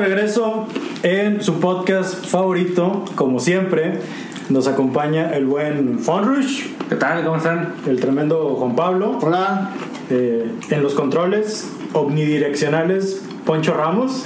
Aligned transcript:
Regreso 0.00 0.66
en 1.02 1.42
su 1.42 1.60
podcast 1.60 2.24
favorito, 2.24 3.04
como 3.16 3.38
siempre. 3.38 4.00
Nos 4.48 4.66
acompaña 4.66 5.30
el 5.34 5.44
buen 5.44 5.98
Fonrush, 5.98 6.68
¿Qué 6.88 6.96
tal? 6.96 7.22
¿Cómo 7.22 7.36
están? 7.36 7.74
el 7.86 8.00
tremendo 8.00 8.56
Juan 8.58 8.74
Pablo. 8.74 9.18
Hola. 9.20 9.72
Eh, 10.08 10.50
en 10.70 10.82
los 10.82 10.94
controles 10.94 11.70
omnidireccionales, 11.92 13.22
Poncho 13.44 13.74
Ramos. 13.74 14.24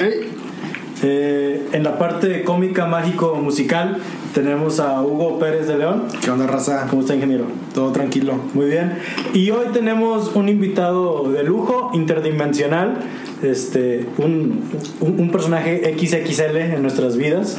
Eh, 1.02 1.68
en 1.72 1.82
la 1.82 1.98
parte 1.98 2.44
cómica, 2.44 2.86
mágico, 2.86 3.34
musical, 3.34 3.98
tenemos 4.34 4.80
a 4.80 5.00
Hugo 5.00 5.38
Pérez 5.38 5.68
de 5.68 5.78
León. 5.78 6.08
¿Qué 6.20 6.30
onda, 6.30 6.46
raza? 6.46 6.86
¿Cómo 6.90 7.02
está, 7.02 7.14
ingeniero? 7.14 7.46
Todo 7.72 7.92
tranquilo. 7.92 8.34
Muy 8.52 8.66
bien. 8.66 8.98
Y 9.32 9.50
hoy 9.50 9.66
tenemos 9.72 10.34
un 10.34 10.48
invitado 10.48 11.30
de 11.32 11.44
lujo, 11.44 11.92
interdimensional, 11.94 12.98
este, 13.42 14.06
un, 14.18 14.60
un, 15.00 15.20
un 15.20 15.30
personaje 15.30 15.96
XXL 15.96 16.56
en 16.56 16.82
nuestras 16.82 17.16
vidas. 17.16 17.56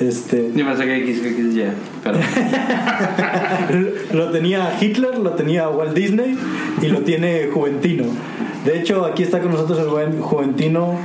Este, 0.00 0.50
Yo 0.54 0.64
pensé 0.64 0.86
que 0.86 0.96
X, 0.96 1.24
X, 1.24 1.54
ya. 1.54 1.74
Pero 2.02 2.18
lo 4.12 4.30
tenía 4.30 4.76
Hitler, 4.80 5.18
lo 5.18 5.32
tenía 5.32 5.68
Walt 5.68 5.94
Disney 5.94 6.36
y 6.80 6.86
lo 6.88 7.00
tiene 7.00 7.48
Juventino. 7.52 8.04
De 8.64 8.80
hecho, 8.80 9.04
aquí 9.04 9.22
está 9.22 9.40
con 9.40 9.52
nosotros 9.52 9.78
el 9.78 9.88
buen 9.88 10.20
Juventino 10.20 10.98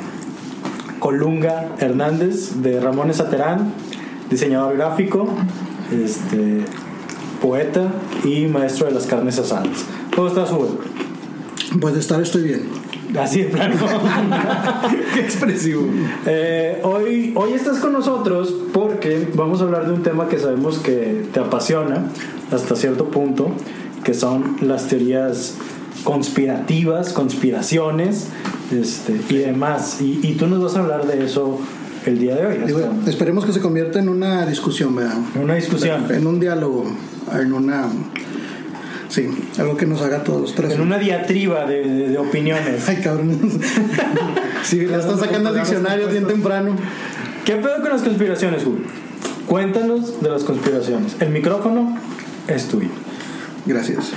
Colunga 0.99 1.75
Hernández 1.79 2.61
de 2.61 2.79
Ramones 2.79 3.19
Aterán, 3.19 3.73
diseñador 4.29 4.75
gráfico, 4.77 5.27
este, 5.91 6.63
poeta 7.41 7.91
y 8.23 8.47
maestro 8.47 8.87
de 8.87 8.93
las 8.93 9.05
carnes 9.05 9.39
asadas. 9.39 9.85
¿Cómo 10.15 10.27
estás, 10.27 10.51
Hugo? 10.51 10.79
Pues 11.79 11.93
de 11.93 11.99
estar 11.99 12.21
estoy 12.21 12.43
bien. 12.43 12.61
Así 13.17 13.43
de 13.43 13.49
plano. 13.49 13.75
Qué 15.13 15.19
expresivo. 15.19 15.87
Eh, 16.25 16.79
hoy, 16.83 17.33
hoy 17.35 17.53
estás 17.53 17.79
con 17.79 17.93
nosotros 17.93 18.53
porque 18.71 19.27
vamos 19.33 19.61
a 19.61 19.63
hablar 19.63 19.87
de 19.87 19.93
un 19.93 20.03
tema 20.03 20.27
que 20.27 20.37
sabemos 20.37 20.77
que 20.79 21.25
te 21.33 21.39
apasiona 21.39 22.05
hasta 22.51 22.75
cierto 22.75 23.05
punto, 23.05 23.49
que 24.03 24.13
son 24.13 24.57
las 24.61 24.87
teorías 24.87 25.55
conspirativas, 26.03 27.13
conspiraciones 27.13 28.27
este, 28.71 29.19
y 29.29 29.37
demás. 29.37 30.01
Y, 30.01 30.19
y 30.23 30.35
tú 30.35 30.47
nos 30.47 30.61
vas 30.61 30.75
a 30.75 30.81
hablar 30.81 31.07
de 31.07 31.25
eso 31.25 31.59
el 32.05 32.19
día 32.19 32.35
de 32.35 32.45
hoy. 32.45 32.57
Digo, 32.65 32.81
esperemos 33.07 33.45
que 33.45 33.53
se 33.53 33.59
convierta 33.59 33.99
en 33.99 34.09
una 34.09 34.45
discusión, 34.45 34.95
¿verdad? 34.95 35.17
Una 35.41 35.55
discusión. 35.55 36.05
En 36.13 36.25
un 36.27 36.39
diálogo, 36.39 36.85
en 37.33 37.53
una... 37.53 37.87
Sí, 39.09 39.27
algo 39.57 39.75
que 39.75 39.87
nos 39.87 40.01
haga 40.03 40.23
todos 40.23 40.53
tres. 40.53 40.73
En 40.73 40.81
una 40.81 40.99
diatriba 40.99 41.65
de, 41.65 41.81
de- 41.83 42.09
de 42.09 42.17
opiniones. 42.19 42.87
Ay, 42.87 42.97
cabrón. 43.03 43.39
Sí, 44.63 44.85
la 44.85 44.97
están 44.99 45.17
sacando 45.17 45.49
al 45.49 45.55
diccionario 45.55 46.07
bien 46.09 46.27
temprano. 46.27 46.75
¿Qué 47.45 47.55
pedo 47.55 47.81
con 47.81 47.89
las 47.89 48.01
conspiraciones, 48.01 48.63
Julio? 48.63 48.81
Cuéntanos 49.47 50.21
de 50.21 50.29
las 50.29 50.43
conspiraciones. 50.43 51.15
El 51.21 51.29
micrófono 51.29 51.97
es 52.47 52.67
tuyo. 52.67 52.89
Gracias. 53.65 54.11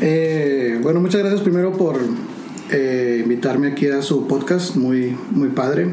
Eh, 0.00 0.78
bueno, 0.82 1.00
muchas 1.00 1.20
gracias 1.20 1.42
primero 1.42 1.72
por 1.72 1.98
eh, 2.70 3.20
invitarme 3.22 3.68
aquí 3.72 3.88
a 3.88 4.00
su 4.02 4.26
podcast, 4.28 4.76
muy, 4.76 5.16
muy 5.32 5.48
padre. 5.48 5.88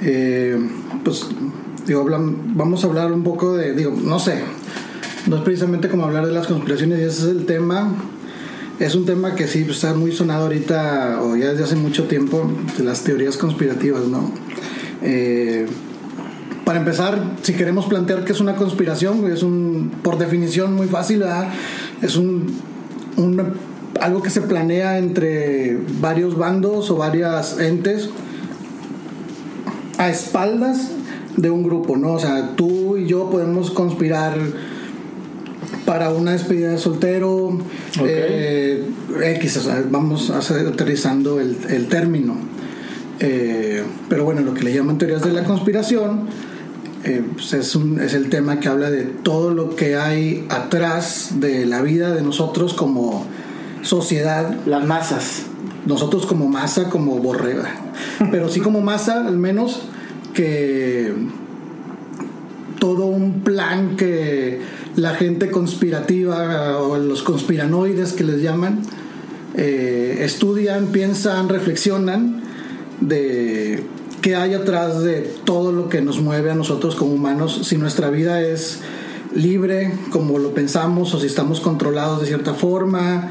Eh, 0.00 0.56
pues, 1.04 1.26
digo, 1.86 2.02
hablan- 2.02 2.54
vamos 2.54 2.84
a 2.84 2.86
hablar 2.86 3.12
un 3.12 3.22
poco 3.24 3.56
de, 3.56 3.74
digo, 3.74 3.92
no 4.02 4.18
sé, 4.18 4.42
no 5.26 5.36
es 5.36 5.42
precisamente 5.42 5.88
como 5.88 6.04
hablar 6.04 6.26
de 6.26 6.32
las 6.32 6.46
conspiraciones 6.46 7.00
y 7.00 7.02
ese 7.02 7.22
es 7.22 7.28
el 7.36 7.46
tema. 7.46 7.92
Es 8.78 8.94
un 8.94 9.06
tema 9.06 9.34
que 9.34 9.48
sí 9.48 9.64
pues, 9.64 9.76
está 9.78 9.92
muy 9.94 10.12
sonado 10.12 10.44
ahorita, 10.44 11.20
o 11.22 11.36
ya 11.36 11.50
desde 11.50 11.64
hace 11.64 11.74
mucho 11.76 12.04
tiempo, 12.04 12.48
de 12.76 12.84
las 12.84 13.02
teorías 13.02 13.36
conspirativas, 13.36 14.04
¿no? 14.06 14.30
Eh, 15.02 15.66
para 16.64 16.78
empezar, 16.78 17.20
si 17.42 17.54
queremos 17.54 17.86
plantear 17.86 18.24
que 18.24 18.32
es 18.32 18.40
una 18.40 18.54
conspiración, 18.54 19.30
es 19.32 19.42
un, 19.42 19.90
por 20.02 20.18
definición 20.18 20.74
muy 20.74 20.86
fácil, 20.86 21.24
es 22.02 22.16
un, 22.16 22.46
un- 23.16 23.42
algo 24.00 24.22
que 24.22 24.30
se 24.30 24.42
planea 24.42 24.98
entre 24.98 25.78
varios 26.00 26.36
bandos 26.38 26.88
o 26.90 26.96
varias 26.96 27.58
entes 27.58 28.10
a 29.98 30.08
espaldas 30.10 30.88
de 31.36 31.50
un 31.50 31.62
grupo, 31.62 31.96
¿no? 31.96 32.12
O 32.14 32.18
sea, 32.18 32.56
tú 32.56 32.96
y 32.96 33.06
yo 33.06 33.30
podemos 33.30 33.70
conspirar 33.70 34.38
para 35.84 36.10
una 36.10 36.32
despedida 36.32 36.70
de 36.70 36.78
soltero, 36.78 37.58
eh, 38.04 38.84
X, 39.36 39.56
o 39.58 39.60
sea, 39.62 39.84
vamos 39.90 40.30
a 40.30 40.38
hacer- 40.38 40.66
aterrizando 40.66 41.40
el, 41.40 41.56
el 41.68 41.86
término. 41.88 42.36
Eh, 43.20 43.82
pero 44.08 44.24
bueno, 44.24 44.42
lo 44.42 44.54
que 44.54 44.62
le 44.62 44.72
llaman 44.72 44.96
teorías 44.98 45.22
de 45.22 45.32
la 45.32 45.42
conspiración 45.44 46.28
eh, 47.04 47.22
pues 47.34 47.52
es, 47.54 47.74
un- 47.74 48.00
es 48.00 48.14
el 48.14 48.28
tema 48.28 48.60
que 48.60 48.68
habla 48.68 48.90
de 48.90 49.02
todo 49.04 49.52
lo 49.54 49.74
que 49.76 49.96
hay 49.96 50.44
atrás 50.50 51.30
de 51.40 51.64
la 51.66 51.80
vida 51.82 52.12
de 52.14 52.22
nosotros 52.22 52.74
como 52.74 53.24
sociedad, 53.82 54.56
Las 54.66 54.84
masas. 54.86 55.42
Nosotros 55.88 56.26
como 56.26 56.48
masa, 56.48 56.90
como 56.90 57.18
borrega, 57.18 57.74
pero 58.30 58.48
sí 58.48 58.60
como 58.60 58.80
masa, 58.80 59.26
al 59.26 59.38
menos 59.38 59.80
que 60.34 61.12
todo 62.78 63.06
un 63.06 63.40
plan 63.40 63.96
que 63.96 64.60
la 64.94 65.14
gente 65.14 65.50
conspirativa 65.50 66.78
o 66.78 66.96
los 66.98 67.22
conspiranoides 67.22 68.12
que 68.12 68.24
les 68.24 68.42
llaman 68.42 68.82
eh, 69.54 70.18
estudian, 70.20 70.88
piensan, 70.88 71.48
reflexionan 71.48 72.42
de 73.00 73.82
qué 74.20 74.36
hay 74.36 74.54
atrás 74.54 75.02
de 75.02 75.22
todo 75.44 75.72
lo 75.72 75.88
que 75.88 76.00
nos 76.00 76.20
mueve 76.20 76.50
a 76.50 76.54
nosotros 76.54 76.94
como 76.94 77.14
humanos, 77.14 77.60
si 77.64 77.78
nuestra 77.78 78.10
vida 78.10 78.42
es 78.42 78.80
libre 79.34 79.92
como 80.10 80.38
lo 80.38 80.54
pensamos 80.54 81.14
o 81.14 81.20
si 81.20 81.26
estamos 81.26 81.60
controlados 81.60 82.20
de 82.20 82.26
cierta 82.26 82.54
forma. 82.54 83.30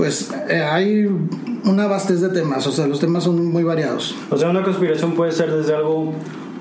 Pues 0.00 0.30
eh, 0.48 0.62
hay 0.62 1.10
una 1.66 1.86
vastez 1.86 2.22
de 2.22 2.30
temas, 2.30 2.66
o 2.66 2.72
sea, 2.72 2.86
los 2.86 3.00
temas 3.00 3.24
son 3.24 3.52
muy 3.52 3.64
variados. 3.64 4.14
O 4.30 4.38
sea, 4.38 4.48
una 4.48 4.62
conspiración 4.62 5.12
puede 5.12 5.30
ser 5.30 5.52
desde 5.52 5.74
algo 5.74 6.14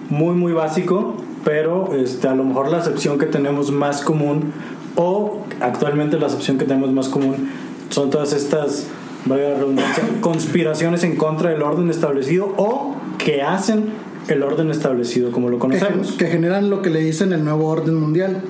muy, 0.10 0.36
muy 0.36 0.52
básico, 0.52 1.16
pero 1.46 1.96
este, 1.96 2.28
a 2.28 2.36
lo 2.36 2.44
mejor 2.44 2.70
la 2.70 2.80
acepción 2.80 3.18
que 3.18 3.28
tenemos 3.28 3.72
más 3.72 4.02
común, 4.02 4.52
o 4.98 5.46
actualmente 5.62 6.20
la 6.20 6.28
acepción 6.28 6.58
que 6.58 6.66
tenemos 6.66 6.92
más 6.92 7.08
común, 7.08 7.50
son 7.90 8.10
todas 8.10 8.34
estas, 8.34 8.88
valga 9.24 9.52
la 9.52 9.56
redundancia, 9.56 10.04
conspiraciones 10.20 11.06
en 11.06 11.16
contra 11.16 11.52
del 11.52 11.62
orden 11.62 11.90
establecido 11.90 12.54
o 12.58 12.98
que 13.20 13.42
hacen 13.42 13.86
el 14.28 14.44
orden 14.44 14.70
establecido 14.70 15.32
como 15.32 15.48
lo 15.48 15.56
que, 15.56 15.62
conocemos. 15.62 16.12
que 16.12 16.28
generan 16.28 16.70
lo 16.70 16.82
que 16.82 16.90
le 16.90 17.00
dicen 17.00 17.32
el 17.32 17.46
nuevo 17.46 17.70
orden 17.70 17.96
mundial, 17.96 18.42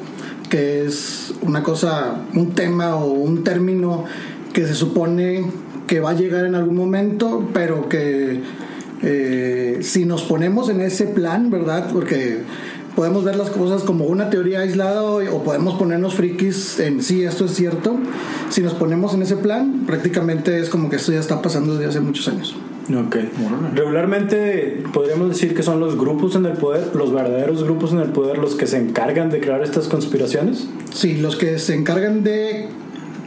que 0.49 0.83
es 0.83 1.35
una 1.43 1.61
cosa, 1.61 2.23
un 2.33 2.53
tema 2.53 2.95
o 2.95 3.11
un 3.11 3.43
término 3.43 4.05
que 4.53 4.65
se 4.67 4.75
supone 4.75 5.45
que 5.87 5.99
va 5.99 6.11
a 6.11 6.13
llegar 6.13 6.45
en 6.45 6.55
algún 6.55 6.75
momento, 6.75 7.49
pero 7.53 7.89
que 7.89 8.41
eh, 9.01 9.79
si 9.81 10.05
nos 10.05 10.23
ponemos 10.23 10.69
en 10.69 10.81
ese 10.81 11.05
plan, 11.05 11.49
¿verdad? 11.49 11.89
Porque 11.91 12.39
podemos 12.95 13.23
ver 13.23 13.37
las 13.37 13.49
cosas 13.49 13.83
como 13.83 14.05
una 14.05 14.29
teoría 14.29 14.59
aislada 14.59 15.03
o, 15.03 15.17
o 15.35 15.43
podemos 15.43 15.75
ponernos 15.75 16.15
frikis 16.15 16.79
en 16.79 17.01
sí, 17.01 17.23
esto 17.23 17.45
es 17.45 17.55
cierto. 17.55 17.97
Si 18.49 18.61
nos 18.61 18.73
ponemos 18.73 19.13
en 19.13 19.21
ese 19.21 19.37
plan, 19.37 19.85
prácticamente 19.87 20.59
es 20.59 20.69
como 20.69 20.89
que 20.89 20.97
esto 20.97 21.11
ya 21.11 21.19
está 21.19 21.41
pasando 21.41 21.75
desde 21.75 21.89
hace 21.89 21.99
muchos 22.01 22.27
años. 22.27 22.55
Ok. 22.95 23.17
Regularmente 23.75 24.83
podríamos 24.93 25.29
decir 25.29 25.53
que 25.53 25.61
son 25.61 25.79
los 25.79 25.97
grupos 25.97 26.35
en 26.35 26.45
el 26.45 26.53
poder, 26.53 26.95
los 26.95 27.13
verdaderos 27.13 27.63
grupos 27.63 27.91
en 27.93 27.99
el 27.99 28.09
poder, 28.09 28.39
los 28.39 28.55
que 28.55 28.65
se 28.65 28.77
encargan 28.77 29.29
de 29.29 29.39
crear 29.39 29.61
estas 29.61 29.87
conspiraciones. 29.87 30.67
Sí, 30.93 31.17
los 31.17 31.35
que 31.35 31.59
se 31.59 31.75
encargan 31.75 32.23
de, 32.23 32.67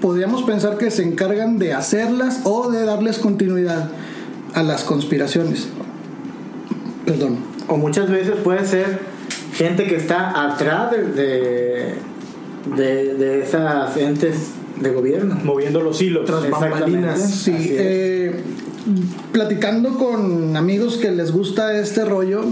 podríamos 0.03 0.43
pensar 0.43 0.77
que 0.77 0.91
se 0.91 1.03
encargan 1.05 1.59
de 1.59 1.73
hacerlas 1.73 2.41
o 2.45 2.71
de 2.71 2.85
darles 2.85 3.19
continuidad 3.19 3.91
a 4.53 4.63
las 4.63 4.85
conspiraciones. 4.85 5.69
Perdón. 7.07 7.39
O 7.69 7.77
muchas 7.77 8.11
veces 8.11 8.35
puede 8.45 8.67
ser 8.67 8.99
gente 9.55 9.85
que 9.87 9.97
está 9.97 10.51
atrás 10.53 10.91
de, 10.91 11.05
de, 11.05 11.95
de- 12.77 13.15
de 13.15 13.43
esas 13.43 13.97
entes 13.97 14.51
de 14.81 14.91
gobierno. 14.91 15.39
Moviendo 15.45 15.81
los 15.81 16.01
hilos. 16.03 16.25
Tras 16.27 16.49
bambalinas. 16.51 17.21
Sí, 17.31 17.55
eh, 17.71 18.41
platicando 19.33 19.97
con 19.97 20.57
amigos 20.57 20.97
que 20.97 21.11
les 21.13 21.31
gusta 21.33 21.79
este 21.79 22.05
rollo 22.05 22.43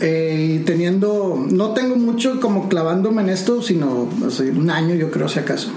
eh, 0.00 0.56
y 0.60 0.64
teniendo, 0.64 1.42
no 1.50 1.70
tengo 1.72 1.96
mucho 1.96 2.40
como 2.40 2.68
clavándome 2.68 3.22
en 3.22 3.30
esto, 3.30 3.62
sino 3.62 4.08
o 4.24 4.30
sea, 4.30 4.50
un 4.52 4.70
año 4.70 4.94
yo 4.94 5.10
creo 5.10 5.28
si 5.28 5.38
acaso. 5.38 5.70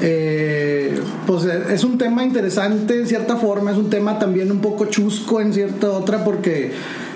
Eh, 0.00 0.98
pues 1.26 1.44
eh, 1.44 1.62
es 1.70 1.84
un 1.84 1.98
tema 1.98 2.24
interesante 2.24 2.98
en 2.98 3.06
cierta 3.06 3.36
forma, 3.36 3.70
es 3.72 3.76
un 3.76 3.90
tema 3.90 4.18
también 4.18 4.50
un 4.50 4.60
poco 4.60 4.86
chusco 4.86 5.40
en 5.40 5.52
cierta 5.52 5.90
otra 5.90 6.24
porque 6.24 6.72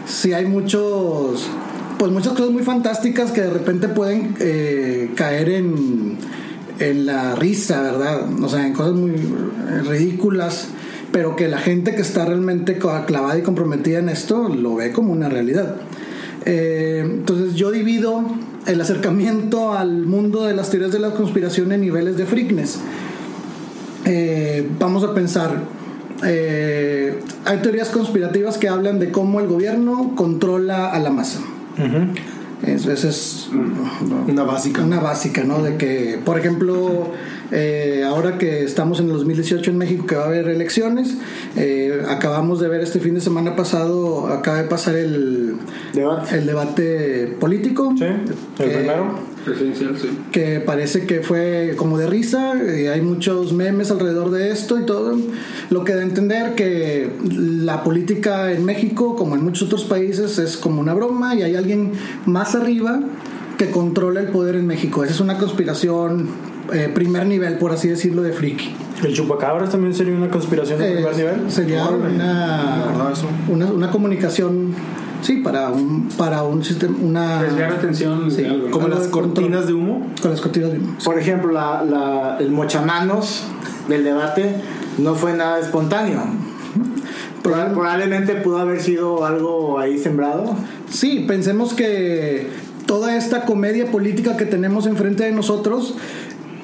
si 0.07 0.33
hay 0.33 0.45
muchos, 0.45 1.47
pues 1.99 2.13
muchas 2.13 2.35
cosas 2.35 2.51
muy 2.51 2.63
fantásticas 2.63 3.31
que 3.31 3.41
de 3.41 3.51
repente 3.51 3.89
pueden 3.89 4.37
eh, 4.39 5.11
caer 5.15 5.49
en, 5.49 6.19
en 6.79 7.07
la 7.07 7.35
risa, 7.35 7.81
¿verdad? 7.81 8.29
O 8.43 8.49
sea, 8.49 8.67
en 8.67 8.75
cosas 8.75 8.95
muy 8.95 9.15
ridículas 9.89 10.69
pero 11.11 11.37
que 11.37 11.47
la 11.47 11.59
gente 11.59 11.95
que 11.95 12.03
está 12.03 12.25
realmente 12.25 12.77
clavada 12.77 13.39
y 13.39 13.43
comprometida 13.43 14.01
en 14.01 14.09
esto 14.09 14.49
lo 14.49 14.75
ve 14.75 14.91
como 14.91 15.13
una 15.13 15.29
realidad. 15.29 15.77
Entonces 16.45 17.55
yo 17.55 17.71
divido 17.71 18.25
el 18.67 18.81
acercamiento 18.81 19.75
al 19.75 20.07
mundo 20.07 20.45
de 20.45 20.55
las 20.55 20.71
teorías 20.71 20.93
de 20.93 20.99
la 20.99 21.11
conspiración 21.11 21.73
en 21.73 21.81
niveles 21.83 22.17
de 22.17 22.27
freakness. 22.27 22.81
Eh, 24.05 24.69
vamos 24.79 25.03
a 25.05 25.15
pensar, 25.15 25.63
eh, 26.25 27.21
hay 27.45 27.59
teorías 27.59 27.89
conspirativas 27.89 28.59
que 28.59 28.69
hablan 28.69 28.99
de 28.99 29.11
cómo 29.11 29.41
el 29.41 29.47
gobierno 29.47 30.13
controla 30.15 30.91
a 30.91 30.99
la 30.99 31.11
masa. 31.11 31.41
Es 32.67 33.49
Una 34.29 34.43
básica. 34.45 34.83
una 34.83 35.01
básica, 35.01 35.45
¿no? 35.45 35.63
De 35.63 35.77
que, 35.77 36.19
por 36.25 36.39
ejemplo, 36.39 37.13
eh, 37.51 38.03
ahora 38.07 38.39
que 38.39 38.65
estamos 38.65 39.01
en 39.01 39.07
el 39.07 39.13
2018 39.13 39.71
en 39.71 39.79
México, 39.79 40.07
que 40.07 40.17
va 40.17 40.23
a 40.25 40.27
haber 40.27 40.49
elecciones, 40.49 41.15
eh, 41.57 42.03
acabamos 42.09 42.61
de 42.61 42.69
ver 42.69 42.81
este 42.81 43.01
fin 43.01 43.15
de 43.15 43.21
semana 43.21 43.55
pasado, 43.57 44.29
acaba 44.29 44.59
de 44.63 44.69
pasar 44.69 44.97
el, 44.97 45.57
Debate. 45.93 46.37
el 46.37 46.47
debate 46.47 47.37
político. 47.41 47.93
Sí, 47.99 48.05
el 48.05 48.11
Eh, 48.59 48.77
primero. 48.79 49.34
Presidencial, 49.45 49.97
sí. 49.99 50.09
que 50.33 50.61
parece 50.61 51.07
que 51.07 51.21
fue 51.21 51.75
como 51.77 51.99
de 51.99 52.07
risa, 52.07 52.55
y 52.57 52.87
hay 52.87 53.03
muchos 53.03 53.53
memes 53.53 53.91
alrededor 53.91 54.31
de 54.31 54.51
esto 54.51 54.79
y 54.79 54.87
todo, 54.87 55.17
lo 55.71 55.85
que 55.85 55.95
da 55.95 56.01
a 56.01 56.05
entender 56.05 56.55
que 56.55 57.11
la 57.29 57.83
política 57.85 58.53
en 58.53 58.65
México, 58.65 59.17
como 59.17 59.35
en 59.35 59.45
muchos 59.45 59.65
otros 59.65 59.85
países, 59.85 60.39
es 60.39 60.57
como 60.57 60.81
una 60.81 60.95
broma 60.95 61.35
y 61.35 61.43
hay 61.43 61.57
alguien 61.57 61.93
más 62.27 62.55
arriba 62.55 63.01
que 63.59 63.71
controla 63.71 64.21
el 64.21 64.29
poder 64.29 64.57
en 64.57 64.67
México. 64.67 65.05
Esa 65.05 65.15
es 65.15 65.21
una 65.21 65.39
conspiración 65.39 66.29
eh, 66.73 66.91
primer 66.93 67.27
nivel, 67.27 67.59
por 67.59 67.73
así 67.73 67.89
decirlo, 67.89 68.23
de 68.23 68.33
friki. 68.33 68.71
El 69.05 69.13
chupacabras 69.13 69.71
también 69.71 69.93
sería 69.93 70.15
una 70.15 70.31
conspiración 70.31 70.79
de 70.79 70.89
Eh, 70.89 70.95
primer 70.95 71.17
nivel. 71.17 71.51
sería 71.51 71.89
una, 71.89 73.13
una, 73.49 73.67
una 73.67 73.91
comunicación, 73.91 74.75
sí, 75.25 75.39
para 75.39 75.71
un, 75.71 76.09
para 76.17 76.45
un 76.45 76.63
sistema, 76.63 76.97
una... 77.03 77.43
Desviar 77.43 77.71
la 77.73 77.77
atención 77.79 78.31
Sí. 78.31 78.43
de 78.43 78.51
algo. 78.51 78.71
Como 78.71 78.87
las 78.89 79.09
cortinas 79.09 79.67
de 79.67 79.73
humo. 79.73 80.07
Con 80.23 80.31
las 80.31 80.41
cortinas 80.41 80.71
de 80.73 80.79
humo. 80.79 80.97
Por 81.05 81.19
ejemplo, 81.19 81.51
la, 81.51 81.83
la- 81.85 82.37
el 82.39 82.51
mochamanos 82.53 83.43
del 83.89 84.05
debate 84.05 84.55
no 84.99 85.15
fue 85.17 85.33
nada 85.35 85.59
espontáneo. 85.59 86.23
Proba- 87.43 87.73
Probablemente 87.73 88.35
pudo 88.37 88.59
haber 88.59 88.81
sido 88.81 89.25
algo 89.27 89.79
ahí 89.79 89.99
sembrado. 89.99 90.57
Sí, 90.91 91.25
pensemos 91.29 91.75
que 91.75 92.49
toda 92.87 93.17
esta 93.17 93.45
comedia 93.45 93.91
política 93.91 94.37
que 94.37 94.45
tenemos 94.47 94.87
enfrente 94.87 95.25
de 95.25 95.33
nosotros 95.33 95.95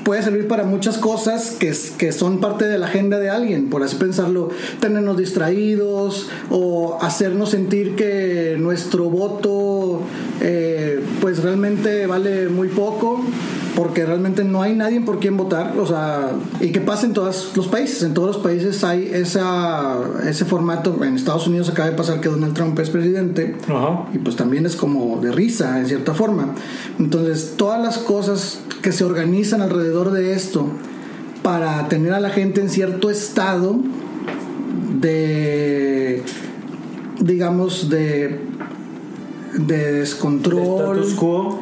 puede 0.04 0.22
servir 0.22 0.48
para 0.48 0.64
muchas 0.64 0.98
cosas 0.98 1.52
que, 1.52 1.72
que 1.98 2.12
son 2.12 2.40
parte 2.40 2.66
de 2.66 2.78
la 2.78 2.86
agenda 2.86 3.18
de 3.18 3.30
alguien, 3.30 3.70
por 3.70 3.82
así 3.82 3.96
pensarlo, 3.96 4.50
tenernos 4.80 5.16
distraídos 5.16 6.28
o 6.50 6.98
hacernos 7.00 7.50
sentir 7.50 7.96
que 7.96 8.56
nuestro 8.58 9.10
voto 9.10 10.02
eh, 10.40 11.02
pues 11.20 11.42
realmente 11.42 12.06
vale 12.06 12.48
muy 12.48 12.68
poco 12.68 13.24
porque 13.76 14.04
realmente 14.04 14.42
no 14.44 14.62
hay 14.62 14.74
nadie 14.74 15.00
por 15.00 15.20
quien 15.20 15.36
votar, 15.36 15.74
o 15.78 15.86
sea, 15.86 16.32
y 16.60 16.72
que 16.72 16.80
pasa 16.80 17.06
en 17.06 17.12
todos 17.12 17.52
los 17.54 17.68
países, 17.68 18.02
en 18.02 18.14
todos 18.14 18.36
los 18.36 18.44
países 18.44 18.82
hay 18.84 19.10
esa, 19.12 19.96
ese 20.26 20.44
formato, 20.44 21.02
en 21.04 21.14
Estados 21.14 21.46
Unidos 21.46 21.68
acaba 21.68 21.88
de 21.90 21.96
pasar 21.96 22.20
que 22.20 22.28
Donald 22.28 22.52
Trump 22.54 22.78
es 22.78 22.90
presidente, 22.90 23.56
y 24.12 24.18
pues 24.18 24.36
también 24.36 24.66
es 24.66 24.76
como 24.76 25.20
de 25.20 25.30
risa 25.30 25.78
en 25.78 25.86
cierta 25.86 26.14
forma. 26.14 26.54
Entonces, 26.98 27.54
todas 27.56 27.80
las 27.80 27.98
cosas 27.98 28.60
que 28.82 28.92
se 28.92 29.04
organizan 29.04 29.62
alrededor 29.62 30.10
de 30.10 30.32
esto 30.32 30.66
para 31.42 31.88
tener 31.88 32.12
a 32.12 32.20
la 32.20 32.30
gente 32.30 32.60
en 32.60 32.68
cierto 32.68 33.08
estado 33.08 33.76
de 35.00 36.22
digamos 37.20 37.88
de 37.88 38.49
de 39.54 39.92
descontrol 39.92 40.98
Status 40.98 41.14
quo. 41.14 41.60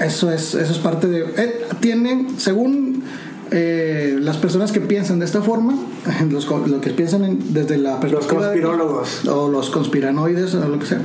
eso 0.00 0.30
es 0.30 0.54
eso 0.54 0.72
es 0.72 0.78
parte 0.78 1.06
de 1.08 1.20
eh, 1.36 1.60
tienen 1.80 2.38
según 2.38 3.02
eh, 3.50 4.18
las 4.20 4.36
personas 4.36 4.72
que 4.72 4.80
piensan 4.80 5.18
de 5.18 5.24
esta 5.24 5.40
forma 5.40 5.74
los, 6.30 6.46
lo 6.68 6.80
que 6.80 6.90
piensan 6.90 7.24
en- 7.24 7.54
desde 7.54 7.78
la 7.78 7.92
Los 7.92 8.00
perspectiva 8.00 8.40
de- 8.40 8.60
conspirólogos. 8.60 9.24
o 9.26 9.48
los 9.48 9.70
conspiranoides 9.70 10.54
o 10.54 10.68
lo 10.68 10.78
que 10.78 10.86
sea, 10.86 11.00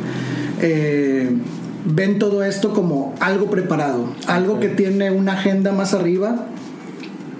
eh, 0.61 1.29
ven 1.85 2.19
todo 2.19 2.43
esto 2.43 2.73
como 2.73 3.15
algo 3.21 3.49
preparado, 3.49 4.05
algo 4.27 4.59
que 4.59 4.67
tiene 4.69 5.11
una 5.11 5.33
agenda 5.33 5.71
más 5.71 5.93
arriba 5.93 6.47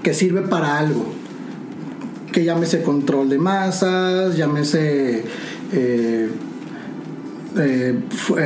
que 0.04 0.14
sirve 0.14 0.42
para 0.42 0.78
algo. 0.80 1.06
Que 2.34 2.44
llámese 2.44 2.82
control 2.82 3.30
de 3.30 3.38
masas, 3.38 4.36
llámese 4.36 5.24
eh, 5.72 6.30
eh, 7.58 8.00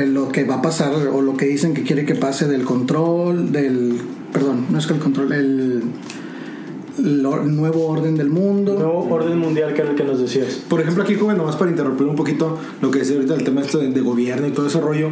lo 0.07 0.29
que 0.29 0.43
va 0.43 0.55
a 0.55 0.61
pasar 0.61 0.93
o 0.93 1.21
lo 1.21 1.37
que 1.37 1.45
dicen 1.45 1.73
que 1.73 1.83
quiere 1.83 2.05
que 2.05 2.15
pase 2.15 2.47
del 2.47 2.63
control, 2.63 3.51
del. 3.51 3.99
Perdón, 4.33 4.67
no 4.69 4.77
es 4.77 4.87
que 4.87 4.93
el 4.93 4.99
control, 4.99 5.31
el, 5.31 5.83
el 6.99 7.25
or- 7.25 7.45
nuevo 7.45 7.87
orden 7.87 8.15
del 8.15 8.29
mundo. 8.29 8.73
Nuevo 8.73 9.07
orden 9.13 9.37
mundial 9.39 9.73
que 9.73 9.81
era 9.81 9.91
el 9.91 9.95
que 9.95 10.03
nos 10.03 10.19
decías. 10.19 10.59
Por 10.67 10.81
ejemplo, 10.81 11.03
aquí, 11.03 11.15
joven, 11.15 11.37
nomás 11.37 11.55
para 11.55 11.69
interrumpir 11.71 12.07
un 12.07 12.15
poquito 12.15 12.57
lo 12.81 12.91
que 12.91 12.99
decía 12.99 13.15
ahorita 13.15 13.35
el 13.35 13.43
tema 13.43 13.61
esto 13.61 13.77
de, 13.79 13.89
de 13.89 14.01
gobierno 14.01 14.47
y 14.47 14.51
todo 14.51 14.67
ese 14.67 14.79
rollo. 14.81 15.09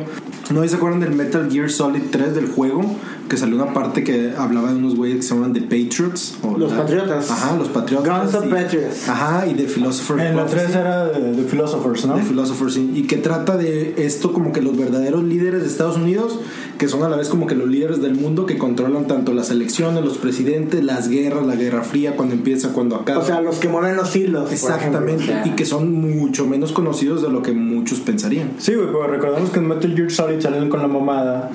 ¿No 0.52 0.68
se 0.68 0.76
acuerdan 0.76 1.00
del 1.00 1.12
Metal 1.14 1.50
Gear 1.52 1.70
Solid 1.70 2.02
3 2.12 2.36
del 2.36 2.48
juego? 2.48 2.84
Que 3.30 3.38
salió 3.38 3.56
una 3.56 3.74
parte 3.74 4.04
que 4.04 4.34
hablaba 4.38 4.70
de 4.72 4.76
unos 4.78 4.96
güeyes 4.96 5.18
que 5.18 5.24
se 5.24 5.34
llaman 5.34 5.54
The 5.54 5.62
Patriots. 5.62 6.36
o 6.44 6.58
Los 6.58 6.72
la- 6.72 6.78
patriotas. 6.78 7.32
Ajá, 7.32 7.56
los 7.58 7.70
patriotas. 7.70 8.22
Guns 8.22 8.36
of 8.36 8.46
y- 8.46 8.50
Patriots. 8.50 9.10
Ajá, 9.10 9.48
y 9.48 9.54
The 9.56 9.64
Philosopher's 9.68 10.22
En 10.22 10.36
la 10.36 10.46
Prophecy. 10.46 10.66
3 10.72 10.76
era 10.76 11.06
de, 11.08 11.32
de 11.32 11.44
Philosophers, 11.44 12.06
¿no? 12.06 12.16
The 12.16 12.22
Philosopher, 12.22 12.72
sí. 12.72 12.92
Y 12.94 13.04
que 13.08 13.18
trata 13.18 13.58
de 13.58 13.96
esto 13.98 14.32
como 14.34 14.52
que 14.54 14.62
los 14.62 14.78
verdaderos 14.78 15.24
líderes 15.24 15.62
de 15.62 15.68
Estados 15.68 15.98
Unidos, 15.98 16.40
que 16.78 16.88
son 16.88 17.04
a 17.04 17.10
la 17.10 17.18
vez 17.18 17.30
como 17.30 17.48
que 17.48 17.56
los 17.56 17.68
líderes 17.68 18.02
del 18.02 18.16
mundo, 18.16 18.46
que 18.46 18.58
controlan 18.58 19.08
tanto 19.08 19.34
las 19.34 19.50
elecciones, 19.52 20.04
los 20.04 20.18
presidentes, 20.18 20.84
las 20.84 21.10
guerras, 21.10 21.46
la 21.46 21.56
guerra 21.56 21.84
fría, 21.84 22.16
cuando 22.16 22.36
empieza, 22.36 22.74
cuando 22.74 22.96
acaba. 22.96 23.20
O 23.20 23.26
sea, 23.26 23.42
los 23.42 23.58
que 23.58 23.68
mueven 23.68 23.96
los 23.96 24.16
hilos. 24.16 24.52
Exactamente. 24.52 25.24
ejemplo. 25.24 25.42
O 25.42 25.44
sea, 25.44 25.54
Y 25.54 25.56
que 25.56 25.66
son 25.66 25.94
mucho 25.94 26.46
menos 26.46 26.72
conocidos 26.72 27.22
de 27.22 27.30
lo 27.30 27.42
que 27.42 27.54
muchos 27.54 28.00
pensarían. 28.00 28.52
Sí, 28.58 28.74
güey, 28.74 28.88
pero 28.88 29.08
recordemos 29.08 29.50
que 29.50 29.60
en 29.60 29.68
Metal 29.68 29.96
Gear 29.96 30.12
Solid 30.12 30.42
salieron 30.42 30.70
con 30.70 30.82
la 30.82 30.88
mamada 30.88 31.50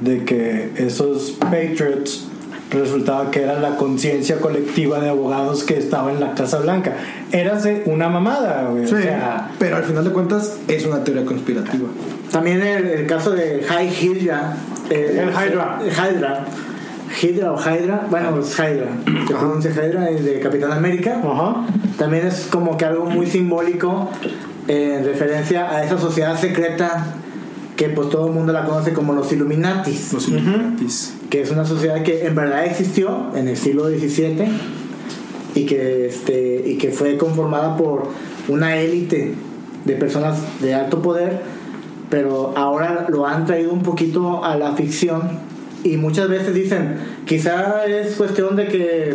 de 0.00 0.24
que 0.24 0.70
esos 0.76 1.32
Patriots 1.32 2.28
resultaba 2.70 3.30
que 3.30 3.42
era 3.42 3.58
la 3.60 3.76
conciencia 3.76 4.40
colectiva 4.40 5.00
de 5.00 5.08
abogados 5.08 5.64
que 5.64 5.78
estaba 5.78 6.12
en 6.12 6.20
la 6.20 6.34
Casa 6.34 6.58
Blanca. 6.58 6.96
Érase 7.32 7.82
una 7.86 8.08
mamada, 8.08 8.68
güey. 8.70 8.84
O 8.84 8.88
sea, 8.88 9.50
pero 9.58 9.76
al 9.76 9.84
final 9.84 10.04
de 10.04 10.10
cuentas 10.10 10.58
es 10.68 10.84
una 10.86 11.04
teoría 11.04 11.24
conspirativa. 11.24 11.88
También 12.34 12.60
el, 12.62 12.84
el 12.86 13.06
caso 13.06 13.30
de 13.30 13.62
High 13.62 13.90
Hydra. 13.90 14.56
eh, 14.90 15.22
El 15.22 15.28
Hydra. 15.30 15.78
el 15.80 15.90
Hydra. 15.92 16.44
Hydra 17.22 17.52
o 17.52 17.56
Hydra. 17.60 18.06
Bueno, 18.10 18.40
es 18.40 18.52
Hydra. 18.58 18.88
Se 19.28 19.34
pronuncia 19.34 19.70
Hydra 19.70 20.10
es 20.10 20.24
de 20.24 20.40
Capitán 20.40 20.72
América. 20.72 21.20
ajá. 21.24 21.64
También 21.96 22.26
es 22.26 22.48
como 22.50 22.76
que 22.76 22.84
algo 22.86 23.04
muy 23.04 23.26
simbólico 23.28 24.10
eh, 24.66 24.96
en 24.98 25.04
referencia 25.04 25.70
a 25.70 25.84
esa 25.84 25.96
sociedad 25.96 26.36
secreta 26.36 27.06
que 27.76 27.88
pues 27.90 28.08
todo 28.10 28.26
el 28.26 28.32
mundo 28.32 28.52
la 28.52 28.64
conoce 28.64 28.92
como 28.92 29.12
los 29.12 29.32
Illuminatis. 29.32 30.12
Los 30.12 30.26
Illuminatis. 30.26 31.14
que 31.30 31.40
es 31.42 31.52
una 31.52 31.64
sociedad 31.64 32.02
que 32.02 32.26
en 32.26 32.34
verdad 32.34 32.64
existió 32.66 33.30
en 33.36 33.46
el 33.46 33.56
siglo 33.56 33.86
XVII 33.88 34.48
y 35.54 35.66
que, 35.66 36.06
este, 36.06 36.64
y 36.66 36.78
que 36.78 36.90
fue 36.90 37.16
conformada 37.16 37.76
por 37.76 38.08
una 38.48 38.76
élite 38.76 39.34
de 39.84 39.94
personas 39.94 40.38
de 40.60 40.74
alto 40.74 41.00
poder, 41.00 41.53
pero 42.10 42.52
ahora 42.56 43.06
lo 43.08 43.26
han 43.26 43.46
traído 43.46 43.72
un 43.72 43.82
poquito 43.82 44.44
a 44.44 44.56
la 44.56 44.72
ficción 44.72 45.22
y 45.82 45.96
muchas 45.96 46.28
veces 46.28 46.54
dicen, 46.54 46.96
quizá 47.26 47.84
es 47.86 48.14
cuestión 48.16 48.56
de 48.56 48.68
que, 48.68 49.14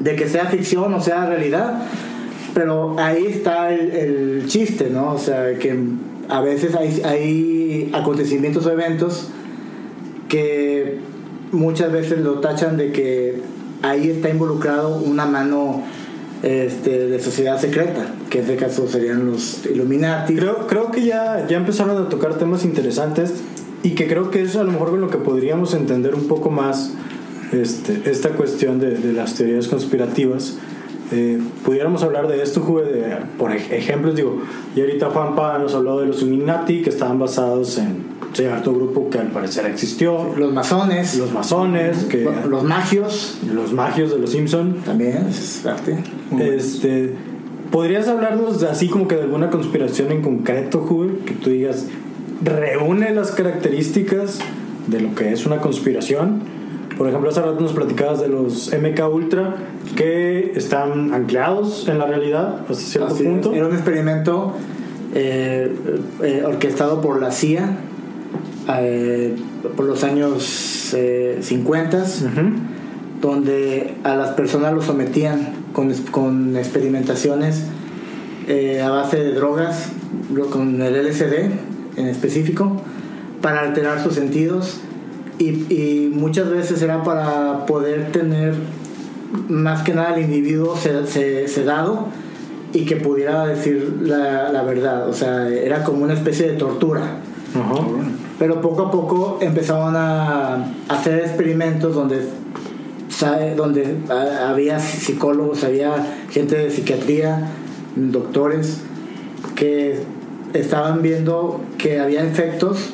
de 0.00 0.16
que 0.16 0.28
sea 0.28 0.46
ficción 0.46 0.92
o 0.94 1.00
sea 1.00 1.26
realidad, 1.26 1.82
pero 2.54 2.96
ahí 2.98 3.26
está 3.26 3.72
el, 3.72 4.44
chiste, 4.46 4.90
¿no? 4.90 5.12
O 5.12 5.18
sea, 5.18 5.54
que 5.58 5.76
a 6.28 6.40
veces 6.40 6.74
hay, 6.74 7.02
hay 7.04 7.90
acontecimientos 7.92 8.66
o 8.66 8.72
eventos 8.72 9.30
que 10.28 10.98
muchas 11.52 11.92
veces 11.92 12.20
lo 12.20 12.40
tachan 12.40 12.76
de 12.76 12.92
que 12.92 13.40
ahí 13.82 14.10
está 14.10 14.30
involucrado 14.30 14.96
una 14.96 15.26
mano 15.26 15.82
este, 16.42 17.06
de 17.08 17.20
sociedad 17.20 17.58
secreta, 17.58 18.06
que 18.34 18.40
en 18.40 18.50
este 18.50 18.56
caso 18.56 18.88
serían 18.88 19.26
los 19.30 19.64
Illuminati. 19.64 20.34
Creo, 20.34 20.66
creo 20.66 20.90
que 20.90 21.04
ya, 21.04 21.46
ya 21.48 21.56
empezaron 21.56 22.04
a 22.04 22.08
tocar 22.08 22.34
temas 22.36 22.64
interesantes 22.64 23.32
y 23.84 23.90
que 23.90 24.08
creo 24.08 24.32
que 24.32 24.42
es 24.42 24.56
a 24.56 24.64
lo 24.64 24.72
mejor 24.72 24.90
con 24.90 25.00
lo 25.00 25.08
que 25.08 25.18
podríamos 25.18 25.72
entender 25.72 26.16
un 26.16 26.26
poco 26.26 26.50
más 26.50 26.94
este, 27.52 28.02
esta 28.10 28.30
cuestión 28.30 28.80
de, 28.80 28.96
de 28.96 29.12
las 29.12 29.34
teorías 29.34 29.68
conspirativas. 29.68 30.56
Eh, 31.12 31.38
pudiéramos 31.64 32.02
hablar 32.02 32.26
de 32.26 32.42
esto, 32.42 32.60
Juve, 32.62 32.82
de, 32.86 33.16
por 33.38 33.52
ej- 33.52 33.70
ejemplos, 33.70 34.16
digo, 34.16 34.42
y 34.74 34.80
ahorita 34.80 35.10
Juanpa 35.10 35.58
nos 35.58 35.72
habló 35.74 36.00
de 36.00 36.06
los 36.06 36.20
Illuminati 36.22 36.82
que 36.82 36.90
estaban 36.90 37.20
basados 37.20 37.78
en 37.78 38.14
cierto 38.32 38.74
grupo 38.74 39.10
que 39.10 39.18
al 39.18 39.28
parecer 39.28 39.66
existió, 39.66 40.34
Los 40.36 40.52
masones, 40.52 41.16
los 41.18 41.30
masones, 41.30 42.04
que, 42.06 42.28
los 42.48 42.64
magios, 42.64 43.38
los 43.54 43.72
magios 43.72 44.10
de 44.10 44.18
los 44.18 44.30
Simpson, 44.30 44.78
también 44.84 45.26
es 45.28 45.60
parte. 45.62 46.02
este, 46.40 47.14
¿podrías 47.74 48.06
hablarnos 48.06 48.60
de- 48.60 48.68
así 48.68 48.86
como 48.88 49.08
que 49.08 49.16
de 49.16 49.22
alguna 49.22 49.50
conspiración 49.50 50.12
en 50.12 50.22
concreto, 50.22 50.78
Juve? 50.78 51.18
Que 51.26 51.34
tú 51.34 51.50
digas, 51.50 51.88
reúne 52.44 53.12
las 53.12 53.32
características 53.32 54.38
de 54.86 55.00
lo 55.00 55.14
que 55.16 55.32
es 55.32 55.44
una 55.44 55.56
conspiración. 55.58 56.42
Por 56.96 57.08
ejemplo, 57.08 57.30
hace 57.30 57.40
rato 57.40 57.58
nos 57.58 57.72
platicabas 57.72 58.20
de 58.20 58.28
los 58.28 58.72
MK 58.72 59.08
Ultra 59.12 59.56
que 59.96 60.52
están 60.54 61.12
anclados 61.12 61.88
en 61.88 61.98
la 61.98 62.06
realidad 62.06 62.60
hasta 62.70 62.74
cierto 62.76 63.12
Así 63.14 63.24
es. 63.24 63.28
punto. 63.28 63.52
Era 63.52 63.66
un 63.66 63.74
experimento 63.74 64.52
eh, 65.16 65.74
eh, 66.22 66.44
orquestado 66.46 67.00
por 67.00 67.20
la 67.20 67.32
CIA 67.32 67.76
eh, 68.78 69.34
por 69.76 69.86
los 69.86 70.04
años 70.04 70.92
eh, 70.94 71.38
50, 71.40 71.96
Ujú. 71.98 73.20
donde 73.20 73.94
a 74.04 74.14
las 74.14 74.30
personas 74.30 74.72
los 74.74 74.84
sometían 74.84 75.63
con, 75.74 75.92
con 76.10 76.56
experimentaciones 76.56 77.64
eh, 78.48 78.80
a 78.80 78.88
base 78.88 79.18
de 79.18 79.32
drogas, 79.34 79.88
con 80.50 80.80
el 80.80 80.94
LSD 81.06 81.34
en 81.98 82.06
específico, 82.06 82.80
para 83.42 83.60
alterar 83.60 84.02
sus 84.02 84.14
sentidos 84.14 84.78
y, 85.38 85.48
y 85.72 86.10
muchas 86.14 86.48
veces 86.50 86.80
era 86.80 87.02
para 87.02 87.66
poder 87.66 88.10
tener 88.12 88.54
más 89.48 89.82
que 89.82 89.92
nada 89.92 90.14
el 90.16 90.22
individuo 90.24 90.76
se- 90.76 91.06
se- 91.06 91.48
sedado 91.48 92.06
y 92.72 92.84
que 92.86 92.96
pudiera 92.96 93.46
decir 93.46 93.98
la, 94.02 94.50
la 94.50 94.62
verdad, 94.62 95.08
o 95.08 95.12
sea, 95.12 95.48
era 95.48 95.84
como 95.84 96.04
una 96.04 96.14
especie 96.14 96.50
de 96.50 96.56
tortura. 96.56 97.02
Ajá. 97.54 97.74
Pero 98.38 98.60
poco 98.60 98.82
a 98.82 98.90
poco 98.90 99.38
empezaban 99.40 99.94
a 99.96 100.64
hacer 100.88 101.20
experimentos 101.20 101.94
donde, 101.94 102.20
donde 103.56 103.96
ah, 104.10 104.50
había 104.50 104.78
psicólogos, 104.78 105.64
había 105.64 105.92
gente 106.30 106.56
de 106.56 106.70
psiquiatría, 106.70 107.50
doctores, 107.96 108.80
que 109.54 110.00
estaban 110.52 111.02
viendo 111.02 111.60
que 111.78 112.00
había 112.00 112.24
efectos 112.24 112.90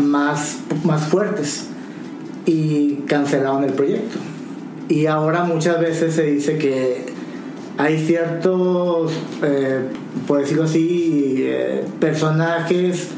más, 0.00 0.58
más 0.84 1.04
fuertes 1.04 1.66
y 2.46 2.94
cancelaron 3.06 3.64
el 3.64 3.72
proyecto. 3.72 4.18
Y 4.88 5.06
ahora 5.06 5.44
muchas 5.44 5.80
veces 5.80 6.14
se 6.14 6.24
dice 6.24 6.58
que 6.58 7.06
hay 7.78 8.04
ciertos, 8.04 9.12
eh, 9.42 9.80
por 10.26 10.40
decirlo 10.40 10.64
así, 10.64 11.36
eh, 11.38 11.84
personajes 12.00 13.08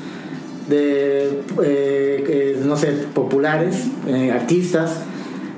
de, 0.68 1.40
eh, 1.62 2.62
no 2.64 2.76
sé, 2.76 2.92
populares, 3.14 3.84
artistas, 4.32 5.00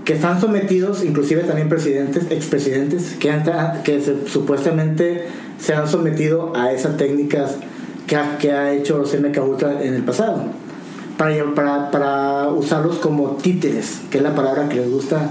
que 0.06 0.14
están 0.14 0.40
sometidos, 0.40 1.04
inclusive 1.04 1.42
también 1.42 1.68
presidentes, 1.68 2.24
expresidentes, 2.30 3.16
que, 3.20 3.30
han, 3.30 3.42
que 3.82 4.00
se- 4.00 4.26
supuestamente 4.28 5.24
se 5.58 5.74
han 5.74 5.86
sometido 5.88 6.56
a 6.56 6.72
esas 6.72 6.96
técnicas 6.96 7.56
que 8.06 8.16
ha, 8.16 8.38
que 8.38 8.52
ha 8.52 8.72
hecho 8.72 8.96
los 8.98 9.12
MK 9.12 9.38
Ultra 9.46 9.82
en 9.82 9.92
el 9.94 10.02
pasado. 10.04 10.44
Para, 11.18 11.34
para, 11.54 11.90
para 11.90 12.48
usarlos 12.50 12.96
como 12.98 13.30
títeres, 13.42 14.00
que 14.10 14.18
es 14.18 14.22
la 14.22 14.34
palabra 14.34 14.68
que 14.68 14.76
les 14.76 14.90
gusta 14.90 15.28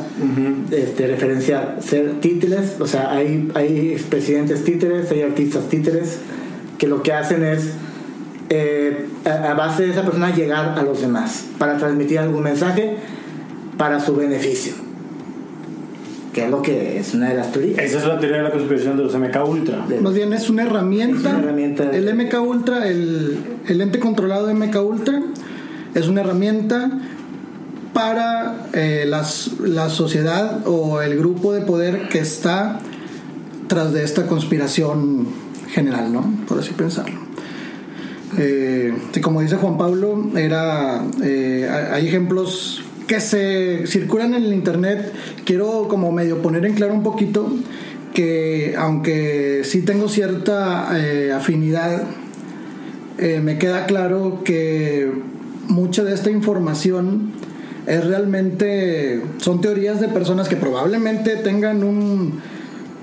este, 0.72 1.08
referenciar. 1.08 1.78
Ser 1.80 2.20
títeres, 2.20 2.76
o 2.82 2.88
sea, 2.88 3.12
hay, 3.12 3.50
hay 3.54 3.92
expresidentes 3.92 4.64
títeres, 4.64 5.10
hay 5.12 5.22
artistas 5.22 5.70
títeres, 5.70 6.18
que 6.80 6.88
lo 6.88 7.02
que 7.04 7.14
hacen 7.14 7.44
es, 7.46 7.70
eh, 8.50 9.06
a, 9.26 9.52
a 9.52 9.54
base 9.54 9.84
de 9.84 9.92
esa 9.92 10.02
persona, 10.04 10.36
llegar 10.36 10.78
a 10.78 10.82
los 10.82 11.00
demás, 11.02 11.46
para 11.60 11.78
transmitir 11.78 12.18
algún 12.20 12.44
mensaje 12.44 12.98
para 13.78 14.00
su 14.00 14.16
beneficio. 14.16 14.74
Que 16.34 16.46
es 16.46 16.50
lo 16.52 16.62
que 16.62 17.00
es 17.00 17.14
una 17.14 17.30
de 17.30 17.36
las 17.36 17.52
teorías. 17.52 17.80
Esa 17.80 18.00
es 18.00 18.06
la 18.06 18.20
teoría 18.20 18.38
de 18.40 18.44
la 18.44 18.52
conspiración 18.52 18.98
de 18.98 19.04
los 19.04 19.16
MK 19.16 19.38
Ultra. 19.48 19.86
De- 19.88 20.02
Más 20.02 20.14
bien 20.14 20.34
es 20.34 20.50
una 20.50 20.64
herramienta. 20.64 21.30
Es 21.30 21.36
una 21.36 21.40
herramienta. 21.44 21.92
El 21.96 22.14
MK 22.14 22.34
Ultra, 22.42 22.88
el, 22.90 23.38
el 23.68 23.82
ente 23.82 24.00
controlado 24.00 24.48
de 24.48 24.54
MK 24.54 24.76
Ultra, 24.84 25.22
es 25.94 26.08
una 26.08 26.22
herramienta 26.22 26.92
para 27.94 28.68
eh, 28.74 29.06
las- 29.08 29.52
la 29.62 29.90
sociedad 29.90 30.68
o 30.68 31.02
el 31.02 31.18
grupo 31.18 31.54
de 31.54 31.62
poder 31.62 32.10
que 32.10 32.20
está 32.20 32.80
tras 33.68 33.94
de 33.94 34.04
esta 34.04 34.28
conspiración 34.28 35.28
general, 35.70 36.12
¿no? 36.12 36.26
Por 36.50 36.60
así 36.60 36.72
pensarlo. 36.74 37.18
Eh, 38.38 38.94
sí, 39.14 39.22
como 39.22 39.40
dice 39.40 39.56
Juan 39.56 39.78
Pablo, 39.78 40.32
era 40.36 41.02
eh, 41.24 41.70
hay 41.94 42.08
ejemplos 42.08 42.82
que 43.08 43.20
se 43.20 43.88
circulan 43.88 44.34
en 44.34 44.44
el 44.44 44.54
internet. 44.54 45.14
Quiero 45.46 45.88
como 45.88 46.12
medio 46.12 46.42
poner 46.42 46.66
en 46.66 46.74
claro 46.74 46.94
un 46.94 47.04
poquito 47.04 47.50
que 48.14 48.76
aunque 48.78 49.62
sí 49.64 49.82
tengo 49.82 50.08
cierta 50.08 50.90
eh, 50.98 51.32
afinidad, 51.34 52.04
eh, 53.18 53.42
me 53.44 53.58
queda 53.58 53.86
claro 53.86 54.42
que 54.44 55.12
mucha 55.68 56.04
de 56.04 56.14
esta 56.14 56.32
información 56.32 57.34
es 57.88 58.04
realmente 58.06 59.22
son 59.38 59.62
teorías 59.62 60.00
de 60.00 60.08
personas 60.08 60.48
que 60.48 60.56
probablemente 60.56 61.36
tengan 61.36 61.84
un 61.84 62.42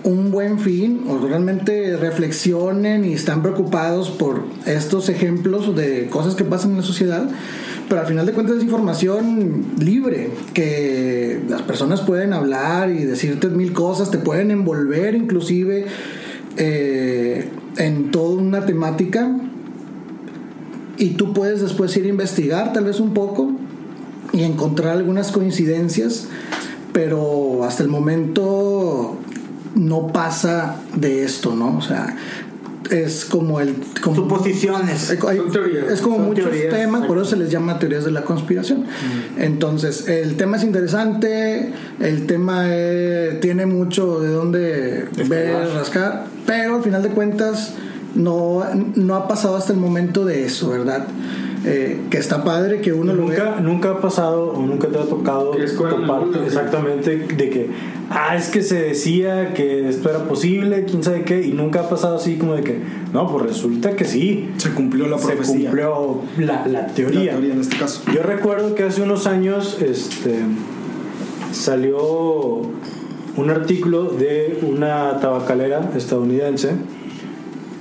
un 0.05 0.31
buen 0.31 0.59
fin 0.59 1.05
o 1.09 1.19
realmente 1.19 1.97
reflexionen 1.97 3.05
y 3.05 3.13
están 3.13 3.43
preocupados 3.43 4.11
por 4.11 4.45
estos 4.67 5.09
ejemplos 5.09 5.75
de 5.77 6.09
cosas 6.09 6.35
que 6.35 6.45
pasan 6.45 6.73
en 6.73 6.79
la 6.79 6.83
sociedad, 6.83 7.29
pero 7.93 8.01
al 8.01 8.09
final 8.09 8.25
de 8.25 8.33
cuentas 8.33 8.57
es 8.57 8.63
información 8.63 9.67
libre, 9.79 10.31
que 10.55 11.43
las 11.47 11.61
personas 11.61 12.01
pueden 12.01 12.33
hablar 12.33 12.89
y 12.89 13.05
decirte 13.05 13.49
mil 13.49 13.75
cosas, 13.75 14.11
te 14.11 14.17
pueden 14.17 14.51
envolver 14.51 15.15
inclusive 15.15 15.85
eh, 16.57 17.51
en 17.77 18.11
toda 18.11 18.41
una 18.41 18.65
temática 18.65 19.37
y 20.97 21.11
tú 21.11 21.35
puedes 21.35 21.61
después 21.61 21.95
ir 21.99 22.07
a 22.07 22.09
investigar 22.09 22.73
tal 22.73 22.85
vez 22.85 22.99
un 22.99 23.13
poco 23.13 23.51
y 24.33 24.45
encontrar 24.45 24.97
algunas 24.97 25.31
coincidencias, 25.31 26.29
pero 26.95 27.63
hasta 27.63 27.83
el 27.83 27.91
momento 27.91 29.19
no 29.75 30.07
pasa 30.07 30.77
de 30.97 31.25
esto, 31.25 31.55
¿no? 31.55 31.77
O 31.77 31.83
sea, 31.83 32.17
es 32.93 33.25
como 33.25 33.61
el... 33.61 33.75
Como, 34.03 34.17
Suposiciones. 34.17 35.11
hay- 35.27 35.37
Son 35.39 35.51
teorías. 35.51 35.91
Es 35.91 36.01
como 36.01 36.19
muchos 36.19 36.45
teorías, 36.51 36.75
temas, 36.75 37.07
por 37.07 37.17
eso 37.19 37.27
se 37.27 37.37
les 37.37 37.51
llama 37.51 37.79
teorías 37.79 38.05
de 38.05 38.11
la 38.11 38.23
conspiración. 38.23 38.85
Entonces, 39.39 40.09
el 40.09 40.37
tema 40.37 40.57
es 40.59 40.65
interesante, 40.65 41.73
el 42.01 42.27
tema 42.27 42.65
eh, 42.69 43.39
tiene 43.41 43.67
mucho 43.67 44.21
de 44.21 44.29
dónde 44.29 45.09
ver, 45.29 45.69
rascar, 45.75 46.27
pero 46.47 46.77
al 46.77 46.83
final 46.83 47.03
de 47.03 47.09
cuentas 47.09 47.75
no, 48.15 48.63
no 48.95 49.15
ha 49.17 49.27
pasado 49.27 49.57
hasta 49.57 49.73
el 49.73 49.79
momento 49.79 50.25
de 50.25 50.45
eso, 50.45 50.69
¿verdad? 50.69 51.07
Eh, 51.65 52.01
que 52.11 52.19
está 52.19 52.43
padre 52.43 52.81
que 52.81 52.93
uno 52.93 53.15
lo 53.15 53.23
Nunca, 53.23 53.45
vea. 53.45 53.61
nunca 53.61 53.91
ha 53.91 54.01
pasado 54.01 54.51
o 54.53 54.63
nunca 54.67 54.89
te 54.89 54.99
ha 54.99 55.03
tocado 55.05 55.55
sí. 55.55 55.61
exactamente 56.45 57.17
de 57.19 57.51
que, 57.51 57.71
ah, 58.11 58.35
es 58.37 58.49
que 58.49 58.63
se 58.63 58.83
decía 58.83 59.55
que 59.55 59.89
esto 59.89 60.11
era 60.11 60.25
posible, 60.25 60.85
quién 60.87 61.05
sabe 61.05 61.23
qué, 61.23 61.41
y 61.43 61.53
nunca 61.53 61.83
ha 61.83 61.89
pasado 61.89 62.17
así 62.17 62.35
como 62.37 62.55
de 62.57 62.63
que, 62.65 62.81
no, 63.13 63.31
pues 63.31 63.47
resulta 63.47 63.95
que 63.95 64.05
sí, 64.05 64.51
Se 64.57 64.71
cumplió 64.71 65.07
la 65.07 65.19
se 65.19 65.27
profecía. 65.35 65.67
cumplió 65.71 66.23
la, 66.39 66.67
la 66.67 66.81
La 66.83 66.87
teoría. 66.89 67.31
teoría 67.31 67.53
en 67.55 67.61
este 67.61 67.77
caso. 67.77 68.03
Yo 68.13 68.25
recuerdo 68.25 68.75
que 68.75 68.83
hace 68.83 69.03
unos 69.03 69.29
años 69.29 69.79
este, 69.81 70.41
salió 71.53 72.63
un 73.37 73.51
artículo 73.51 74.05
de 74.05 74.59
una 74.63 75.21
tabacalera 75.21 75.91
estadounidense 75.97 76.73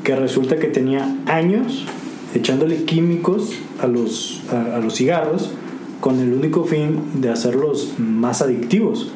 que 0.03 0.15
resulta 0.15 0.57
que 0.57 0.67
tenía 0.67 1.15
años 1.25 1.85
echándole 2.33 2.83
químicos 2.83 3.53
a 3.81 3.87
los, 3.87 4.41
a, 4.51 4.79
los 4.79 4.95
cigarros 4.95 5.51
con 5.99 6.19
el 6.19 6.33
único 6.33 6.63
fin 6.63 6.99
de 7.21 7.29
hacerlos 7.29 7.93
más 7.97 8.41
adictivos. 8.41 9.11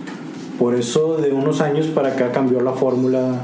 Por 0.60 0.76
eso 0.76 1.18
de 1.18 1.32
unos 1.32 1.62
años 1.62 1.88
para 1.88 2.10
acá 2.10 2.32
cambió 2.32 2.62
la 2.62 2.74
fórmula 2.74 3.42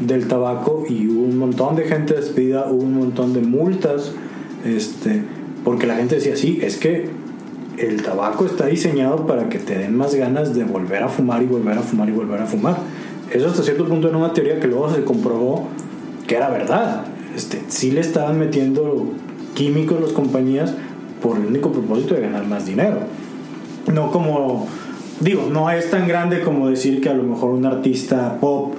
del 0.00 0.28
tabaco 0.28 0.84
y 0.88 1.08
hubo 1.08 1.22
un 1.24 1.38
montón 1.38 1.76
de 1.76 1.84
gente 1.84 2.14
despedida, 2.14 2.66
hubo 2.70 2.82
un 2.82 2.94
montón 2.94 3.32
de 3.32 3.40
multas, 3.40 4.12
este, 4.64 5.22
porque 5.64 5.86
la 5.86 5.96
gente 5.96 6.16
decía, 6.16 6.36
sí, 6.36 6.60
es 6.62 6.76
que 6.76 7.08
el 7.78 8.02
tabaco 8.02 8.44
está 8.46 8.66
diseñado 8.66 9.26
para 9.26 9.48
que 9.48 9.58
te 9.58 9.78
den 9.78 9.96
más 9.96 10.14
ganas 10.14 10.54
de 10.54 10.64
volver 10.64 11.02
a 11.02 11.08
fumar 11.08 11.42
y 11.42 11.46
volver 11.46 11.78
a 11.78 11.82
fumar 11.82 12.08
y 12.08 12.12
volver 12.12 12.40
a 12.40 12.46
fumar. 12.46 12.76
Eso 13.32 13.48
hasta 13.48 13.62
cierto 13.62 13.86
punto 13.86 14.08
era 14.08 14.18
una 14.18 14.32
teoría 14.32 14.60
que 14.60 14.68
luego 14.68 14.92
se 14.92 15.04
comprobó 15.04 15.68
que 16.26 16.36
era 16.36 16.50
verdad. 16.50 17.04
Este, 17.34 17.62
sí 17.68 17.90
le 17.90 18.00
estaban 18.00 18.38
metiendo 18.38 19.06
químicos 19.54 20.00
las 20.00 20.12
compañías 20.12 20.74
por 21.22 21.36
el 21.38 21.46
único 21.46 21.72
propósito 21.72 22.14
de 22.14 22.22
ganar 22.22 22.46
más 22.46 22.66
dinero. 22.66 22.98
No 23.92 24.10
como, 24.10 24.66
digo, 25.20 25.48
no 25.50 25.70
es 25.70 25.90
tan 25.90 26.08
grande 26.08 26.42
como 26.42 26.68
decir 26.68 27.00
que 27.00 27.08
a 27.08 27.14
lo 27.14 27.22
mejor 27.22 27.50
un 27.50 27.64
artista 27.64 28.38
pop 28.40 28.74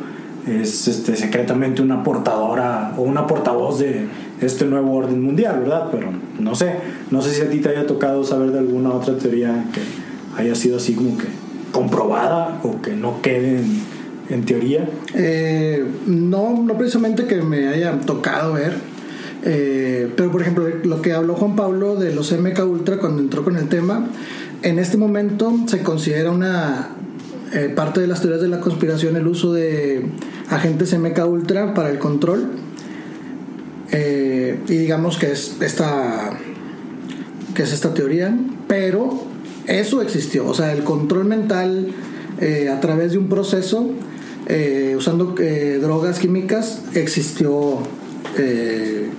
es 0.47 0.87
este, 0.87 1.15
secretamente 1.15 1.81
una 1.81 2.03
portadora 2.03 2.93
o 2.97 3.01
una 3.01 3.27
portavoz 3.27 3.79
de 3.79 4.07
este 4.41 4.65
nuevo 4.65 4.93
orden 4.93 5.21
mundial, 5.21 5.59
¿verdad? 5.61 5.87
Pero 5.91 6.09
no 6.39 6.53
sé, 6.55 6.75
no 7.11 7.21
sé 7.21 7.33
si 7.33 7.41
a 7.41 7.49
ti 7.49 7.59
te 7.59 7.69
haya 7.69 7.87
tocado 7.87 8.23
saber 8.23 8.51
de 8.51 8.59
alguna 8.59 8.91
otra 8.91 9.17
teoría 9.17 9.65
que 9.73 9.81
haya 10.41 10.53
sido 10.55 10.77
así 10.77 10.93
como 10.93 11.17
que 11.17 11.27
comprobada 11.71 12.59
o 12.63 12.81
que 12.81 12.93
no 12.95 13.21
quede 13.21 13.59
en, 13.59 13.92
en 14.29 14.45
teoría. 14.45 14.87
Eh, 15.13 15.83
no, 16.07 16.61
no 16.63 16.77
precisamente 16.77 17.25
que 17.25 17.41
me 17.41 17.67
haya 17.67 17.99
tocado 18.01 18.53
ver, 18.53 18.73
eh, 19.43 20.11
pero 20.15 20.31
por 20.31 20.41
ejemplo, 20.41 20.67
lo 20.83 21.01
que 21.01 21.13
habló 21.13 21.35
Juan 21.35 21.55
Pablo 21.55 21.95
de 21.95 22.13
los 22.13 22.31
MK 22.31 22.59
Ultra 22.65 22.97
cuando 22.97 23.21
entró 23.21 23.43
con 23.43 23.57
el 23.57 23.67
tema, 23.67 24.07
en 24.61 24.79
este 24.79 24.97
momento 24.97 25.53
se 25.67 25.83
considera 25.83 26.31
una 26.31 26.89
eh, 27.53 27.71
parte 27.75 28.01
de 28.01 28.07
las 28.07 28.21
teorías 28.21 28.41
de 28.41 28.47
la 28.47 28.59
conspiración 28.59 29.15
el 29.17 29.27
uso 29.27 29.53
de 29.53 30.05
agentes 30.49 30.97
MK 30.97 31.19
Ultra 31.27 31.73
para 31.73 31.89
el 31.89 31.99
control. 31.99 32.47
Y 34.65 34.75
digamos 34.75 35.17
que 35.17 35.31
es 35.31 35.57
esta 35.61 36.31
que 37.53 37.61
es 37.61 37.71
esta 37.71 37.93
teoría, 37.93 38.35
pero 38.67 39.23
eso 39.67 40.01
existió, 40.01 40.47
o 40.47 40.55
sea, 40.55 40.73
el 40.73 40.83
control 40.83 41.25
mental 41.25 41.89
a 42.71 42.79
través 42.79 43.11
de 43.11 43.19
un 43.19 43.29
proceso 43.29 43.93
eh, 44.47 44.93
usando 44.97 45.35
eh, 45.39 45.79
drogas 45.81 46.19
químicas 46.19 46.83
existió 46.95 47.79
eh, 48.37 49.09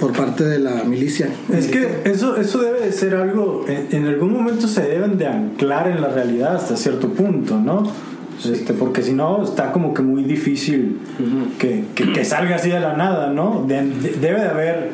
por 0.00 0.12
parte 0.12 0.44
de 0.44 0.58
la 0.58 0.84
milicia. 0.84 1.28
Es 1.52 1.66
que 1.68 2.02
eso, 2.04 2.36
eso 2.36 2.58
debe 2.60 2.80
de 2.80 2.92
ser 2.92 3.14
algo, 3.14 3.64
en, 3.68 3.88
en 3.90 4.06
algún 4.06 4.32
momento 4.32 4.68
se 4.68 4.82
deben 4.82 5.18
de 5.18 5.26
anclar 5.26 5.88
en 5.88 6.00
la 6.00 6.08
realidad 6.08 6.56
hasta 6.56 6.76
cierto 6.76 7.08
punto, 7.12 7.58
¿no? 7.58 7.82
Este, 8.44 8.72
porque 8.72 9.02
si 9.02 9.12
no 9.12 9.42
está 9.42 9.72
como 9.72 9.92
que 9.92 10.00
muy 10.02 10.22
difícil 10.22 11.00
que, 11.58 11.84
que- 11.96 12.12
que 12.12 12.24
salga 12.24 12.54
así 12.56 12.70
de 12.70 12.78
la 12.78 12.96
nada, 12.96 13.32
¿no? 13.32 13.64
De- 13.66 13.82
de- 13.84 14.10
debe 14.20 14.40
de 14.40 14.46
haber 14.48 14.90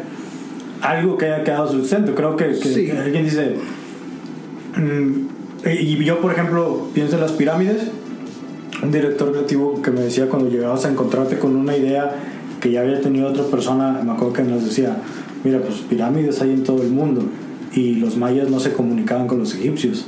algo 0.80 1.18
que 1.18 1.26
haya 1.26 1.44
quedado 1.44 1.70
sustento. 1.70 2.14
Creo 2.14 2.36
que, 2.36 2.46
que 2.46 2.54
Sí. 2.54 2.90
alguien 2.90 3.24
dice, 3.24 3.56
mm, 4.76 5.68
y 5.68 6.04
yo 6.04 6.20
por 6.20 6.32
ejemplo 6.32 6.88
pienso 6.94 7.16
en 7.16 7.20
las 7.22 7.32
pirámides, 7.32 7.88
un 8.84 8.92
director 8.92 9.32
creativo 9.32 9.80
que 9.82 9.90
me 9.90 10.00
decía 10.02 10.28
cuando 10.28 10.48
llegabas 10.50 10.84
a 10.84 10.90
encontrarte 10.90 11.38
con 11.38 11.56
una 11.56 11.76
idea 11.76 12.14
que 12.60 12.70
ya 12.70 12.80
había 12.82 13.00
tenido 13.00 13.28
otra 13.28 13.44
persona, 13.44 14.00
me 14.04 14.12
acuerdo 14.12 14.32
que 14.34 14.42
nos 14.42 14.64
decía, 14.64 14.96
mira, 15.42 15.60
pues 15.60 15.78
pirámides 15.80 16.40
hay 16.40 16.50
en 16.52 16.62
todo 16.64 16.82
el 16.82 16.90
mundo 16.90 17.22
y 17.72 17.96
los 17.96 18.16
mayas 18.16 18.48
no 18.50 18.60
se 18.60 18.72
comunicaban 18.72 19.26
con 19.26 19.38
los 19.38 19.54
egipcios. 19.54 20.06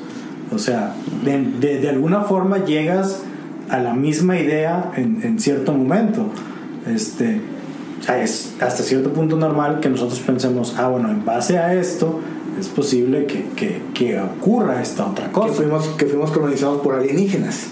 O 0.55 0.59
sea, 0.59 0.95
de, 1.25 1.43
de- 1.61 1.81
de 1.81 1.89
alguna 1.89 2.23
forma 2.23 2.65
llegas 2.65 3.23
a 3.69 3.79
la 3.81 3.95
misma 3.95 4.39
idea 4.39 4.93
en, 4.97 5.21
en 5.25 5.39
cierto 5.41 5.73
momento. 5.73 6.29
Este, 6.87 7.41
es 8.23 8.55
hasta 8.61 8.83
cierto 8.85 9.11
punto 9.13 9.37
normal 9.37 9.81
que 9.81 9.89
nosotros 9.89 10.21
pensemos, 10.21 10.75
ah, 10.79 10.89
bueno, 10.89 11.11
en 11.11 11.25
base 11.25 11.59
a 11.59 11.75
esto 11.75 12.21
es 12.61 12.69
posible 12.69 13.27
que, 13.27 13.45
que, 13.57 13.83
que 13.93 14.21
ocurra 14.21 14.81
esta 14.81 15.05
otra 15.07 15.27
Que 15.27 15.33
cosa. 15.33 15.53
fuimos, 15.55 15.89
que 15.99 16.07
fuimos 16.07 16.31
colonizados 16.31 16.81
por 16.81 16.95
alienígenas. 16.95 17.67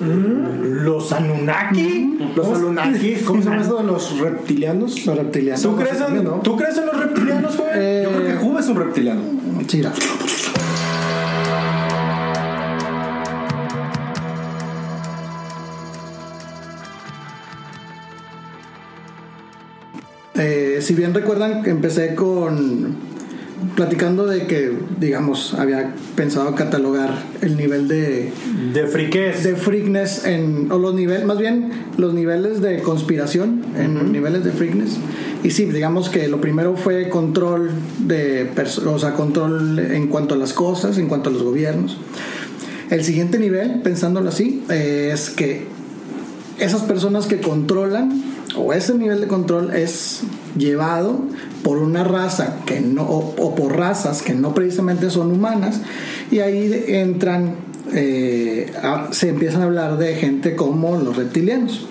Los 0.00 1.12
Anunnaki. 1.12 2.18
Los 2.34 2.48
Anunnakis. 2.48 3.22
¿Cómo 3.22 3.42
se 3.42 3.48
llama 3.48 3.62
esto 3.62 3.78
de 3.78 3.84
los 3.84 4.18
reptilianos? 4.18 5.06
Los 5.06 5.16
reptilianos. 5.16 5.62
¿Tú 5.62 5.76
crees, 5.76 6.00
en, 6.00 6.24
¿no? 6.24 6.30
¿Tú 6.42 6.56
crees 6.56 6.76
en 6.76 6.86
los 6.86 6.98
reptilianos, 6.98 7.56
joven? 7.56 7.72
Eh, 7.74 8.02
Yo 8.04 8.10
creo 8.10 8.26
que 8.26 8.34
Juba 8.34 8.60
es 8.60 8.68
un 8.68 8.76
reptiliano. 8.76 9.22
sí, 9.66 9.76
mira. 9.78 9.92
Eh, 20.34 20.80
si 20.82 20.94
bien 20.94 21.14
recuerdan 21.14 21.62
que 21.62 21.70
empecé 21.70 22.14
con 22.14 23.15
platicando 23.74 24.26
de 24.26 24.46
que 24.46 24.72
digamos 25.00 25.54
había 25.54 25.94
pensado 26.14 26.54
catalogar 26.54 27.22
el 27.40 27.56
nivel 27.56 27.88
de 27.88 28.30
de 28.74 28.86
friquez. 28.86 29.42
de 29.44 29.56
freakness 29.56 30.24
en 30.26 30.70
o 30.70 30.78
los 30.78 30.94
niveles 30.94 31.24
más 31.24 31.38
bien 31.38 31.70
los 31.96 32.12
niveles 32.12 32.60
de 32.60 32.80
conspiración 32.82 33.62
en 33.76 34.12
niveles 34.12 34.44
de 34.44 34.52
freakness 34.52 34.98
y 35.42 35.50
sí 35.50 35.64
digamos 35.64 36.08
que 36.10 36.28
lo 36.28 36.40
primero 36.40 36.76
fue 36.76 37.08
control 37.08 37.70
de 38.00 38.50
o 38.86 38.98
sea 38.98 39.14
control 39.14 39.78
en 39.78 40.08
cuanto 40.08 40.34
a 40.34 40.38
las 40.38 40.52
cosas 40.52 40.98
en 40.98 41.08
cuanto 41.08 41.30
a 41.30 41.32
los 41.32 41.42
gobiernos. 41.42 41.96
El 42.90 43.02
siguiente 43.02 43.38
nivel 43.38 43.80
pensándolo 43.82 44.28
así 44.28 44.62
eh, 44.68 45.10
es 45.12 45.30
que 45.30 45.66
esas 46.58 46.82
personas 46.82 47.26
que 47.26 47.40
controlan 47.40 48.22
o 48.56 48.72
ese 48.72 48.94
nivel 48.94 49.20
de 49.20 49.26
control 49.26 49.74
es 49.74 50.20
llevado 50.56 51.20
por 51.66 51.78
una 51.78 52.04
raza 52.04 52.58
que 52.64 52.80
no 52.80 53.02
o, 53.02 53.34
o 53.42 53.54
por 53.56 53.76
razas 53.76 54.22
que 54.22 54.34
no 54.34 54.54
precisamente 54.54 55.10
son 55.10 55.32
humanas 55.32 55.80
y 56.30 56.38
ahí 56.38 56.84
entran 56.86 57.56
eh, 57.92 58.70
a- 58.82 59.08
se 59.12 59.30
empiezan 59.30 59.62
a 59.62 59.64
hablar 59.64 59.98
de 59.98 60.14
gente 60.14 60.54
como 60.54 60.96
los 60.96 61.16
reptilianos. 61.16 61.88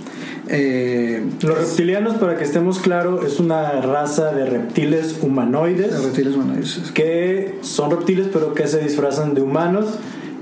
Eh, 0.48 1.24
Los 1.42 1.58
reptilianos, 1.58 2.16
para 2.18 2.38
que 2.38 2.44
estemos 2.44 2.78
claros, 2.80 3.26
es 3.26 3.40
una 3.40 3.82
raza 3.82 4.32
de 4.32 4.46
reptiles 4.46 5.18
humanoides 5.22 6.04
reptiles 6.04 6.36
humanoides 6.36 6.92
que 6.94 7.56
son 7.62 7.90
reptiles 7.92 8.28
pero 8.32 8.54
que 8.54 8.68
se 8.68 8.80
disfrazan 8.80 9.34
de 9.34 9.42
humanos 9.42 9.86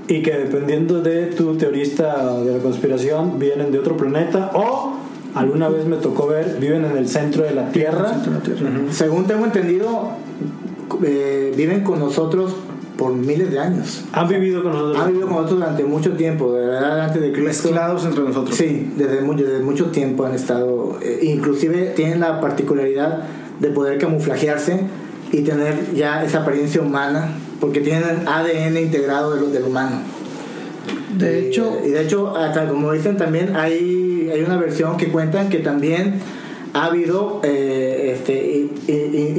y 0.06 0.22
que 0.22 0.32
dependiendo 0.32 1.00
de 1.00 1.26
tu 1.26 1.56
teorista 1.56 2.38
de 2.42 2.52
la 2.52 2.58
conspiración 2.62 3.38
vienen 3.38 3.72
de 3.72 3.78
otro 3.78 3.96
planeta 3.96 4.50
o 4.54 4.93
alguna 5.34 5.68
vez 5.68 5.84
me 5.86 5.96
tocó 5.96 6.26
ver 6.28 6.58
viven 6.60 6.84
en 6.84 6.96
el 6.96 7.08
centro 7.08 7.44
de 7.44 7.54
la 7.54 7.70
Tierra. 7.72 8.10
Centro 8.10 8.32
de 8.32 8.38
la 8.38 8.42
Tierra. 8.44 8.70
Según 8.90 9.26
tengo 9.26 9.44
entendido, 9.44 10.10
eh, 11.02 11.52
viven 11.56 11.82
con 11.82 11.98
nosotros 11.98 12.54
por 12.96 13.12
miles 13.12 13.50
de 13.50 13.58
años. 13.58 14.04
Han 14.12 14.28
vivido 14.28 14.62
con 14.62 14.72
nosotros. 14.72 14.98
Han 15.02 15.08
vivido 15.08 15.26
con 15.26 15.36
nosotros 15.36 15.60
durante 15.60 15.84
mucho 15.84 16.12
tiempo, 16.12 16.52
de 16.52 16.66
verdad, 16.66 17.00
antes 17.00 17.20
de 17.20 17.32
Cristo. 17.32 17.48
Mezclados 17.68 18.04
entre 18.04 18.22
nosotros. 18.22 18.56
Sí, 18.56 18.92
desde, 18.96 19.20
mu- 19.20 19.34
desde 19.34 19.58
mucho 19.60 19.86
tiempo 19.86 20.24
han 20.24 20.34
estado. 20.34 20.98
eh, 21.02 21.18
inclusive 21.22 21.92
tienen 21.96 22.20
la 22.20 22.40
particularidad 22.40 23.24
de 23.58 23.68
poder 23.70 23.98
camuflajearse 23.98 24.80
y 25.32 25.40
tener 25.42 25.92
ya 25.94 26.22
esa 26.24 26.42
apariencia 26.42 26.80
humana, 26.80 27.30
porque 27.60 27.80
tienen 27.80 28.28
ADN 28.28 28.80
integrado 28.80 29.34
de 29.34 29.40
lo- 29.40 29.48
del 29.48 29.64
humano. 29.64 29.96
De 31.18 31.42
Y, 31.42 31.46
hecho 31.46 31.78
y 31.84 31.90
de 31.90 32.02
hecho, 32.02 32.36
hasta 32.36 32.68
como 32.68 32.92
dicen 32.92 33.16
también, 33.16 33.56
hay, 33.56 34.30
hay 34.32 34.42
una 34.42 34.56
versión 34.56 34.96
que 34.96 35.08
cuentan 35.08 35.48
que 35.48 35.58
también 35.58 36.20
ha 36.74 36.86
habido 36.86 37.40
eh, 37.44 38.16
este, 38.16 38.68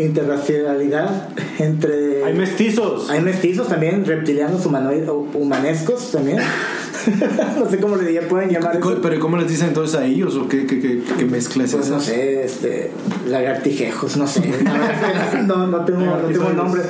interracialidad 0.01 1.29
entre. 1.59 2.23
Hay 2.23 2.33
mestizos. 2.33 3.09
Hay 3.09 3.21
mestizos 3.21 3.67
también, 3.67 4.05
reptilianos 4.05 4.65
humanoides, 4.65 5.09
humanescos 5.33 6.11
también. 6.11 6.37
no 7.59 7.69
sé 7.69 7.77
cómo 7.79 7.97
le 7.97 8.03
diría, 8.05 8.27
pueden 8.27 8.49
llamar 8.49 8.77
eso. 8.77 8.99
¿Pero 9.01 9.19
cómo 9.19 9.37
les 9.37 9.49
dicen 9.49 9.67
entonces 9.67 9.99
a 9.99 10.05
ellos? 10.05 10.35
¿O 10.37 10.47
qué, 10.47 10.65
qué, 10.65 10.79
qué, 10.79 11.01
qué 11.17 11.25
mezcla 11.25 11.65
es 11.65 11.75
Pues 11.75 11.89
no 11.89 11.99
sé, 11.99 12.43
este, 12.45 12.91
lagartijejos, 13.27 14.15
no 14.17 14.27
sé. 14.27 14.41
no, 15.45 15.67
no 15.67 15.83
tengo, 15.85 16.05
no 16.05 16.27
tengo 16.29 16.49
nombre. 16.51 16.81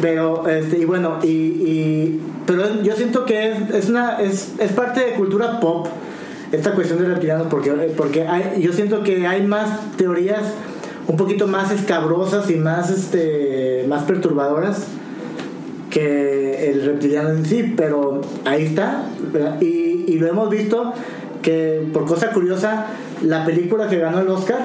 Pero, 0.00 0.46
este, 0.48 0.78
y 0.78 0.84
bueno, 0.84 1.18
y, 1.22 1.28
y- 1.28 2.20
pero 2.46 2.82
yo 2.82 2.94
siento 2.94 3.24
que 3.24 3.50
es, 3.50 3.70
es 3.70 3.88
una, 3.88 4.20
es, 4.20 4.54
es 4.58 4.72
parte 4.72 5.00
de 5.00 5.12
cultura 5.12 5.60
pop 5.60 5.88
esta 6.52 6.72
cuestión 6.72 7.00
de 7.00 7.08
reptilianos 7.08 7.48
porque, 7.48 7.72
porque 7.96 8.26
hay, 8.26 8.62
yo 8.62 8.72
siento 8.72 9.02
que 9.02 9.26
hay 9.26 9.42
más 9.46 9.96
teorías 9.96 10.42
un 11.08 11.16
poquito 11.16 11.46
más 11.46 11.70
escabrosas 11.70 12.50
y 12.50 12.56
más, 12.56 12.90
este, 12.90 13.84
más 13.88 14.04
perturbadoras 14.04 14.86
que 15.90 16.70
el 16.70 16.84
reptiliano 16.84 17.30
en 17.30 17.46
sí, 17.46 17.74
pero 17.76 18.20
ahí 18.44 18.64
está. 18.64 19.04
Y, 19.60 20.04
y 20.06 20.18
lo 20.18 20.26
hemos 20.26 20.50
visto 20.50 20.92
que, 21.42 21.86
por 21.92 22.06
cosa 22.06 22.30
curiosa, 22.30 22.86
la 23.22 23.44
película 23.44 23.88
que 23.88 23.98
ganó 23.98 24.20
el 24.20 24.28
Oscar 24.28 24.58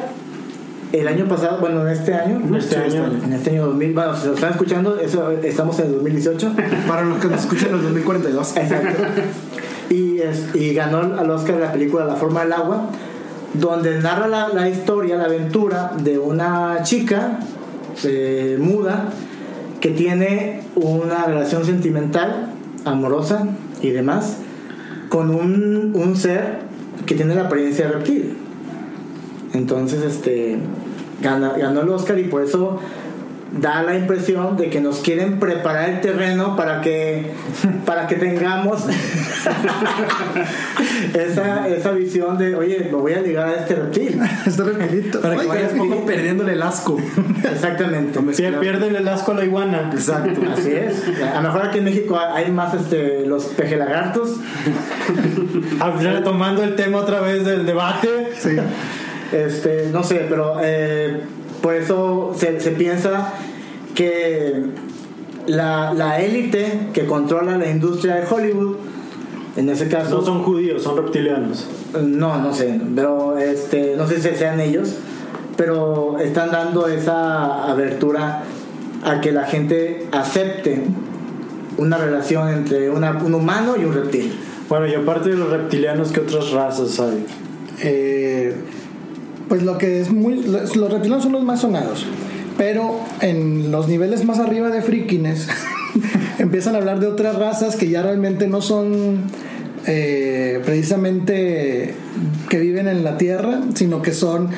el 0.93 1.07
año 1.07 1.25
pasado, 1.27 1.59
bueno, 1.59 1.81
en 1.81 1.93
este 1.93 2.13
año, 2.13 2.41
Este 2.57 2.75
año. 2.77 3.05
en 3.23 3.33
este 3.33 3.51
año 3.51 3.67
2000, 3.67 3.93
bueno, 3.93 4.15
si 4.15 4.27
lo 4.27 4.33
están 4.33 4.51
escuchando, 4.51 4.99
eso, 4.99 5.31
estamos 5.31 5.79
en 5.79 5.85
el 5.87 5.91
2018. 5.93 6.51
Para 6.87 7.03
los 7.03 7.19
que 7.19 7.27
nos 7.27 7.39
escuchan 7.41 7.69
en 7.69 7.75
el 7.75 7.81
2042. 7.83 8.57
Exacto. 8.57 9.03
Y, 9.89 10.19
es- 10.19 10.53
y 10.55 10.73
ganó 10.73 10.97
al 10.99 11.29
Oscar 11.31 11.55
la 11.57 11.71
película 11.71 12.05
La 12.05 12.15
forma 12.15 12.43
del 12.43 12.53
agua, 12.53 12.89
donde 13.53 13.99
narra 13.99 14.27
la, 14.27 14.49
la 14.49 14.69
historia, 14.69 15.17
la 15.17 15.25
aventura 15.25 15.91
de 16.01 16.17
una 16.19 16.79
chica 16.83 17.39
eh, 18.03 18.57
muda 18.59 19.05
que 19.81 19.89
tiene 19.89 20.61
una 20.75 21.25
relación 21.25 21.65
sentimental, 21.65 22.47
amorosa 22.85 23.45
y 23.81 23.89
demás, 23.89 24.37
con 25.09 25.29
un, 25.33 25.91
un 25.95 26.15
ser 26.15 26.59
que 27.05 27.15
tiene 27.15 27.35
la 27.35 27.41
apariencia 27.47 27.87
de 27.87 27.91
reptil. 27.93 28.37
Entonces, 29.53 30.03
este, 30.03 30.57
gana- 31.21 31.53
ganó 31.57 31.81
el 31.81 31.89
Oscar 31.89 32.19
y 32.19 32.25
por 32.25 32.43
eso 32.43 32.79
da 33.59 33.83
la 33.83 33.97
impresión 33.97 34.55
de 34.55 34.69
que 34.69 34.79
nos 34.79 34.99
quieren 34.99 35.37
preparar 35.37 35.89
el 35.89 35.99
terreno 35.99 36.55
para 36.55 36.79
que 36.79 37.31
para 37.85 38.07
que 38.07 38.15
tengamos 38.15 38.85
esa, 41.13 41.67
esa 41.67 41.91
visión 41.91 42.37
de 42.37 42.55
oye 42.55 42.87
me 42.89 42.95
voy 42.97 43.11
a 43.13 43.19
ligar 43.21 43.47
a 43.49 43.55
este 43.55 43.75
reptil 43.75 44.19
Este 44.45 44.63
reptilito. 44.63 45.19
Para 45.21 45.35
que 45.35 45.41
Ay, 45.41 45.47
vayas 45.47 45.71
poco 45.73 46.05
perdiéndole 46.05 46.53
el 46.53 46.61
asco. 46.61 46.97
exactamente 47.51 48.19
Pie- 48.21 48.57
Pierden 48.59 48.95
el 48.95 49.05
asco 49.07 49.31
a 49.31 49.35
la 49.35 49.43
iguana. 49.43 49.89
Exacto. 49.93 50.39
así 50.57 50.71
es 50.71 51.03
a 51.21 51.41
lo 51.41 51.49
mejor 51.49 51.65
aquí 51.67 51.79
en 51.79 51.83
México 51.83 52.17
hay 52.17 52.49
más 52.51 52.73
este 52.73 53.25
los 53.25 53.45
pejelagartos 53.47 54.37
Ah, 55.79 55.91
Retomando 55.99 56.63
el 56.63 56.75
tema 56.75 56.99
otra 56.99 57.19
vez 57.21 57.43
del 57.43 57.65
debate. 57.65 58.29
Sí. 58.39 58.49
Este, 59.31 59.89
no 59.93 60.03
sé, 60.03 60.25
pero 60.29 60.57
eh, 60.61 61.21
por 61.61 61.75
eso 61.75 62.33
se, 62.37 62.59
se 62.59 62.71
piensa 62.71 63.33
que 63.95 64.63
la, 65.47 65.93
la 65.93 66.19
élite 66.21 66.87
que 66.93 67.05
controla 67.05 67.57
la 67.57 67.69
industria 67.69 68.15
de 68.15 68.23
Hollywood, 68.29 68.75
en 69.57 69.69
ese 69.69 69.87
caso, 69.87 70.17
No 70.19 70.25
son 70.25 70.43
judíos, 70.43 70.83
son 70.83 70.97
reptilianos. 70.97 71.67
no, 72.01 72.37
no 72.41 72.53
sé, 72.53 72.79
pero 72.95 73.37
este, 73.37 73.95
no 73.97 74.07
sé 74.07 74.21
si 74.21 74.35
sean 74.35 74.59
ellos, 74.59 74.95
pero 75.57 76.17
están 76.19 76.51
dando 76.51 76.87
esa 76.87 77.69
abertura 77.69 78.43
a 79.03 79.19
que 79.21 79.31
la 79.31 79.43
gente 79.45 80.07
acepte 80.11 80.83
una 81.77 81.97
relación 81.97 82.49
entre 82.49 82.89
una- 82.89 83.11
un 83.23 83.33
humano 83.33 83.75
y 83.79 83.83
un 83.85 83.93
reptil. 83.93 84.33
Bueno, 84.69 84.87
y 84.87 84.93
aparte 84.93 85.29
de 85.31 85.35
los 85.37 85.49
reptilianos, 85.49 86.11
¿qué 86.11 86.21
otras 86.21 86.51
razas 86.51 86.99
hay? 86.99 87.25
Eh, 87.83 88.55
pues 89.51 89.63
lo 89.63 89.77
que 89.77 89.99
es 89.99 90.09
muy. 90.09 90.41
Los, 90.43 90.77
los 90.77 90.89
reptilianos 90.89 91.25
son 91.25 91.33
los 91.33 91.43
más 91.43 91.59
sonados. 91.59 92.05
Pero 92.57 93.01
en 93.19 93.69
los 93.69 93.89
niveles 93.89 94.23
más 94.23 94.39
arriba 94.39 94.69
de 94.69 94.81
frikines 94.81 95.49
empiezan 96.39 96.75
a 96.75 96.77
hablar 96.77 97.01
de 97.01 97.07
otras 97.07 97.35
razas 97.35 97.75
que 97.75 97.89
ya 97.89 98.01
realmente 98.01 98.47
no 98.47 98.61
son 98.61 99.23
eh, 99.87 100.61
precisamente 100.63 101.95
que 102.47 102.59
viven 102.59 102.87
en 102.87 103.03
la 103.03 103.17
Tierra, 103.17 103.59
sino 103.75 104.01
que 104.01 104.13
son 104.13 104.51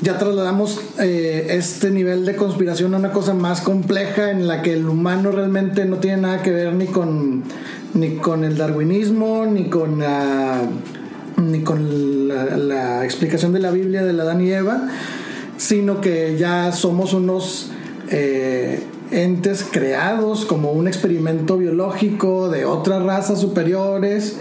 ya 0.00 0.16
trasladamos 0.16 0.80
eh, 0.98 1.48
este 1.50 1.90
nivel 1.90 2.24
de 2.24 2.34
conspiración 2.34 2.94
a 2.94 2.96
una 2.96 3.12
cosa 3.12 3.34
más 3.34 3.60
compleja 3.60 4.30
en 4.30 4.48
la 4.48 4.62
que 4.62 4.72
el 4.72 4.88
humano 4.88 5.32
realmente 5.32 5.84
no 5.84 5.98
tiene 5.98 6.22
nada 6.22 6.40
que 6.40 6.50
ver 6.50 6.72
ni 6.72 6.86
con 6.86 7.42
ni 7.92 8.16
con 8.16 8.42
el 8.44 8.56
darwinismo 8.56 9.44
ni 9.44 9.68
con 9.68 10.02
ni 11.36 11.62
con 11.62 12.28
la, 12.28 12.56
la 12.56 13.04
explicación 13.04 13.52
de 13.52 13.60
la 13.60 13.70
Biblia 13.70 14.04
de 14.04 14.12
la 14.12 14.24
Adán 14.24 14.40
y 14.40 14.52
Eva 14.52 14.88
sino 15.56 16.00
que 16.00 16.36
ya 16.38 16.72
somos 16.72 17.14
unos 17.14 17.70
eh, 18.10 18.82
entes 19.10 19.64
creados 19.70 20.44
como 20.44 20.72
un 20.72 20.88
experimento 20.88 21.56
biológico 21.56 22.48
de 22.48 22.64
otras 22.64 23.02
razas 23.02 23.40
superiores 23.40 24.36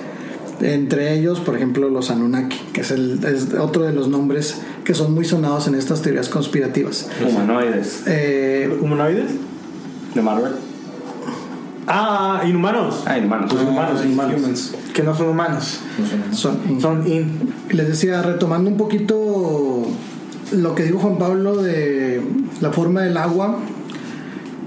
entre 0.62 1.14
ellos, 1.14 1.42
por 1.42 1.58
ejemplo, 1.58 1.90
los 1.90 2.10
Anunnaki, 2.12 2.58
que 2.72 2.80
es, 2.80 2.92
el, 2.92 3.24
es 3.26 3.54
otro 3.60 3.84
de 3.84 3.92
los 3.92 4.08
nombres 4.08 4.62
que 4.86 4.94
son 4.94 5.14
muy 5.14 5.26
sonados 5.26 5.68
en 5.68 5.76
estas 5.76 6.02
teorías 6.02 6.30
conspirativas. 6.30 7.10
Humanoides. 7.28 8.04
Eh, 8.08 8.78
¿Humanoides? 8.82 9.32
De 10.14 10.22
Marvel. 10.22 10.54
Ah, 11.88 12.42
inhumanos. 12.46 13.04
Ah, 13.06 13.18
inhumanos. 13.18 13.52
Pues 13.54 13.64
humanos, 13.64 14.04
inhumanos. 14.04 14.42
Humans. 14.42 14.76
Que 14.94 15.04
no 15.04 15.16
son 15.16 15.30
humanos, 15.30 15.80
son, 16.32 16.82
son 16.82 17.08
in. 17.08 17.54
les 17.70 17.88
decía, 17.88 18.22
retomando 18.22 18.70
un 18.70 18.78
poquito 18.78 19.86
lo 20.52 20.76
que 20.76 20.84
dijo 20.84 21.00
Juan 21.00 21.18
Pablo 21.18 21.62
de 21.62 22.22
la 22.62 22.72
forma 22.72 23.02
del 23.02 23.18
agua, 23.18 23.58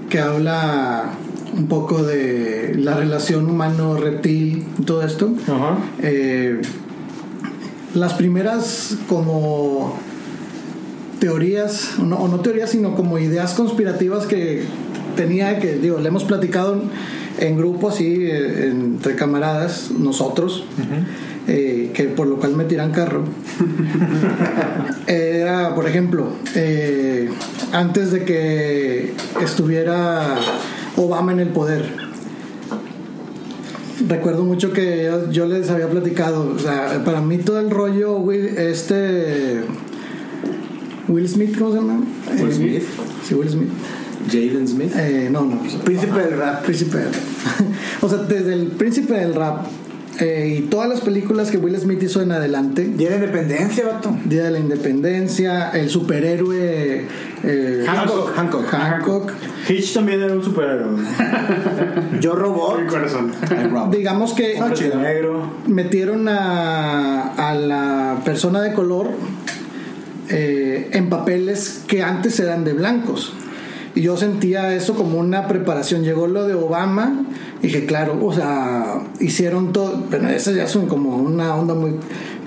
que 0.09 0.19
habla 0.19 1.11
un 1.57 1.67
poco 1.67 2.03
de 2.03 2.75
la 2.77 2.95
relación 2.95 3.49
humano-reptil 3.49 4.65
y 4.77 4.83
todo 4.83 5.03
esto. 5.03 5.33
Ajá. 5.43 5.77
Eh, 6.01 6.61
las 7.95 8.13
primeras 8.13 8.97
como 9.07 9.97
teorías, 11.19 11.95
no, 11.99 12.17
o 12.17 12.27
no 12.27 12.39
teorías, 12.39 12.69
sino 12.69 12.95
como 12.95 13.17
ideas 13.17 13.53
conspirativas 13.53 14.25
que 14.25 14.63
tenía, 15.19 15.59
que 15.59 15.73
digo, 15.73 15.99
le 15.99 16.07
hemos 16.07 16.23
platicado 16.23 16.81
en 17.39 17.57
grupo 17.57 17.89
así, 17.89 18.19
eh, 18.21 18.69
entre 18.69 19.17
camaradas, 19.17 19.91
nosotros, 19.91 20.63
eh, 21.45 21.91
que 21.93 22.05
por 22.05 22.25
lo 22.25 22.37
cual 22.37 22.55
me 22.55 22.63
tiran 22.63 22.91
carro. 22.91 23.25
Era, 25.07 25.75
por 25.75 25.89
ejemplo, 25.89 26.29
eh, 26.55 27.29
antes 27.73 28.13
de 28.13 28.23
que 28.23 29.13
estuviera 29.41 30.37
Obama 30.95 31.33
en 31.33 31.41
el 31.41 31.49
poder, 31.49 31.83
recuerdo 34.07 34.45
mucho 34.45 34.71
que 34.71 35.03
yo, 35.03 35.29
yo 35.31 35.47
les 35.47 35.69
había 35.69 35.89
platicado, 35.89 36.49
o 36.55 36.59
sea, 36.59 37.03
para 37.03 37.19
mí 37.19 37.39
todo 37.39 37.59
el 37.59 37.69
rollo, 37.69 38.19
Will, 38.19 38.57
este... 38.57 39.63
Will 41.09 41.27
Smith, 41.27 41.57
¿cómo 41.57 41.71
se 41.71 41.77
llama? 41.77 42.03
Will 42.39 42.53
Smith. 42.53 42.83
Sí, 43.27 43.33
Will 43.33 43.49
Smith. 43.49 43.69
Jaden 44.29 44.67
Smith. 44.67 44.93
Eh, 44.95 45.29
no, 45.31 45.45
no. 45.45 45.61
Príncipe 45.83 46.19
del 46.19 46.37
rap. 46.37 46.63
Príncipe 46.63 46.97
del 46.97 47.13
rap. 47.13 47.23
o 48.01 48.09
sea, 48.09 48.19
desde 48.19 48.53
el 48.53 48.67
príncipe 48.67 49.13
del 49.13 49.35
rap 49.35 49.65
eh, 50.19 50.57
y 50.59 50.61
todas 50.63 50.89
las 50.89 50.99
películas 50.99 51.49
que 51.49 51.57
Will 51.57 51.77
Smith 51.77 52.03
hizo 52.03 52.21
en 52.21 52.33
adelante, 52.33 52.83
Día 52.83 53.11
de 53.11 53.15
independencia, 53.15 53.85
vato. 53.85 54.17
Día 54.25 54.43
de 54.43 54.51
la 54.51 54.59
Independencia, 54.59 55.69
el 55.71 55.89
superhéroe 55.89 57.05
eh, 57.43 57.85
Hancock. 57.87 58.35
Hancock. 58.35 58.65
Hancock. 58.67 59.31
Hitch 59.69 59.93
también 59.93 60.21
era 60.21 60.33
un 60.33 60.43
superhéroe. 60.43 60.97
Yo 62.19 62.35
robot. 62.35 62.81
Digamos 63.91 64.33
que 64.33 64.59
chido. 64.73 64.97
negro. 64.97 65.53
metieron 65.67 66.27
a, 66.27 67.33
a 67.35 67.55
la 67.55 68.21
persona 68.25 68.61
de 68.61 68.73
color 68.73 69.07
eh, 70.29 70.89
en 70.91 71.09
papeles 71.09 71.83
que 71.87 72.03
antes 72.03 72.39
eran 72.41 72.65
de 72.65 72.73
blancos. 72.73 73.33
Y 73.99 74.03
yo 74.03 74.15
sentía 74.15 74.73
eso 74.73 74.93
como 74.93 75.19
una 75.19 75.49
preparación. 75.49 76.03
Llegó 76.03 76.25
lo 76.25 76.47
de 76.47 76.53
Obama, 76.53 77.25
y 77.61 77.67
dije, 77.67 77.85
claro, 77.85 78.17
o 78.25 78.31
sea, 78.31 79.01
hicieron 79.19 79.73
todo, 79.73 80.05
pero 80.09 80.29
eso 80.29 80.53
ya 80.53 80.63
es 80.63 80.77
como 80.87 81.17
una 81.17 81.53
onda 81.53 81.73
muy, 81.73 81.95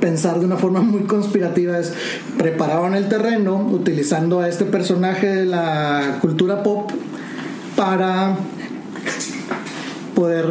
pensar 0.01 0.41
de 0.41 0.47
una 0.47 0.57
forma 0.57 0.81
muy 0.81 1.03
conspirativa, 1.03 1.79
es, 1.79 1.93
prepararon 2.38 2.95
el 2.95 3.07
terreno 3.07 3.69
utilizando 3.71 4.41
a 4.41 4.49
este 4.49 4.65
personaje 4.65 5.27
de 5.27 5.45
la 5.45 6.21
cultura 6.23 6.62
pop 6.62 6.91
para 7.77 8.35
poder 10.15 10.47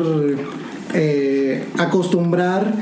eh, 0.93 1.65
acostumbrar 1.79 2.75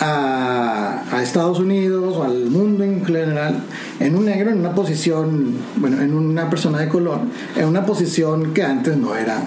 a, 0.00 1.04
a 1.12 1.22
Estados 1.22 1.60
Unidos 1.60 2.16
o 2.16 2.24
al 2.24 2.46
mundo 2.46 2.82
en 2.82 3.04
general 3.04 3.62
en 4.00 4.16
un 4.16 4.24
negro 4.24 4.50
en 4.50 4.58
una 4.58 4.74
posición, 4.74 5.54
bueno, 5.76 6.00
en 6.00 6.14
una 6.14 6.48
persona 6.50 6.78
de 6.78 6.88
color, 6.88 7.20
en 7.56 7.66
una 7.66 7.84
posición 7.84 8.52
que 8.52 8.62
antes 8.62 8.96
no 8.96 9.14
era 9.14 9.44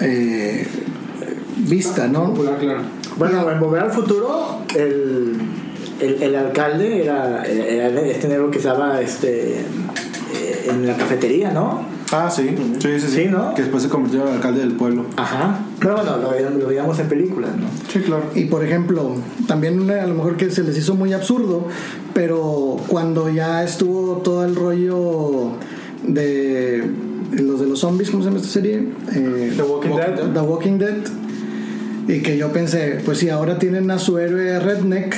eh, 0.00 0.66
vista, 1.58 2.08
¿no? 2.08 2.26
Popular, 2.30 2.58
claro. 2.58 2.80
Bueno, 3.16 3.50
en 3.50 3.60
Volver 3.60 3.82
al 3.82 3.90
Futuro, 3.90 4.60
el, 4.74 5.36
el, 6.00 6.22
el 6.22 6.36
alcalde 6.36 7.02
era, 7.02 7.44
era 7.44 7.88
este 8.00 8.28
negro 8.28 8.50
que 8.50 8.58
estaba 8.58 9.00
este, 9.00 9.56
eh, 9.58 10.66
en 10.68 10.86
la 10.86 10.96
cafetería, 10.96 11.50
¿no? 11.50 11.84
Ah, 12.12 12.28
sí. 12.30 12.48
Sí, 12.80 12.88
sí, 12.98 13.00
sí. 13.00 13.06
Sí, 13.08 13.24
¿no? 13.28 13.54
Que 13.54 13.62
después 13.62 13.82
se 13.82 13.88
convirtió 13.88 14.26
en 14.26 14.34
alcalde 14.34 14.60
del 14.60 14.72
pueblo. 14.72 15.04
Ajá. 15.16 15.60
Pero 15.78 15.94
bueno, 15.96 16.16
lo, 16.16 16.30
veíamos- 16.30 16.60
lo 16.60 16.66
veíamos 16.68 16.98
en 16.98 17.08
películas, 17.08 17.50
¿no? 17.56 17.66
Sí, 17.92 18.00
claro. 18.00 18.24
Y 18.34 18.46
por 18.46 18.64
ejemplo, 18.64 19.14
también 19.46 19.78
una- 19.80 20.02
a 20.02 20.06
lo 20.06 20.14
mejor 20.14 20.36
que 20.36 20.50
se 20.50 20.62
les 20.64 20.76
hizo 20.76 20.94
muy 20.94 21.12
absurdo, 21.12 21.68
pero 22.14 22.78
cuando 22.88 23.28
ya 23.30 23.62
estuvo 23.64 24.16
todo 24.18 24.44
el 24.44 24.56
rollo 24.56 25.52
de 26.06 26.84
los 27.32 27.60
de 27.60 27.66
los 27.66 27.78
zombies, 27.78 28.10
¿cómo 28.10 28.22
se 28.22 28.28
llama 28.30 28.40
esta 28.40 28.52
serie? 28.52 28.88
Eh, 29.14 29.52
The 29.56 29.62
Walking 29.62 29.90
Dead. 29.96 30.32
The 30.32 30.40
Walking 30.40 30.78
Dead. 30.78 30.96
Y 32.08 32.22
que 32.22 32.36
yo 32.36 32.50
pensé, 32.52 33.00
pues 33.04 33.18
sí, 33.18 33.28
ahora 33.28 33.58
tienen 33.58 33.88
a 33.92 33.98
su 34.00 34.18
héroe 34.18 34.58
Redneck, 34.58 35.14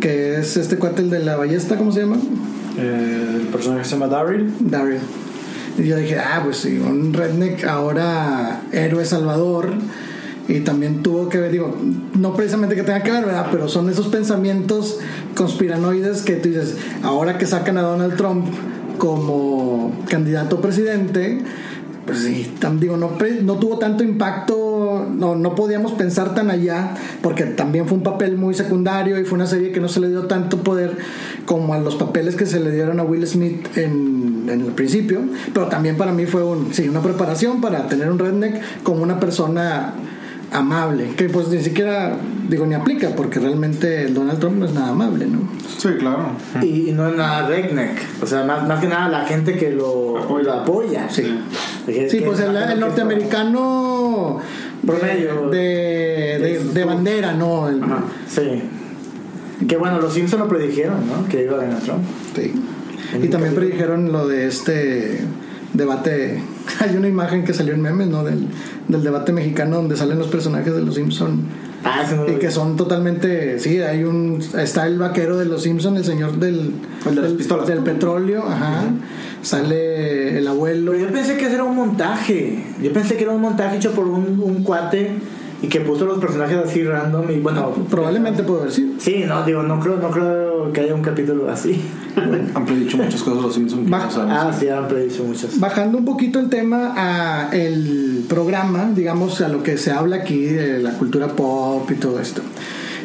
que 0.00 0.36
es 0.38 0.56
este 0.56 0.76
cuate 0.76 1.02
el 1.02 1.10
de 1.10 1.18
la 1.18 1.36
ballesta, 1.36 1.76
¿cómo 1.76 1.90
se 1.90 2.00
llama? 2.02 2.18
Eh, 2.78 3.30
el 3.40 3.46
personaje 3.48 3.84
se 3.84 3.92
llama 3.92 4.06
Daryl. 4.06 4.52
Daryl. 4.60 4.98
Y 5.78 5.84
yo 5.88 5.96
dije, 5.96 6.18
ah, 6.18 6.40
pues 6.44 6.58
sí, 6.58 6.78
un 6.78 7.12
redneck 7.12 7.64
ahora 7.64 8.62
héroe 8.72 9.04
salvador. 9.04 9.70
Y 10.46 10.60
también 10.60 11.02
tuvo 11.02 11.28
que 11.30 11.38
ver, 11.38 11.52
digo, 11.52 11.74
no 12.14 12.34
precisamente 12.34 12.74
que 12.76 12.82
tenga 12.82 13.02
que 13.02 13.10
ver, 13.10 13.24
¿verdad? 13.24 13.46
Pero 13.50 13.66
son 13.68 13.88
esos 13.88 14.08
pensamientos 14.08 14.98
conspiranoides 15.34 16.20
que 16.22 16.34
tú 16.34 16.50
dices, 16.50 16.76
ahora 17.02 17.38
que 17.38 17.46
sacan 17.46 17.78
a 17.78 17.82
Donald 17.82 18.16
Trump 18.16 18.46
como 18.98 19.92
candidato 20.08 20.56
a 20.56 20.60
presidente, 20.60 21.40
pues 22.06 22.18
sí, 22.18 22.52
tam- 22.60 22.78
digo, 22.78 22.98
no, 22.98 23.12
no 23.42 23.54
tuvo 23.56 23.78
tanto 23.78 24.04
impacto, 24.04 25.06
no, 25.10 25.34
no 25.34 25.54
podíamos 25.54 25.92
pensar 25.92 26.34
tan 26.34 26.50
allá, 26.50 26.94
porque 27.22 27.44
también 27.44 27.86
fue 27.88 27.96
un 27.96 28.04
papel 28.04 28.36
muy 28.36 28.52
secundario 28.54 29.18
y 29.18 29.24
fue 29.24 29.36
una 29.36 29.46
serie 29.46 29.72
que 29.72 29.80
no 29.80 29.88
se 29.88 30.00
le 30.00 30.10
dio 30.10 30.24
tanto 30.26 30.58
poder 30.58 30.98
como 31.46 31.72
a 31.72 31.78
los 31.78 31.94
papeles 31.96 32.36
que 32.36 32.44
se 32.44 32.60
le 32.60 32.70
dieron 32.70 33.00
a 33.00 33.02
Will 33.04 33.26
Smith 33.26 33.66
en 33.78 34.33
en, 34.44 34.50
en 34.50 34.60
el 34.66 34.72
principio, 34.72 35.20
pero 35.52 35.66
también 35.66 35.96
para 35.96 36.12
mí 36.12 36.26
fue 36.26 36.42
un, 36.44 36.72
sí, 36.72 36.88
una 36.88 37.00
preparación 37.02 37.60
para 37.60 37.86
tener 37.88 38.10
un 38.10 38.18
redneck 38.18 38.60
como 38.82 39.02
una 39.02 39.18
persona 39.18 39.94
amable, 40.52 41.08
que 41.16 41.28
pues 41.28 41.48
ni 41.48 41.60
siquiera, 41.62 42.16
digo, 42.48 42.64
ni 42.64 42.74
aplica, 42.74 43.08
porque 43.16 43.40
realmente 43.40 44.04
el 44.04 44.14
Donald 44.14 44.38
Trump 44.38 44.56
no 44.58 44.66
es 44.66 44.72
nada 44.72 44.90
amable, 44.90 45.26
¿no? 45.26 45.40
Sí, 45.78 45.88
claro. 45.98 46.28
Y, 46.62 46.90
y 46.90 46.92
no 46.92 47.08
es 47.08 47.16
nada 47.16 47.48
redneck. 47.48 47.98
O 48.22 48.26
sea, 48.26 48.44
más, 48.44 48.66
más 48.68 48.78
que 48.80 48.86
nada 48.86 49.08
la 49.08 49.24
gente 49.24 49.56
que 49.56 49.70
lo 49.72 50.16
Apoya. 50.18 50.44
lo 50.44 50.52
apoya. 50.60 51.08
Sí. 51.10 51.24
Sí, 52.08 52.22
pues 52.24 52.38
el, 52.40 52.52
norteamericano 52.78 54.38
de, 54.82 54.86
Promedio. 54.92 55.48
de, 55.50 55.58
de, 56.38 56.64
de 56.72 56.84
bandera, 56.84 57.32
¿no? 57.34 57.68
El- 57.68 57.82
Ajá, 57.82 58.04
Sí. 58.28 58.62
Que 59.66 59.76
bueno, 59.76 60.00
los 60.00 60.12
Simpsons 60.12 60.42
lo 60.42 60.48
predijeron, 60.48 61.06
¿no? 61.06 61.26
Que 61.28 61.44
iba 61.44 61.56
a 61.56 61.60
ganar 61.62 61.80
Trump. 61.80 62.02
sí. 62.36 62.52
Y 63.22 63.28
también 63.28 63.54
predijeron 63.54 64.12
lo 64.12 64.26
de 64.26 64.46
este 64.46 65.20
debate. 65.72 66.40
Hay 66.80 66.96
una 66.96 67.08
imagen 67.08 67.44
que 67.44 67.54
salió 67.54 67.74
en 67.74 67.82
memes, 67.82 68.08
¿no? 68.08 68.24
Del, 68.24 68.46
del 68.88 69.02
debate 69.02 69.32
mexicano 69.32 69.76
donde 69.76 69.96
salen 69.96 70.18
los 70.18 70.28
personajes 70.28 70.74
de 70.74 70.82
los 70.82 70.94
Simpson 70.94 71.42
Ah, 71.84 72.02
no 72.16 72.26
y 72.26 72.36
que 72.36 72.50
son 72.50 72.76
totalmente, 72.76 73.58
sí, 73.58 73.82
hay 73.82 74.04
un 74.04 74.42
está 74.58 74.86
el 74.86 74.98
vaquero 74.98 75.36
de 75.36 75.44
los 75.44 75.62
Simpson, 75.62 75.98
el 75.98 76.04
señor 76.04 76.38
del 76.38 76.72
El 77.06 77.14
de 77.14 77.20
las 77.20 77.30
del, 77.30 77.36
pistolas. 77.36 77.66
del 77.66 77.80
petróleo, 77.80 78.42
ajá. 78.48 78.84
Sale 79.42 80.38
el 80.38 80.48
abuelo. 80.48 80.92
Pero 80.92 81.04
yo 81.04 81.12
pensé 81.12 81.36
que 81.36 81.44
ese 81.44 81.56
era 81.56 81.64
un 81.64 81.76
montaje. 81.76 82.64
Yo 82.82 82.90
pensé 82.94 83.16
que 83.16 83.24
era 83.24 83.32
un 83.32 83.42
montaje 83.42 83.76
hecho 83.76 83.92
por 83.92 84.06
un, 84.06 84.40
un 84.42 84.62
cuate 84.62 85.10
y 85.64 85.68
que 85.68 85.80
puso 85.80 86.04
los 86.04 86.18
personajes 86.18 86.58
así 86.58 86.84
random 86.84 87.30
y 87.30 87.38
bueno. 87.38 87.72
Probablemente 87.88 88.42
puede 88.42 88.62
haber 88.62 88.72
sido. 88.72 88.92
Sí, 88.98 89.24
no, 89.26 89.44
digo, 89.44 89.62
no 89.62 89.80
creo, 89.80 89.96
no 89.96 90.10
creo 90.10 90.72
que 90.72 90.82
haya 90.82 90.94
un 90.94 91.00
capítulo 91.00 91.50
así. 91.50 91.80
Han 92.54 92.66
predicho 92.66 92.98
muchas 92.98 93.22
cosas 93.22 93.42
los 93.42 93.54
Simpsons. 93.54 93.88
no. 93.88 93.96
Ah, 93.96 94.52
sí, 94.58 94.68
han 94.68 94.88
predicho 94.88 95.24
muchas. 95.24 95.58
Bajando 95.58 95.98
un 95.98 96.04
poquito 96.04 96.38
el 96.38 96.50
tema 96.50 96.92
a 96.96 97.48
el 97.52 98.26
programa, 98.28 98.90
digamos, 98.94 99.40
a 99.40 99.48
lo 99.48 99.62
que 99.62 99.78
se 99.78 99.90
habla 99.90 100.16
aquí 100.16 100.44
de 100.44 100.80
la 100.80 100.92
cultura 100.98 101.28
pop 101.28 101.90
y 101.90 101.94
todo 101.94 102.20
esto. 102.20 102.42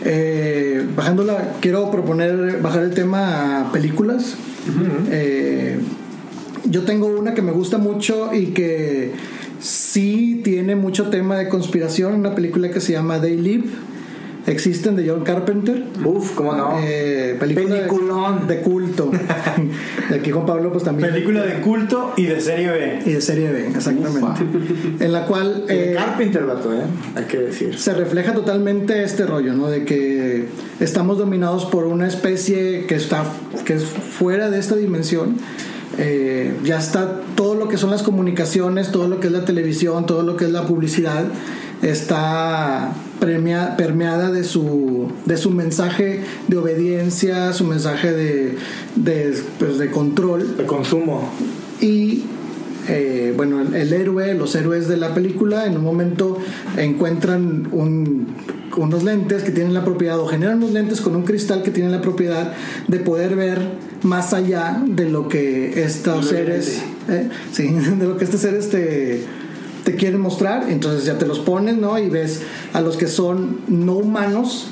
Eh, 0.03 0.85
bajándola, 0.95 1.53
quiero 1.61 1.89
proponer 1.91 2.59
bajar 2.61 2.83
el 2.83 2.93
tema 2.93 3.61
a 3.61 3.71
películas. 3.71 4.35
Eh, 5.09 5.79
yo 6.65 6.83
tengo 6.83 7.07
una 7.07 7.33
que 7.33 7.41
me 7.41 7.53
gusta 7.53 7.77
mucho 7.77 8.33
y 8.33 8.47
que 8.47 9.13
sí 9.59 10.41
tiene 10.43 10.75
mucho 10.75 11.09
tema 11.09 11.37
de 11.37 11.49
conspiración, 11.49 12.13
una 12.15 12.35
película 12.35 12.69
que 12.71 12.79
se 12.81 12.93
llama 12.93 13.19
They 13.21 13.37
Live. 13.37 13.65
Existen 14.47 14.95
de 14.95 15.07
John 15.07 15.23
Carpenter. 15.23 15.83
Uf, 16.03 16.31
cómo 16.33 16.55
no. 16.55 16.79
Eh, 16.81 17.35
película 17.39 17.67
de- 17.75 17.81
Peliculón. 17.81 18.47
de 18.47 18.61
culto. 18.61 19.11
y 20.09 20.13
aquí 20.13 20.31
Juan 20.31 20.45
Pablo 20.45 20.71
pues 20.71 20.83
también. 20.85 21.11
Película 21.11 21.43
de 21.45 21.61
culto 21.61 22.13
y 22.17 22.25
de 22.25 22.39
serie 22.41 22.69
B. 22.71 22.99
Y 23.05 23.11
de 23.11 23.21
serie 23.21 23.51
B, 23.51 23.67
exactamente. 23.67 24.41
En 25.01 25.11
la 25.11 25.25
cual 25.27 25.65
Eh, 25.67 25.91
eh, 25.91 25.95
Carpenter, 25.95 26.45
vato, 26.45 26.73
¿eh? 26.73 26.81
Hay 27.15 27.25
que 27.25 27.37
decir. 27.37 27.77
se 27.77 27.93
refleja 27.93 28.33
totalmente 28.33 29.03
este 29.03 29.25
rollo, 29.27 29.53
¿no? 29.53 29.69
De 29.69 29.83
que 29.85 30.45
estamos 30.79 31.19
dominados 31.19 31.65
por 31.65 31.85
una 31.85 32.07
especie 32.07 32.85
que 32.87 32.95
está 32.95 33.25
que 33.65 33.73
es 33.73 33.83
fuera 33.83 34.49
de 34.49 34.57
esta 34.57 34.75
dimensión. 34.77 35.35
Eh, 36.01 36.53
ya 36.63 36.79
está 36.79 37.19
todo 37.35 37.55
lo 37.55 37.67
que 37.67 37.77
son 37.77 37.89
las 37.91 38.03
comunicaciones, 38.03 38.89
todo 38.91 39.09
lo 39.09 39.19
que 39.19 39.27
es 39.27 39.33
la 39.33 39.43
televisión, 39.43 40.05
todo 40.05 40.23
lo 40.23 40.37
que 40.37 40.45
es 40.45 40.51
la 40.51 40.65
publicidad, 40.65 41.25
está 41.81 42.93
premia- 43.19 43.75
permeada 43.75 44.31
de 44.31 44.43
su, 44.45 45.11
de 45.25 45.35
su 45.37 45.51
mensaje 45.51 46.21
de 46.47 46.57
obediencia, 46.57 47.51
su 47.53 47.65
mensaje 47.65 48.13
de, 48.13 48.55
de, 48.95 49.37
pues, 49.59 49.77
de 49.77 49.91
control. 49.91 50.55
De 50.57 50.65
consumo. 50.65 51.29
Y 51.81 52.23
eh, 52.87 53.33
bueno, 53.35 53.61
el, 53.61 53.73
el 53.75 53.91
héroe, 53.93 54.33
los 54.35 54.55
héroes 54.55 54.87
de 54.87 54.97
la 54.97 55.13
película, 55.13 55.65
en 55.65 55.75
un 55.77 55.83
momento 55.83 56.37
encuentran 56.77 57.67
un- 57.71 58.27
unos 58.77 59.03
lentes 59.03 59.43
que 59.43 59.51
tienen 59.51 59.73
la 59.73 59.83
propiedad, 59.83 60.19
o 60.19 60.27
generan 60.27 60.57
unos 60.57 60.71
lentes 60.71 61.01
con 61.01 61.15
un 61.15 61.23
cristal 61.23 61.63
que 61.63 61.71
tienen 61.71 61.91
la 61.91 62.01
propiedad 62.01 62.53
de 62.87 62.99
poder 62.99 63.35
ver 63.35 63.59
más 64.03 64.33
allá 64.33 64.81
de 64.85 65.09
lo 65.09 65.27
que 65.27 65.83
estos 65.83 66.27
seres, 66.27 66.81
eh, 67.07 67.29
sí, 67.51 67.67
de 67.99 68.05
lo 68.05 68.17
que 68.17 68.25
estos 68.25 68.41
seres 68.41 68.69
te, 68.69 69.23
te 69.83 69.95
quieren 69.95 70.21
mostrar. 70.21 70.69
Entonces 70.69 71.05
ya 71.05 71.17
te 71.17 71.25
los 71.25 71.39
pones, 71.39 71.77
¿no? 71.77 71.97
Y 71.99 72.09
ves 72.09 72.41
a 72.73 72.81
los 72.81 72.97
que 72.97 73.07
son 73.07 73.61
no 73.67 73.93
humanos 73.93 74.67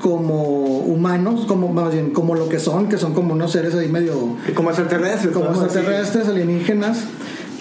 como 0.00 0.78
humanos, 0.80 1.44
como 1.46 1.68
más 1.68 1.92
bien 1.92 2.10
como 2.10 2.34
lo 2.34 2.48
que 2.48 2.58
son, 2.58 2.88
que 2.88 2.98
son 2.98 3.14
como 3.14 3.34
unos 3.34 3.52
seres 3.52 3.74
ahí 3.76 3.88
medio 3.88 4.36
Como 4.54 4.70
extraterrestres. 4.70 5.32
como 5.32 5.50
extraterrestres, 5.50 6.26
alienígenas 6.26 7.04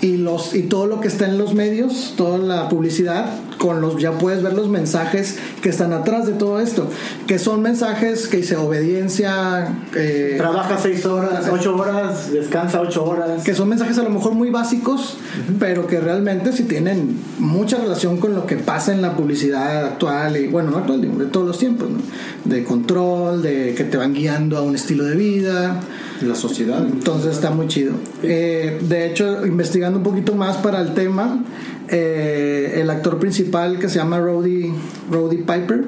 y 0.01 0.17
los 0.17 0.55
y 0.55 0.63
todo 0.63 0.87
lo 0.87 0.99
que 0.99 1.07
está 1.07 1.27
en 1.27 1.37
los 1.37 1.53
medios, 1.53 2.15
toda 2.17 2.39
la 2.39 2.67
publicidad, 2.67 3.29
con 3.61 3.79
los 3.79 3.97
ya 3.97 4.13
puedes 4.13 4.41
ver 4.41 4.53
los 4.53 4.69
mensajes 4.69 5.37
que 5.61 5.69
están 5.69 5.93
atrás 5.93 6.25
de 6.25 6.33
todo 6.33 6.59
esto, 6.59 6.89
que 7.27 7.37
son 7.37 7.61
mensajes 7.61 8.27
que 8.27 8.37
dice 8.37 8.55
obediencia, 8.55 9.77
eh, 9.95 10.33
Trabaja 10.37 10.79
seis 10.79 11.05
horas, 11.05 11.47
ocho 11.47 11.75
horas, 11.75 12.31
descansa 12.31 12.81
ocho 12.81 13.05
horas. 13.05 13.43
que 13.43 13.53
son 13.53 13.69
mensajes 13.69 13.99
a 13.99 14.03
lo 14.03 14.09
mejor 14.09 14.33
muy 14.33 14.49
básicos, 14.49 15.17
pero 15.59 15.85
que 15.85 15.99
realmente 15.99 16.51
sí 16.53 16.63
tienen 16.63 17.19
mucha 17.37 17.77
relación 17.77 18.17
con 18.17 18.33
lo 18.33 18.47
que 18.47 18.55
pasa 18.55 18.93
en 18.93 19.03
la 19.03 19.15
publicidad 19.15 19.85
actual 19.85 20.37
y 20.37 20.47
bueno, 20.47 20.71
no 20.71 20.77
actual, 20.77 21.01
de 21.01 21.25
todos 21.27 21.45
los 21.45 21.59
tiempos, 21.59 21.87
¿no? 21.87 21.99
de 22.45 22.63
control, 22.63 23.43
de 23.43 23.75
que 23.75 23.83
te 23.83 23.95
van 23.95 24.15
guiando 24.15 24.57
a 24.57 24.63
un 24.63 24.73
estilo 24.73 25.03
de 25.03 25.15
vida. 25.15 25.79
La 26.21 26.35
sociedad. 26.35 26.83
Entonces 26.85 27.35
está 27.35 27.51
muy 27.51 27.67
chido. 27.67 27.93
Eh, 28.23 28.79
de 28.81 29.07
hecho, 29.07 29.45
investigando 29.45 29.97
un 29.97 30.03
poquito 30.03 30.35
más 30.35 30.57
para 30.57 30.81
el 30.81 30.93
tema, 30.93 31.43
eh, 31.89 32.79
el 32.81 32.89
actor 32.89 33.19
principal 33.19 33.79
que 33.79 33.89
se 33.89 33.99
llama 33.99 34.19
Roddy, 34.19 34.71
Roddy 35.09 35.37
Piper 35.37 35.85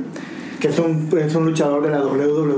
Que 0.59 0.69
es 0.69 0.79
un, 0.79 1.09
es 1.17 1.35
un 1.35 1.45
luchador 1.45 1.83
de 1.83 1.91
la 1.91 2.05
WWE. 2.05 2.53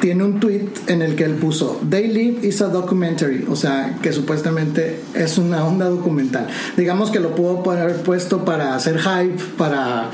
Tiene 0.00 0.24
un 0.24 0.40
tweet 0.40 0.68
en 0.86 1.02
el 1.02 1.16
que 1.16 1.24
él 1.24 1.34
puso 1.34 1.80
They 1.88 2.08
Live 2.08 2.46
is 2.46 2.62
a 2.62 2.68
documentary, 2.68 3.44
o 3.48 3.56
sea, 3.56 3.98
que 4.02 4.12
supuestamente 4.12 5.00
es 5.14 5.38
una 5.38 5.66
onda 5.66 5.88
documental. 5.88 6.46
Digamos 6.76 7.10
que 7.10 7.20
lo 7.20 7.34
pudo 7.34 7.70
haber 7.70 8.02
puesto 8.02 8.44
para 8.44 8.74
hacer 8.74 8.98
hype, 8.98 9.42
para 9.56 10.10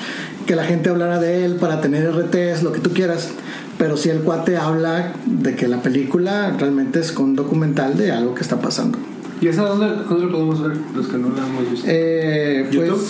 que 0.47 0.57
la 0.57 0.65
gente 0.65 0.91
hablara 0.91 1.21
de 1.21 1.45
él, 1.45 1.57
para 1.57 1.81
tener 1.81 2.11
RTs, 2.11 2.63
lo 2.63 2.73
que 2.73 2.81
tú 2.81 2.91
quieras. 2.91 3.31
Pero 3.79 3.97
si 3.97 4.09
el 4.09 4.21
cuate 4.21 4.57
habla 4.57 5.13
de 5.27 5.57
que 5.57 5.69
la 5.69 5.83
película 5.83 6.55
realmente 6.59 7.01
es 7.01 7.17
un 7.17 7.35
documental 7.35 7.97
de 7.97 8.13
algo 8.13 8.35
que 8.35 8.43
está 8.43 8.61
pasando. 8.61 8.99
¿Y 9.41 9.49
esa 9.49 9.63
dónde, 9.63 9.87
dónde 10.09 10.27
lo 10.27 10.33
podemos 10.33 10.63
ver? 10.63 10.77
Los 10.95 11.09
que 11.09 11.19
no 11.19 11.31
la 11.31 11.47
hemos 11.47 11.71
visto. 11.71 11.87
Eh, 11.89 12.67
pues, 12.67 12.75
¿YouTube? 12.75 13.09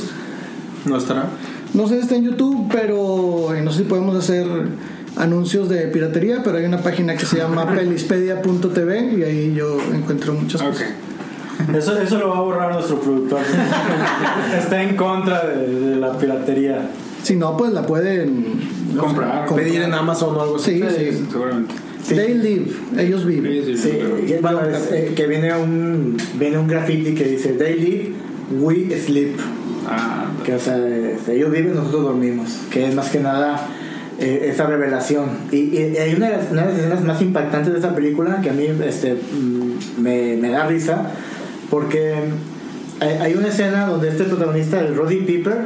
¿No 0.87 0.97
estará? 0.97 1.29
No 1.75 1.89
sé 1.89 1.97
si 1.97 2.01
está 2.03 2.17
en 2.17 2.25
YouTube, 2.25 2.69
pero 2.71 3.55
eh, 3.55 3.63
no 3.63 3.71
sé 3.71 3.79
si 3.79 3.85
podemos 3.85 4.17
hacer 4.17 4.47
anuncios 5.17 5.69
de 5.69 5.83
piratería, 5.89 6.43
pero 6.43 6.59
hay 6.59 6.65
una 6.65 6.79
página 6.79 7.17
que 7.17 7.27
se 7.27 7.39
llama 7.39 7.67
pelispedia.tv 7.75 9.15
y 9.17 9.23
ahí 9.23 9.55
yo 9.55 9.79
encuentro 9.93 10.35
muchas 10.35 10.63
cosas. 10.63 10.87
Eso, 11.73 11.99
eso 11.99 12.19
lo 12.19 12.31
va 12.31 12.39
a 12.39 12.41
borrar 12.41 12.73
nuestro 12.75 13.01
productor. 13.01 13.41
Está 14.59 14.83
en 14.83 14.97
contra 14.97 15.47
de, 15.47 15.69
de 15.69 15.97
la 15.97 16.19
piratería. 16.19 16.91
Si 17.23 17.37
no, 17.37 17.57
pues 17.57 17.73
la 17.73 17.87
pueden 17.87 18.85
Comprar, 18.99 19.47
comprar. 19.47 19.67
Pedir 19.67 19.83
en 19.83 19.95
Amazon 19.95 20.37
o 20.37 20.43
algo 20.43 20.57
así. 20.57 20.81
Sí, 20.81 20.85
sí. 20.97 21.27
Seguramente. 21.31 21.75
They 22.09 22.35
live, 22.35 22.71
ellos 22.99 23.25
viven. 23.25 23.53
Sí, 23.53 23.77
sí, 23.77 23.77
Sí, 23.77 23.91
sí. 24.27 24.35
bueno, 24.43 24.61
es, 24.69 24.93
eh, 24.93 25.13
que 25.17 25.27
viene 25.27 25.55
un 25.57 26.17
viene 26.39 26.59
un 26.59 26.67
graffiti 26.67 27.15
que 27.15 27.25
dice 27.25 27.53
They 27.55 27.79
live, 27.79 28.13
we 28.61 28.99
sleep. 28.99 29.37
Ah, 29.87 30.31
Que 30.45 30.55
o 30.55 30.59
sea, 30.59 30.77
este, 30.87 31.37
ellos 31.37 31.51
viven, 31.51 31.75
nosotros 31.75 32.03
dormimos. 32.05 32.59
Que 32.71 32.89
es 32.89 32.95
más 32.95 33.09
que 33.11 33.21
nada 33.21 33.69
eh, 34.19 34.49
esa 34.53 34.67
revelación. 34.67 35.31
Y, 35.51 35.77
y 35.77 35.97
hay 35.97 36.15
una 36.15 36.29
de, 36.31 36.37
las, 36.37 36.51
una 36.51 36.63
de 36.63 36.69
las 36.73 36.79
escenas 36.79 37.05
más 37.05 37.23
impactantes 37.23 37.73
de 37.73 37.79
esa 37.79 37.95
película 37.95 38.41
que 38.43 38.51
a 38.51 38.53
mí 38.53 38.67
este, 38.87 39.15
mm, 39.15 40.03
me, 40.03 40.37
me 40.37 40.51
da 40.51 40.67
risa. 40.67 41.11
Porque 41.71 42.15
hay, 43.01 43.09
hay 43.21 43.35
una 43.35 43.49
escena 43.49 43.87
donde 43.87 44.09
este 44.09 44.25
protagonista, 44.25 44.81
el 44.81 44.95
Roddy 44.95 45.23
Piper, 45.23 45.59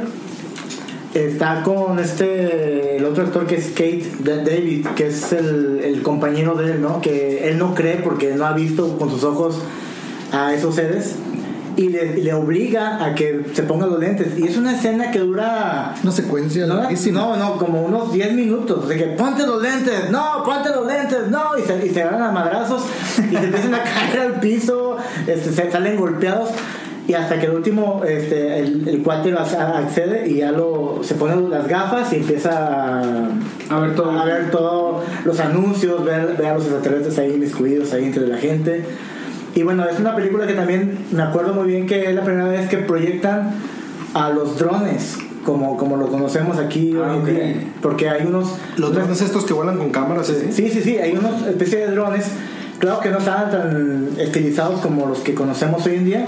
está 1.13 1.63
con 1.63 1.97
este 1.99 2.97
el 2.97 3.05
otro 3.05 3.23
actor 3.23 3.47
que 3.47 3.55
es 3.55 3.69
Kate 3.69 4.11
Da- 4.19 4.37
David 4.43 4.85
que 4.95 5.07
es 5.07 5.31
el, 5.33 5.81
el 5.83 6.01
compañero 6.03 6.55
de 6.55 6.73
él 6.73 6.81
no 6.81 7.01
que 7.01 7.49
él 7.49 7.57
no 7.57 7.73
cree 7.73 7.95
porque 7.97 8.35
no 8.35 8.45
ha 8.45 8.53
visto 8.53 8.97
con 8.97 9.09
sus 9.09 9.23
ojos 9.23 9.59
a 10.31 10.53
esos 10.53 10.75
seres 10.75 11.15
y 11.75 11.87
le, 11.89 12.33
obliga 12.33 13.05
a 13.05 13.15
que 13.15 13.45
se 13.53 13.63
ponga 13.63 13.85
los 13.85 13.99
lentes 13.99 14.37
y 14.37 14.43
es 14.45 14.57
una 14.57 14.75
escena 14.75 15.11
que 15.11 15.19
dura 15.19 15.95
Una 16.03 16.11
secuencia 16.11 16.65
no, 16.65 16.89
no, 17.13 17.37
no, 17.37 17.57
como 17.57 17.83
unos 17.83 18.11
10 18.11 18.33
minutos. 18.33 18.89
De 18.89 18.97
que 18.97 19.05
ponte 19.05 19.47
los 19.47 19.61
lentes, 19.61 20.09
no, 20.09 20.43
ponte 20.43 20.69
los 20.71 20.85
lentes, 20.85 21.29
no. 21.29 21.57
Y 21.57 21.61
se, 21.61 21.85
y 21.85 21.89
se 21.91 22.01
agarran 22.01 22.23
a 22.23 22.31
madrazos 22.33 22.83
y 23.17 23.33
se 23.33 23.43
empiezan 23.45 23.75
a 23.75 23.83
caer 23.83 24.19
al 24.19 24.39
piso, 24.41 24.97
este, 25.25 25.53
se 25.53 25.71
salen 25.71 25.95
golpeados. 25.95 26.49
Y 27.09 27.15
hasta 27.15 27.39
que 27.39 27.47
el 27.47 27.53
último, 27.53 28.03
este, 28.07 28.59
el, 28.59 28.87
el 28.87 29.01
cuate 29.01 29.33
accede 29.33 30.29
y 30.29 30.35
ya 30.35 30.51
lo, 30.51 30.99
se 31.01 31.15
pone 31.15 31.35
las 31.49 31.67
gafas 31.67 32.13
y 32.13 32.17
empieza 32.17 32.51
a, 32.51 33.29
A 33.69 33.79
ver 33.79 33.95
todo. 33.95 34.11
a 34.11 34.25
ver 34.25 34.51
todos 34.51 35.03
los 35.25 35.39
anuncios, 35.39 36.05
ver, 36.05 36.35
ver 36.37 36.45
a 36.45 36.53
los 36.53 36.65
extraterrestres 36.65 37.17
ahí 37.17 37.31
inmiscuidos 37.33 37.93
ahí 37.93 38.05
entre 38.05 38.27
la 38.27 38.37
gente. 38.37 38.85
Y 39.55 39.63
bueno, 39.63 39.85
es 39.89 39.99
una 39.99 40.15
película 40.15 40.45
que 40.45 40.53
también 40.53 40.99
me 41.11 41.23
acuerdo 41.23 41.53
muy 41.55 41.65
bien 41.65 41.87
que 41.87 42.07
es 42.07 42.13
la 42.13 42.23
primera 42.23 42.47
vez 42.47 42.69
que 42.69 42.77
proyectan 42.77 43.55
a 44.13 44.29
los 44.29 44.59
drones 44.59 45.17
como, 45.43 45.77
como 45.77 45.97
lo 45.97 46.09
conocemos 46.09 46.59
aquí 46.59 46.95
Ah, 46.95 47.07
hoy 47.09 47.15
en 47.15 47.21
ok. 47.23 47.27
día. 47.27 47.63
Porque 47.81 48.07
hay 48.07 48.27
unos... 48.27 48.53
Los 48.77 48.93
drones 48.93 49.19
estos 49.21 49.45
que 49.45 49.53
vuelan 49.53 49.79
con 49.79 49.89
cámaras, 49.89 50.27
¿sí? 50.27 50.35
Sí, 50.51 50.69
sí, 50.69 50.81
sí, 50.83 50.97
hay 50.99 51.13
una 51.17 51.29
especie 51.49 51.79
de 51.79 51.87
drones, 51.87 52.27
claro 52.77 52.99
que 52.99 53.09
no 53.09 53.17
estaban 53.17 53.49
tan 53.49 54.09
estilizados 54.19 54.79
como 54.81 55.07
los 55.07 55.21
que 55.21 55.33
conocemos 55.33 55.83
hoy 55.87 55.95
en 55.95 56.05
día, 56.05 56.25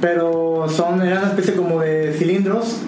pero 0.00 0.66
son, 0.68 1.02
eran 1.02 1.18
una 1.18 1.28
especie 1.28 1.54
como 1.54 1.80
de 1.80 2.12
cilindros 2.14 2.78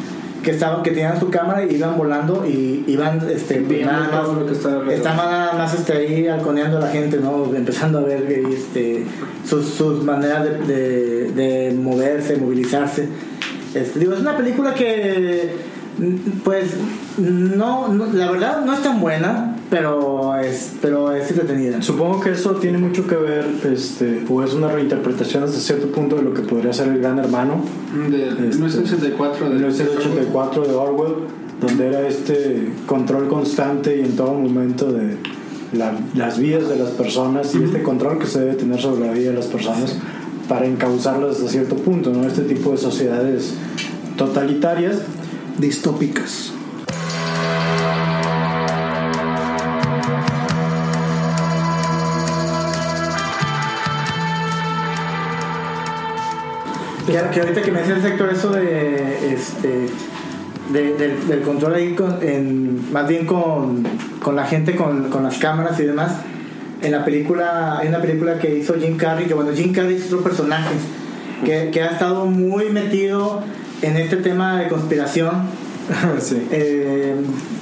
que 0.42 0.50
estaban, 0.50 0.82
que 0.82 0.90
tenían 0.90 1.20
su 1.20 1.30
cámara 1.30 1.64
y 1.64 1.76
iban 1.76 1.96
volando 1.96 2.44
y 2.44 2.84
iban 2.88 3.20
este, 3.30 3.60
nada 3.84 4.08
más, 4.10 4.28
lo 4.28 4.44
que 4.46 4.94
estaban 4.94 5.16
nada 5.30 5.52
más 5.52 5.72
este, 5.74 5.92
ahí 5.92 6.26
halconeando 6.26 6.78
a 6.78 6.80
la 6.80 6.88
gente, 6.88 7.18
¿no? 7.18 7.54
empezando 7.54 7.98
a 7.98 8.02
ver 8.02 8.24
este, 8.52 9.04
sus, 9.48 9.66
sus 9.68 10.02
maneras 10.02 10.42
de, 10.44 10.58
de, 10.74 11.30
de 11.32 11.72
moverse, 11.74 12.36
movilizarse. 12.38 13.08
Este, 13.74 14.00
digo, 14.00 14.14
es 14.14 14.20
una 14.20 14.36
película 14.36 14.74
que, 14.74 15.54
pues, 16.44 16.74
no, 17.18 17.88
no- 17.88 18.06
la 18.12 18.30
verdad 18.32 18.64
no 18.64 18.72
es 18.74 18.82
tan 18.82 19.00
buena, 19.00 19.51
pero 19.72 20.36
es, 20.38 20.74
pero 20.82 21.12
es 21.12 21.30
entretenida. 21.30 21.80
Supongo 21.80 22.20
que 22.20 22.32
eso 22.32 22.50
tiene 22.56 22.76
mucho 22.76 23.06
que 23.06 23.16
ver, 23.16 23.46
este, 23.72 24.22
o 24.28 24.42
es 24.42 24.52
una 24.52 24.68
reinterpretación 24.68 25.44
hasta 25.44 25.58
cierto 25.58 25.86
punto 25.86 26.16
de 26.16 26.22
lo 26.24 26.34
que 26.34 26.42
podría 26.42 26.74
ser 26.74 26.88
el 26.88 26.98
Gran 27.00 27.18
Hermano, 27.18 27.64
De 28.10 28.28
Este, 28.28 28.42
1984 28.42 29.48
de 29.48 29.54
1984 29.54 30.64
de 30.66 30.74
Orwell, 30.74 31.14
donde 31.58 31.86
era 31.86 32.06
este 32.06 32.70
control 32.84 33.28
constante 33.28 33.96
y 33.96 34.00
en 34.00 34.14
todo 34.14 34.34
momento 34.34 34.92
de 34.92 35.16
la- 35.72 35.98
las 36.14 36.38
vidas 36.38 36.68
de 36.68 36.76
las 36.76 36.90
personas 36.90 37.54
y 37.54 37.64
este 37.64 37.82
control 37.82 38.18
que 38.18 38.26
se 38.26 38.40
debe 38.40 38.52
tener 38.56 38.78
sobre 38.78 39.06
la 39.06 39.12
vida 39.14 39.30
de 39.30 39.36
las 39.36 39.46
personas 39.46 39.96
para 40.50 40.66
encauzarlas 40.66 41.36
hasta 41.36 41.48
cierto 41.48 41.76
punto, 41.76 42.12
¿no? 42.12 42.26
Este 42.26 42.42
tipo 42.42 42.72
de 42.72 42.76
sociedades 42.76 43.54
totalitarias 44.18 44.98
Distópicas. 45.58 46.52
Que, 57.32 57.40
ahorita 57.40 57.62
que 57.62 57.70
me 57.72 57.78
decía 57.80 57.94
el 57.96 58.02
sector 58.02 58.30
eso 58.30 58.50
de 58.50 59.34
este 59.34 59.88
de- 60.72 61.16
del, 61.28 61.42
control 61.42 61.74
ahí 61.74 61.94
con, 61.94 62.18
en, 62.22 62.92
más 62.92 63.06
bien 63.08 63.26
con, 63.26 63.82
con 64.22 64.36
la 64.36 64.44
gente 64.46 64.74
con, 64.74 65.10
con 65.10 65.22
las 65.22 65.36
cámaras 65.38 65.78
y 65.80 65.84
demás 65.84 66.12
en 66.80 66.92
la 66.92 67.04
película 67.04 67.78
hay 67.78 67.88
una 67.88 68.00
película 68.00 68.38
que 68.38 68.56
hizo 68.56 68.74
Jim 68.74 68.96
Carrey 68.96 69.26
que 69.26 69.34
bueno 69.34 69.50
Jim 69.54 69.72
Carrey 69.72 69.96
es 69.96 70.06
otro 70.06 70.22
personaje 70.22 70.74
que, 71.44 71.70
que 71.70 71.82
ha 71.82 71.90
estado 71.90 72.26
muy 72.26 72.70
metido 72.70 73.42
en 73.82 73.96
este 73.96 74.16
tema 74.16 74.58
de 74.60 74.68
conspiración 74.68 75.42
sí. 76.20 76.36
eh, 76.50 77.14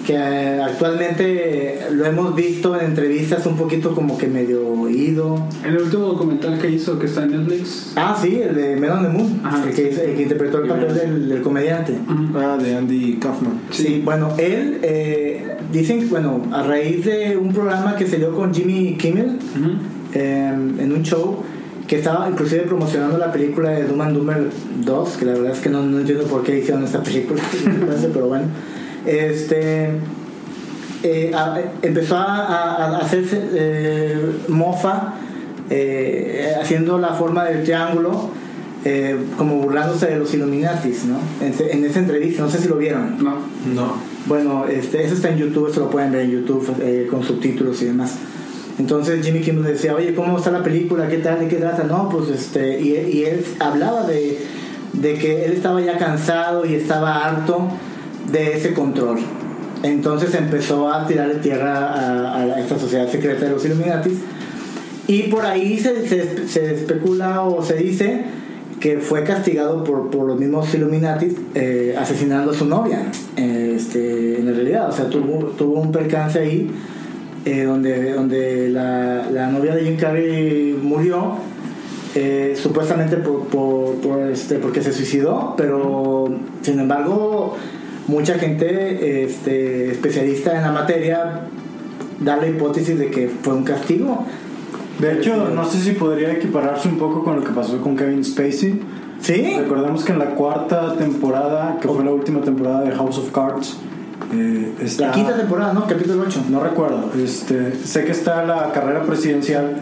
que 0.07 0.17
actualmente 0.17 1.81
lo 1.93 2.05
hemos 2.07 2.35
visto 2.35 2.79
en 2.79 2.87
entrevistas 2.87 3.47
un 3.47 3.57
poquito 3.57 3.95
como 3.95 4.19
que 4.19 4.27
medio 4.27 4.67
oído 4.69 5.47
En 5.65 5.75
el 5.75 5.83
último 5.83 6.05
documental 6.07 6.59
que 6.59 6.71
hizo, 6.71 6.99
que 6.99 7.07
está 7.07 7.25
en 7.25 7.31
Netflix. 7.33 7.93
ah 7.97 8.19
sí 8.21 8.41
el 8.43 8.55
de 8.55 8.77
Men 8.77 8.91
on 8.91 9.03
the 9.05 9.09
Moon 9.09 9.41
Ajá. 9.45 9.65
el, 9.69 9.75
que, 9.75 9.91
hizo- 9.91 10.03
el 10.03 10.15
que 10.17 10.23
interpretó 10.23 10.59
el 10.63 10.69
papel 10.69 10.95
del, 10.95 11.29
del 11.29 11.43
comediante. 11.43 11.95
Ah, 12.35 12.59
de 12.61 12.77
Andy 12.77 13.15
Kaufman. 13.21 13.61
Sí, 13.71 14.03
bueno, 14.05 14.33
él, 14.39 14.79
eh, 14.83 15.57
dicen, 15.73 16.09
bueno, 16.11 16.43
a 16.53 16.63
raíz 16.63 17.05
de 17.05 17.37
un 17.37 17.53
programa 17.53 17.97
que 17.97 18.07
se 18.07 18.17
dio 18.19 18.35
con 18.35 18.53
Jimmy 18.55 18.97
Kimmel 18.97 19.39
Ujú. 19.59 19.71
eh, 20.15 20.49
en 20.79 20.93
un 20.93 21.03
show 21.03 21.43
que 21.91 21.97
estaba 21.97 22.31
inclusive 22.31 22.63
promocionando 22.63 23.19
la 23.19 23.33
película 23.33 23.71
de 23.71 23.83
Doom 23.85 24.01
and 24.01 24.17
Dumber 24.17 24.47
2, 24.85 25.09
que 25.17 25.25
la 25.27 25.33
verdad 25.33 25.51
es 25.53 25.59
que 25.59 25.69
no, 25.71 25.83
no 25.83 25.99
entiendo 25.99 26.23
por 26.25 26.45
qué 26.45 26.59
hicieron 26.61 26.85
esta 26.85 27.03
película, 27.03 27.43
pero 28.15 28.29
bueno, 28.29 28.45
este, 29.05 29.91
eh, 31.03 31.33
a- 31.35 31.59
empezó 31.83 32.17
a, 32.17 32.25
a- 32.47 32.87
a 32.87 32.99
hacerse 32.99 33.41
eh, 33.55 34.17
mofa 34.49 35.15
eh, 35.69 36.53
haciendo 36.61 36.99
la 36.99 37.09
forma 37.15 37.45
del 37.47 37.65
triángulo. 37.65 38.31
eh, 38.85 39.15
como 39.37 39.57
burlándose 39.57 40.07
de 40.07 40.17
los 40.17 40.33
Illuminatis, 40.33 41.05
¿no? 41.05 41.19
En, 41.45 41.53
en 41.71 41.85
esa 41.85 41.99
entrevista, 41.99 42.43
no 42.43 42.49
sé 42.49 42.59
si 42.61 42.69
lo 42.69 42.77
vieron. 42.79 43.23
No. 43.23 43.35
No. 43.75 43.93
Bueno, 44.27 44.65
este, 44.67 45.05
eso 45.05 45.15
está 45.15 45.29
en 45.29 45.37
YouTube, 45.37 45.69
eso 45.71 45.81
lo 45.81 45.91
pueden 45.91 46.13
ver 46.13 46.23
en 46.23 46.31
YouTube 46.31 46.67
eh, 46.81 47.07
con 47.11 47.23
subtítulos 47.23 47.83
y 47.83 47.87
demás. 47.87 48.15
Entonces 48.81 49.23
Jimmy 49.25 49.41
Kimmel 49.41 49.65
decía, 49.75 49.95
oye, 49.95 50.15
¿cómo 50.15 50.39
está 50.39 50.51
la 50.51 50.63
película? 50.63 51.07
¿Qué 51.07 51.19
tal? 51.19 51.39
¿De 51.41 51.49
qué 51.49 51.57
trata? 51.57 51.85
No, 51.85 52.09
pues 52.09 52.31
este, 52.31 52.81
y, 52.81 52.95
y 53.13 53.25
él 53.25 53.45
hablaba 53.59 54.07
de, 54.07 54.39
de 54.95 55.15
que 55.15 55.45
él 55.45 55.53
estaba 55.53 55.83
ya 55.83 55.99
cansado 55.99 56.65
y 56.65 56.75
estaba 56.75 57.27
harto 57.27 57.69
de 58.33 58.57
ese 58.57 58.73
control. 58.73 59.19
Entonces 59.83 60.35
empezó 60.35 60.91
a 60.91 61.07
tirarle 61.07 61.35
tierra 61.37 61.93
a, 61.93 62.37
a 62.43 62.61
esta 62.61 62.79
sociedad 62.79 63.07
secreta 63.09 63.45
de 63.45 63.51
los 63.51 63.65
Illuminatis. 63.67 64.15
Y 65.07 65.25
por 65.25 65.45
ahí 65.45 65.79
se, 65.79 66.09
se, 66.09 66.49
se 66.49 66.75
especula 66.75 67.43
o 67.43 67.63
se 67.63 67.75
dice 67.75 68.25
que 68.81 68.97
fue 68.99 69.25
castigado 69.25 69.85
por, 69.85 70.09
por 70.11 70.27
los 70.27 70.39
mismos 70.39 70.73
Illuminatis 70.75 71.35
eh, 71.55 71.95
asesinando 71.99 72.53
a 72.53 72.55
su 72.55 72.65
novia. 72.65 73.01
eh, 73.37 73.75
Este, 73.77 74.39
en 74.41 74.47
realidad, 74.55 74.89
o 74.89 74.93
sea, 74.93 75.07
tuvo, 75.11 75.49
tuvo 75.59 75.81
un 75.81 75.93
percance 75.93 76.39
ahí 76.39 76.71
eh, 77.45 77.65
donde, 77.65 78.13
donde 78.13 78.69
la, 78.71 79.29
la 79.31 79.49
novia 79.49 79.75
de 79.75 79.85
Jim 79.85 79.97
Carrey 79.97 80.79
murió. 80.81 81.37
eh, 82.15 82.55
supuestamente 82.61 83.17
por, 83.17 83.47
por, 83.47 83.95
por, 83.97 84.21
este, 84.31 84.57
porque 84.57 84.83
se 84.83 84.93
suicidó, 84.93 85.55
pero 85.57 86.29
sin 86.63 86.81
embargo 86.81 87.57
mucha 88.09 88.35
gente 88.39 89.25
este, 89.25 89.93
especialista 89.93 90.57
en 90.57 90.63
la 90.63 90.73
materia 90.73 91.43
da 92.19 92.37
la 92.37 92.49
hipótesis 92.49 92.99
de 92.99 93.11
que 93.11 93.29
fue 93.29 93.55
un 93.55 93.65
castigo. 93.65 94.25
De 94.99 95.15
hecho, 95.15 95.49
no 95.51 95.65
sé 95.65 95.79
si 95.79 95.93
podría 95.93 96.33
equipararse 96.33 96.89
un 96.89 96.99
poco 96.99 97.25
con 97.25 97.37
lo 97.37 97.45
que 97.45 97.53
pasó 97.53 97.81
con 97.81 97.97
Kevin 97.97 98.25
Spacey. 98.25 98.81
¿Sí? 99.21 99.55
Recordemos 99.59 100.03
que 100.05 100.13
en 100.13 100.19
la 100.19 100.35
cuarta 100.35 100.97
temporada, 100.97 101.79
que 101.81 101.89
fue 101.89 102.05
la 102.05 102.11
última 102.11 102.41
temporada 102.41 102.83
de 102.83 102.91
House 102.93 103.19
of 103.19 103.31
Cards, 103.31 103.77
eh, 104.33 104.73
está- 104.81 105.07
La 105.09 105.13
quinta 105.13 105.37
temporada, 105.37 105.73
¿no? 105.73 105.87
Capítulo 105.87 106.23
8. 106.27 106.45
no 106.51 106.63
recuerdo, 106.63 107.11
este, 107.23 107.75
sé 107.85 108.05
que 108.05 108.13
está 108.13 108.45
la 108.45 108.73
carrera 108.73 109.03
presidencial 109.05 109.77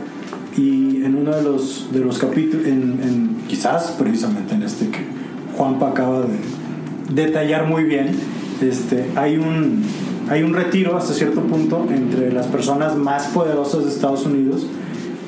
y 0.56 1.02
en 1.04 1.14
uno 1.16 1.34
de 1.34 1.42
los, 1.42 1.88
de 1.92 2.00
los 2.00 2.18
capítulos, 2.18 2.66
en, 2.66 3.00
en- 3.02 3.36
quizás 3.48 3.94
precisamente 3.98 4.54
en 4.54 4.62
este 4.62 4.88
que 4.88 5.00
Juanpa 5.56 5.88
acaba 5.90 6.20
de 6.22 6.38
detallar 7.14 7.66
muy 7.66 7.84
bien, 7.84 8.10
este, 8.60 9.06
hay, 9.16 9.36
un, 9.36 9.82
hay 10.28 10.42
un 10.42 10.52
retiro 10.54 10.96
hasta 10.96 11.14
cierto 11.14 11.40
punto 11.42 11.86
entre 11.90 12.32
las 12.32 12.46
personas 12.46 12.96
más 12.96 13.26
poderosas 13.28 13.84
de 13.84 13.90
Estados 13.90 14.26
Unidos 14.26 14.66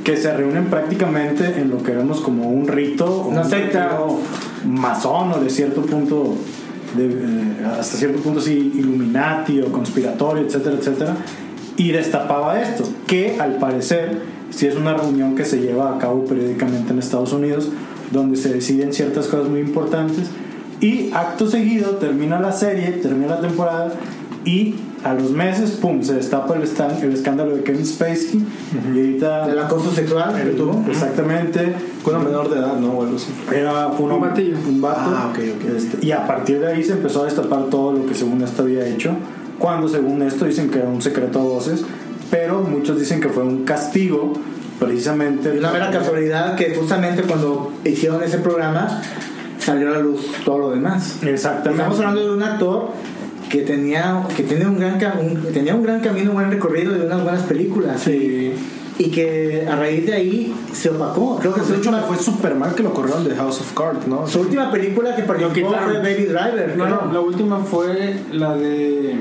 que 0.04 0.16
se 0.16 0.32
reúnen 0.34 0.64
prácticamente 0.66 1.60
en 1.60 1.70
lo 1.70 1.82
que 1.82 1.92
vemos 1.92 2.20
como 2.20 2.50
un 2.50 2.66
rito 2.66 3.04
o 3.06 3.28
Una 3.28 3.42
un 3.42 3.48
secta. 3.50 3.98
masón 4.66 5.32
o 5.32 5.40
de 5.40 5.50
cierto 5.50 5.82
punto 5.82 6.34
eh, 6.98 7.66
hasta 7.78 7.96
cierto 7.96 8.20
punto 8.20 8.40
sí 8.40 8.72
Illuminati 8.74 9.60
o 9.60 9.70
conspiratorio 9.72 10.44
etcétera 10.44 10.76
etcétera 10.76 11.16
y 11.76 11.92
destapaba 11.92 12.60
esto 12.60 12.84
que 13.06 13.40
al 13.40 13.56
parecer 13.56 14.22
sí 14.50 14.66
es 14.66 14.76
una 14.76 14.94
reunión 14.94 15.34
que 15.34 15.44
se 15.44 15.60
lleva 15.60 15.94
a 15.94 15.98
cabo 15.98 16.24
periódicamente 16.24 16.92
en 16.92 16.98
Estados 16.98 17.32
Unidos 17.32 17.68
donde 18.10 18.36
se 18.36 18.52
deciden 18.52 18.92
ciertas 18.92 19.28
cosas 19.28 19.48
muy 19.48 19.60
importantes 19.60 20.26
y 20.80 21.10
acto 21.12 21.48
seguido 21.48 21.96
termina 21.96 22.40
la 22.40 22.52
serie 22.52 22.90
termina 22.92 23.36
la 23.36 23.40
temporada 23.40 23.92
y 24.44 24.74
a 25.02 25.14
los 25.14 25.30
meses 25.30 25.70
pum 25.72 26.02
se 26.02 26.14
destapa 26.14 26.54
el, 26.56 26.62
el 27.02 27.12
escándalo 27.14 27.56
de 27.56 27.62
Kevin 27.62 27.86
Spacey 27.86 28.44
y 28.94 28.98
ahorita 28.98 29.46
Del 29.46 29.58
acoso 29.58 29.90
sexual 29.90 30.34
que 30.34 30.50
tuvo. 30.50 30.84
exactamente 30.88 31.74
Con 32.02 32.16
una 32.16 32.24
menor 32.24 32.50
de 32.50 32.58
edad, 32.58 32.76
¿no? 32.76 32.92
O 32.92 33.02
algo 33.02 33.16
así. 33.16 33.28
era 33.54 33.86
Un 33.88 34.20
batillo. 34.20 34.56
un 34.68 34.80
vato. 34.80 35.00
Ah, 35.06 35.30
ok, 35.30 35.38
ok. 35.56 35.76
Este, 35.76 36.06
y 36.06 36.12
a 36.12 36.26
partir 36.26 36.60
de 36.60 36.68
ahí 36.68 36.84
se 36.84 36.92
empezó 36.92 37.22
a 37.22 37.24
destapar 37.24 37.64
todo 37.70 37.92
lo 37.92 38.06
que 38.06 38.14
según 38.14 38.42
esto 38.42 38.62
había 38.62 38.86
hecho. 38.86 39.12
Cuando 39.58 39.88
según 39.88 40.22
esto 40.22 40.44
dicen 40.44 40.70
que 40.70 40.78
era 40.78 40.88
un 40.88 41.02
secreto 41.02 41.38
a 41.40 41.42
voces, 41.42 41.84
pero 42.30 42.60
muchos 42.62 42.98
dicen 42.98 43.20
que 43.20 43.28
fue 43.28 43.42
un 43.42 43.64
castigo 43.64 44.32
precisamente. 44.78 45.50
Una 45.58 45.70
mera 45.72 45.90
casualidad 45.90 46.56
que 46.56 46.74
justamente 46.74 47.22
cuando 47.22 47.72
hicieron 47.84 48.22
ese 48.22 48.38
programa 48.38 49.02
salió 49.58 49.88
a 49.88 49.92
la 49.92 49.98
luz 50.00 50.26
todo 50.44 50.58
lo 50.58 50.70
demás. 50.70 51.18
Exactamente. 51.22 51.82
Estamos 51.82 51.98
hablando 51.98 52.22
de 52.22 52.30
un 52.34 52.42
actor 52.42 52.88
que 53.50 53.62
tenía 53.62 54.22
que 54.36 54.42
tiene 54.44 54.66
un 54.66 54.78
gran 54.78 54.94
un- 55.20 55.52
tenía 55.52 55.74
un 55.74 55.82
gran 55.82 56.00
camino, 56.00 56.30
un 56.30 56.36
buen 56.36 56.50
recorrido 56.50 56.92
de 56.94 57.04
unas 57.04 57.22
buenas 57.22 57.42
películas 57.42 58.06
y, 58.08 58.52
y 58.98 59.10
que 59.10 59.66
a 59.70 59.76
raíz 59.76 60.06
de 60.06 60.12
ahí 60.14 60.54
se 60.72 60.88
opacó. 60.90 61.36
Creo 61.38 61.52
que 61.52 61.60
su 61.60 61.72
De 61.72 61.78
hecho, 61.78 61.90
última, 61.90 62.06
fue 62.06 62.16
súper 62.16 62.54
mal 62.54 62.74
que 62.74 62.82
lo 62.82 62.94
corrieron 62.94 63.24
de 63.28 63.34
House 63.34 63.60
of 63.60 63.72
Cards, 63.74 64.06
¿no? 64.06 64.26
su 64.26 64.40
última 64.40 64.70
película 64.70 65.14
que 65.16 65.22
participó 65.24 65.74
fue 65.74 65.98
Baby 65.98 66.24
Driver. 66.26 66.74
No, 66.76 66.86
no, 66.88 67.12
la 67.12 67.20
última 67.20 67.58
fue 67.58 68.14
la 68.32 68.54
de 68.56 69.16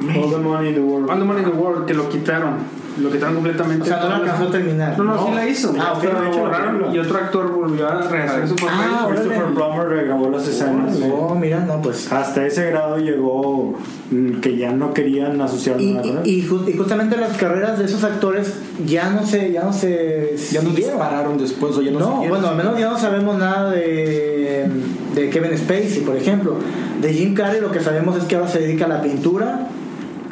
All 0.00 0.30
the 0.30 0.38
money 0.38 0.68
in 0.68 0.74
the 0.74 0.80
world. 0.80 1.10
All 1.10 1.18
the 1.18 1.24
Money 1.24 1.42
in 1.42 1.50
the 1.50 1.56
World, 1.56 1.86
que 1.86 1.94
lo 1.94 2.08
quitaron. 2.08 2.77
Lo 3.00 3.10
quitaron 3.10 3.34
completamente. 3.36 3.82
O 3.82 3.86
sea, 3.86 4.00
no 4.02 4.08
la 4.08 4.16
alcanzó 4.16 4.44
a 4.44 4.50
terminar. 4.50 4.98
No, 4.98 5.04
no, 5.04 5.26
sí 5.26 5.32
la 5.34 5.48
hizo. 5.48 5.74
Ah, 5.78 5.92
ok. 5.94 6.00
Pero 6.02 6.22
lo 6.22 6.38
borraron 6.38 6.94
y 6.94 6.98
otro 6.98 7.18
actor 7.18 7.50
volvió 7.52 7.88
a 7.88 8.02
regresar 8.02 8.48
su 8.48 8.56
papel. 8.56 8.70
Ah, 8.74 9.06
Christopher 9.08 9.38
órale. 9.42 9.54
Plummer 9.54 9.88
regrabó 9.88 10.30
las 10.30 10.48
escenas. 10.48 10.98
Oh, 11.12 11.34
mira, 11.34 11.60
no, 11.60 11.80
pues. 11.82 12.10
Hasta 12.12 12.46
ese 12.46 12.70
grado 12.70 12.98
llegó 12.98 13.74
mm, 14.10 14.40
que 14.40 14.56
ya 14.56 14.72
no 14.72 14.92
querían 14.94 15.40
asociar 15.40 15.80
Y, 15.80 15.92
nada 15.92 16.22
y, 16.24 16.30
y 16.40 16.48
ju- 16.48 16.68
y 16.68 16.76
justamente 16.76 17.16
las 17.16 17.36
carreras 17.36 17.78
de 17.78 17.84
esos 17.84 18.02
actores 18.04 18.54
ya 18.86 19.10
no 19.10 19.24
se, 19.26 19.52
ya 19.52 19.62
no 19.64 19.72
se 19.72 20.34
Ya 20.50 20.62
no 20.62 20.70
siguieron. 20.70 20.74
dispararon 20.76 21.38
después 21.38 21.76
o 21.76 21.82
ya 21.82 21.90
no 21.90 21.98
No, 21.98 22.06
siguieron. 22.12 22.28
bueno, 22.30 22.48
al 22.48 22.56
menos 22.56 22.78
ya 22.78 22.90
no 22.90 22.98
sabemos 22.98 23.38
nada 23.38 23.70
de, 23.70 24.66
de 25.14 25.30
Kevin 25.30 25.56
Spacey, 25.56 26.02
por 26.04 26.16
ejemplo. 26.16 26.56
De 27.00 27.12
Jim 27.12 27.34
Carrey 27.34 27.60
lo 27.60 27.70
que 27.70 27.80
sabemos 27.80 28.16
es 28.16 28.24
que 28.24 28.36
ahora 28.36 28.48
se 28.48 28.60
dedica 28.60 28.86
a 28.86 28.88
la 28.88 29.02
pintura. 29.02 29.68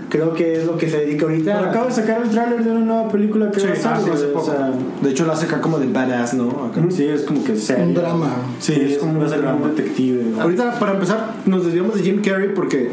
Creo 0.08 0.34
que 0.34 0.52
es 0.60 0.64
lo 0.66 0.76
que 0.78 0.88
se 0.88 0.98
dedica 0.98 1.24
ahorita. 1.26 1.56
Pero 1.58 1.70
acaba 1.70 1.86
de 1.86 1.92
sacar 1.92 2.22
el 2.22 2.30
tráiler 2.30 2.62
de 2.62 2.70
una 2.70 2.80
nueva 2.80 3.08
película 3.08 3.50
que 3.50 3.58
Sí, 3.58 3.66
va 3.66 3.72
a 3.72 3.76
salir, 3.76 4.12
hace 4.12 4.26
o 4.26 4.32
poco. 4.34 4.46
sea, 4.46 4.70
De 5.02 5.10
hecho, 5.10 5.26
la 5.26 5.32
hace 5.32 5.46
acá 5.46 5.60
como 5.60 5.78
de 5.80 5.86
badass, 5.88 6.34
¿no? 6.34 6.48
Acá. 6.70 6.80
sí, 6.90 7.04
es 7.06 7.22
como 7.22 7.42
que 7.42 7.56
serio. 7.56 7.84
Un 7.86 7.94
drama. 7.94 8.30
Sí, 8.60 8.72
es 8.74 8.98
como 8.98 9.18
va 9.18 9.26
a 9.26 9.28
ser 9.28 9.40
un 9.44 9.74
detective. 9.74 10.22
¿no? 10.36 10.42
Ahorita, 10.42 10.78
para 10.78 10.92
empezar, 10.92 11.34
nos 11.46 11.64
desviamos 11.64 11.94
de 11.96 12.02
Jim 12.02 12.22
Carrey 12.22 12.50
porque. 12.54 12.90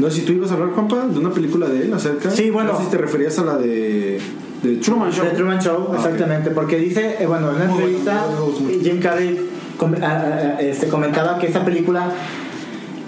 No 0.00 0.08
sé 0.10 0.20
si 0.20 0.22
tú 0.22 0.32
ibas 0.32 0.50
a 0.50 0.54
hablar, 0.54 0.70
Juanpa, 0.70 1.06
de 1.06 1.18
una 1.18 1.30
película 1.30 1.68
de 1.68 1.82
él 1.82 1.92
acerca. 1.92 2.30
Sí, 2.30 2.48
bueno. 2.50 2.72
No 2.72 2.78
sé 2.78 2.84
si 2.86 2.90
te 2.90 2.96
referías 2.98 3.38
a 3.38 3.44
la 3.44 3.56
de. 3.58 4.18
de 4.62 4.76
Truman 4.76 5.12
Show. 5.12 5.26
The 5.26 5.36
Truman 5.36 5.60
Show, 5.60 5.88
Ah, 5.92 5.96
exactamente, 5.96 6.50
porque 6.50 6.78
dice, 6.78 7.16
eh, 7.20 7.26
bueno, 7.26 7.50
en 7.50 7.56
una 7.56 7.64
bueno, 7.66 7.78
entrevista, 7.86 8.24
mucho. 8.40 8.82
Jim 8.82 8.98
Carrey 9.00 9.38
com- 9.76 9.94
a- 10.02 10.06
a- 10.06 10.56
a- 10.56 10.60
este, 10.62 10.88
comentaba 10.88 11.38
que 11.38 11.46
esta 11.48 11.64
película 11.64 12.10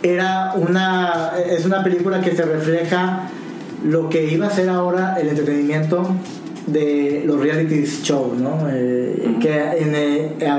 era 0.03 0.53
una, 0.57 1.33
es 1.51 1.65
una 1.65 1.83
película 1.85 2.21
que 2.21 2.35
se 2.35 2.43
refleja 2.45 3.29
lo 3.85 4.09
que 4.09 4.25
iba 4.33 4.47
a 4.47 4.51
ser 4.51 4.69
ahora 4.69 5.17
el 5.21 5.29
entretenimiento 5.29 6.09
de 6.67 7.23
los 7.27 7.41
reality 7.41 7.85
shows, 7.85 8.39
¿no? 8.39 8.69
Eh, 8.71 9.37
que 9.41 9.53
en, 9.79 9.95
eh, 9.95 10.47
a, 10.49 10.55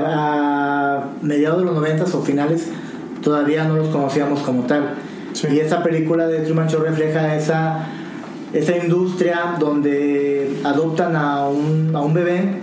a 1.00 1.04
mediados 1.22 1.58
de 1.60 1.64
los 1.64 1.74
90 1.74 2.04
o 2.04 2.22
finales 2.22 2.68
todavía 3.22 3.64
no 3.64 3.76
los 3.76 3.88
conocíamos 3.88 4.40
como 4.40 4.64
tal. 4.64 4.94
Y 5.50 5.58
esta 5.58 5.82
película 5.82 6.26
de 6.28 6.40
Truman 6.40 6.68
Show 6.68 6.82
refleja 6.82 7.34
esa, 7.36 7.86
esa 8.52 8.76
industria 8.76 9.56
donde 9.58 10.60
adoptan 10.62 11.16
a 11.16 11.48
un, 11.48 11.90
a 11.94 12.02
un 12.02 12.12
bebé 12.14 12.60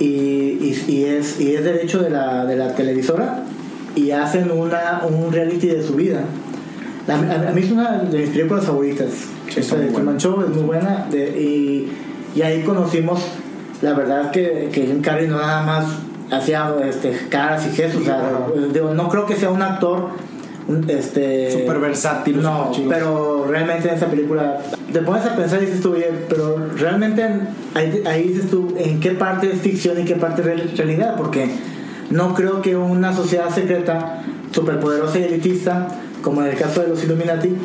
y, 0.00 0.04
y- 0.06 0.84
y 0.88 1.04
es, 1.04 1.38
y 1.40 1.54
es 1.54 1.62
derecho 1.64 2.02
de 2.02 2.10
la, 2.10 2.46
de 2.46 2.56
la 2.56 2.74
televisora 2.74 3.43
y 3.96 4.10
hacen 4.10 4.50
una, 4.50 5.02
un 5.08 5.32
reality 5.32 5.68
de 5.68 5.82
su 5.82 5.94
vida. 5.94 6.20
La- 7.06 7.14
a, 7.16 7.48
a 7.50 7.52
mí 7.52 7.60
es 7.62 7.70
una 7.70 7.98
de 7.98 8.18
mis 8.18 8.30
películas 8.30 8.64
favoritas. 8.64 9.08
Sí, 9.52 9.60
Esta 9.60 9.76
de 9.76 9.88
Truman 9.88 10.16
Show 10.18 10.40
es 10.42 10.48
muy 10.48 10.64
buena 10.64 11.06
de- 11.10 11.40
y, 11.40 11.92
y 12.34 12.42
ahí 12.42 12.62
conocimos 12.62 13.20
la 13.82 13.92
verdad 13.92 14.30
que, 14.30 14.70
que 14.72 14.86
Jim 14.86 15.02
Carrey 15.02 15.28
no 15.28 15.36
nada 15.36 15.62
más 15.62 15.84
hacía 16.30 16.74
este, 16.88 17.10
caras 17.28 17.66
y 17.66 17.76
gestos. 17.76 18.02
o 18.02 18.04
sea, 18.04 18.46
digo, 18.72 18.94
no 18.94 19.08
creo 19.10 19.26
que 19.26 19.36
sea 19.36 19.50
un 19.50 19.60
actor 19.62 20.08
este 20.88 21.50
Súper 21.52 21.78
versátil, 21.78 22.40
no 22.40 22.72
pero 22.88 23.46
realmente 23.48 23.88
en 23.88 23.94
esa 23.96 24.06
película 24.06 24.58
te 24.92 25.00
pones 25.00 25.26
a 25.26 25.36
pensar 25.36 25.62
y 25.62 25.66
dices 25.66 25.82
tú 25.82 25.92
oye 25.92 26.10
pero 26.28 26.56
realmente 26.78 27.22
ahí, 27.74 28.02
ahí 28.06 28.28
dices 28.28 28.48
tú 28.50 28.74
en 28.78 28.98
qué 29.00 29.10
parte 29.10 29.50
es 29.52 29.60
ficción 29.60 30.00
y 30.00 30.04
qué 30.04 30.14
parte 30.16 30.40
es 30.40 30.46
real- 30.46 30.70
realidad 30.74 31.16
porque 31.18 31.50
no 32.14 32.32
creo 32.32 32.62
que 32.62 32.76
una 32.76 33.12
sociedad 33.12 33.52
secreta 33.52 34.22
superpoderosa 34.52 35.18
y 35.18 35.24
elitista 35.24 35.88
como 36.22 36.42
en 36.42 36.48
el 36.52 36.56
caso 36.56 36.80
de 36.80 36.88
los 36.88 37.02
Illuminati 37.02 37.56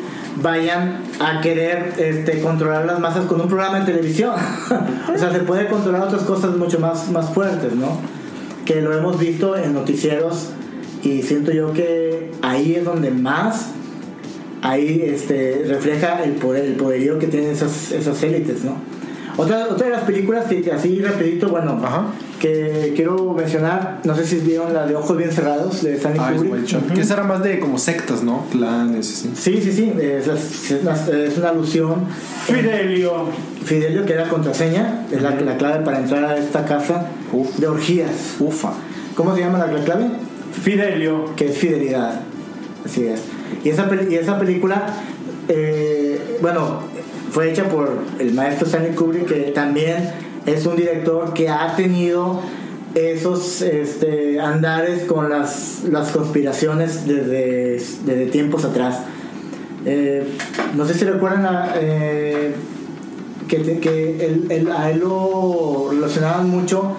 vayan 0.42 1.02
a 1.20 1.40
querer 1.40 1.94
este, 1.98 2.40
controlar 2.40 2.84
las 2.84 2.98
masas 2.98 3.26
con 3.26 3.40
un 3.40 3.46
programa 3.46 3.78
de 3.80 3.86
televisión 3.86 4.34
o 5.14 5.18
sea 5.18 5.30
se 5.32 5.38
puede 5.40 5.68
controlar 5.68 6.02
otras 6.02 6.22
cosas 6.22 6.56
mucho 6.56 6.80
más 6.80 7.10
más 7.12 7.32
fuertes 7.32 7.74
no 7.74 7.98
que 8.64 8.82
lo 8.82 8.92
hemos 8.92 9.20
visto 9.20 9.56
en 9.56 9.72
noticieros 9.72 10.50
y 11.04 11.22
siento 11.22 11.52
yo 11.52 11.72
que 11.72 12.32
ahí 12.42 12.74
es 12.74 12.84
donde 12.84 13.12
más 13.12 13.70
ahí 14.62 15.00
este, 15.06 15.64
refleja 15.68 16.24
el 16.24 16.32
poder 16.32 16.64
el 16.64 16.74
poderío 16.74 17.20
que 17.20 17.28
tienen 17.28 17.50
esas, 17.50 17.92
esas 17.92 18.20
élites 18.24 18.64
¿no? 18.64 18.74
otra, 19.36 19.68
otra 19.70 19.86
de 19.86 19.92
las 19.92 20.02
películas 20.02 20.46
que, 20.46 20.72
así 20.72 21.00
rapidito 21.00 21.50
bueno 21.50 21.80
Ajá. 21.84 22.06
Que 22.40 22.92
quiero 22.96 23.32
mencionar 23.34 24.00
no 24.04 24.14
sé 24.16 24.26
si 24.26 24.36
vieron 24.38 24.72
la 24.74 24.86
de 24.86 24.96
Ojos 24.96 25.16
Bien 25.16 25.30
Cerrados 25.30 25.82
de 25.82 25.94
Stanley 25.96 26.20
Ah, 26.20 26.30
es 26.32 26.36
Kubrick 26.38 26.52
White 26.54 26.66
Shot. 26.66 26.92
Que 26.94 27.00
esa 27.02 27.14
era 27.14 27.22
más 27.24 27.42
de 27.44 27.60
como 27.60 27.78
sectas, 27.78 28.22
¿no? 28.24 28.46
Clanes, 28.50 29.08
así. 29.12 29.30
sí 29.34 29.60
sí 29.62 29.72
sí 29.72 29.92
es, 30.00 30.26
es 30.26 30.80
una- 30.82 30.94
es 31.24 31.38
una 31.38 31.50
alusión 31.50 32.06
Fidelio. 32.46 33.26
Fidelio 33.64 34.04
que 34.06 34.14
era 34.14 34.28
contraseña 34.28 35.06
es 35.12 35.22
la, 35.22 35.30
la 35.40 35.56
clave 35.56 35.84
para 35.84 35.98
entrar 36.00 36.24
a 36.24 36.36
esta 36.38 36.64
casa 36.64 37.06
Uf. 37.32 37.56
de 37.58 37.66
orgías 37.68 38.10
Ufa. 38.40 38.72
¿cómo 39.14 39.34
se 39.36 39.42
llama 39.42 39.58
la 39.58 39.66
la 39.66 39.84
clave? 39.84 40.06
Fidelio. 40.62 41.34
que 41.36 41.46
es 41.50 41.56
fidelidad. 41.58 42.20
Así 42.84 43.04
es. 43.06 43.20
Y 43.62 43.68
esa, 43.68 43.88
y 44.08 44.14
esa 44.14 44.38
película, 44.38 44.86
eh, 45.48 46.38
bueno, 46.40 46.80
fue 47.30 47.50
hecha 47.50 47.68
por 47.68 47.98
el 48.18 48.32
maestro 48.32 48.66
Stanley 48.66 48.92
Kubrick, 48.94 49.26
que 49.26 49.34
también 49.52 50.10
es 50.50 50.66
un 50.66 50.76
director 50.76 51.32
que 51.34 51.48
ha 51.48 51.74
tenido 51.76 52.40
esos 52.94 53.62
este, 53.62 54.40
andares 54.40 55.04
con 55.04 55.28
las, 55.30 55.82
las 55.90 56.10
conspiraciones 56.10 57.06
desde, 57.06 57.80
desde 58.04 58.26
tiempos 58.26 58.64
atrás. 58.64 59.00
Eh, 59.86 60.24
no 60.76 60.84
sé 60.86 60.94
si 60.94 61.04
recuerdan 61.04 61.46
a, 61.46 61.72
eh, 61.76 62.54
que, 63.48 63.78
que 63.80 64.26
él- 64.26 64.46
él- 64.50 64.70
a 64.72 64.90
él 64.90 65.00
lo 65.00 65.88
relacionaban 65.90 66.48
mucho 66.50 66.92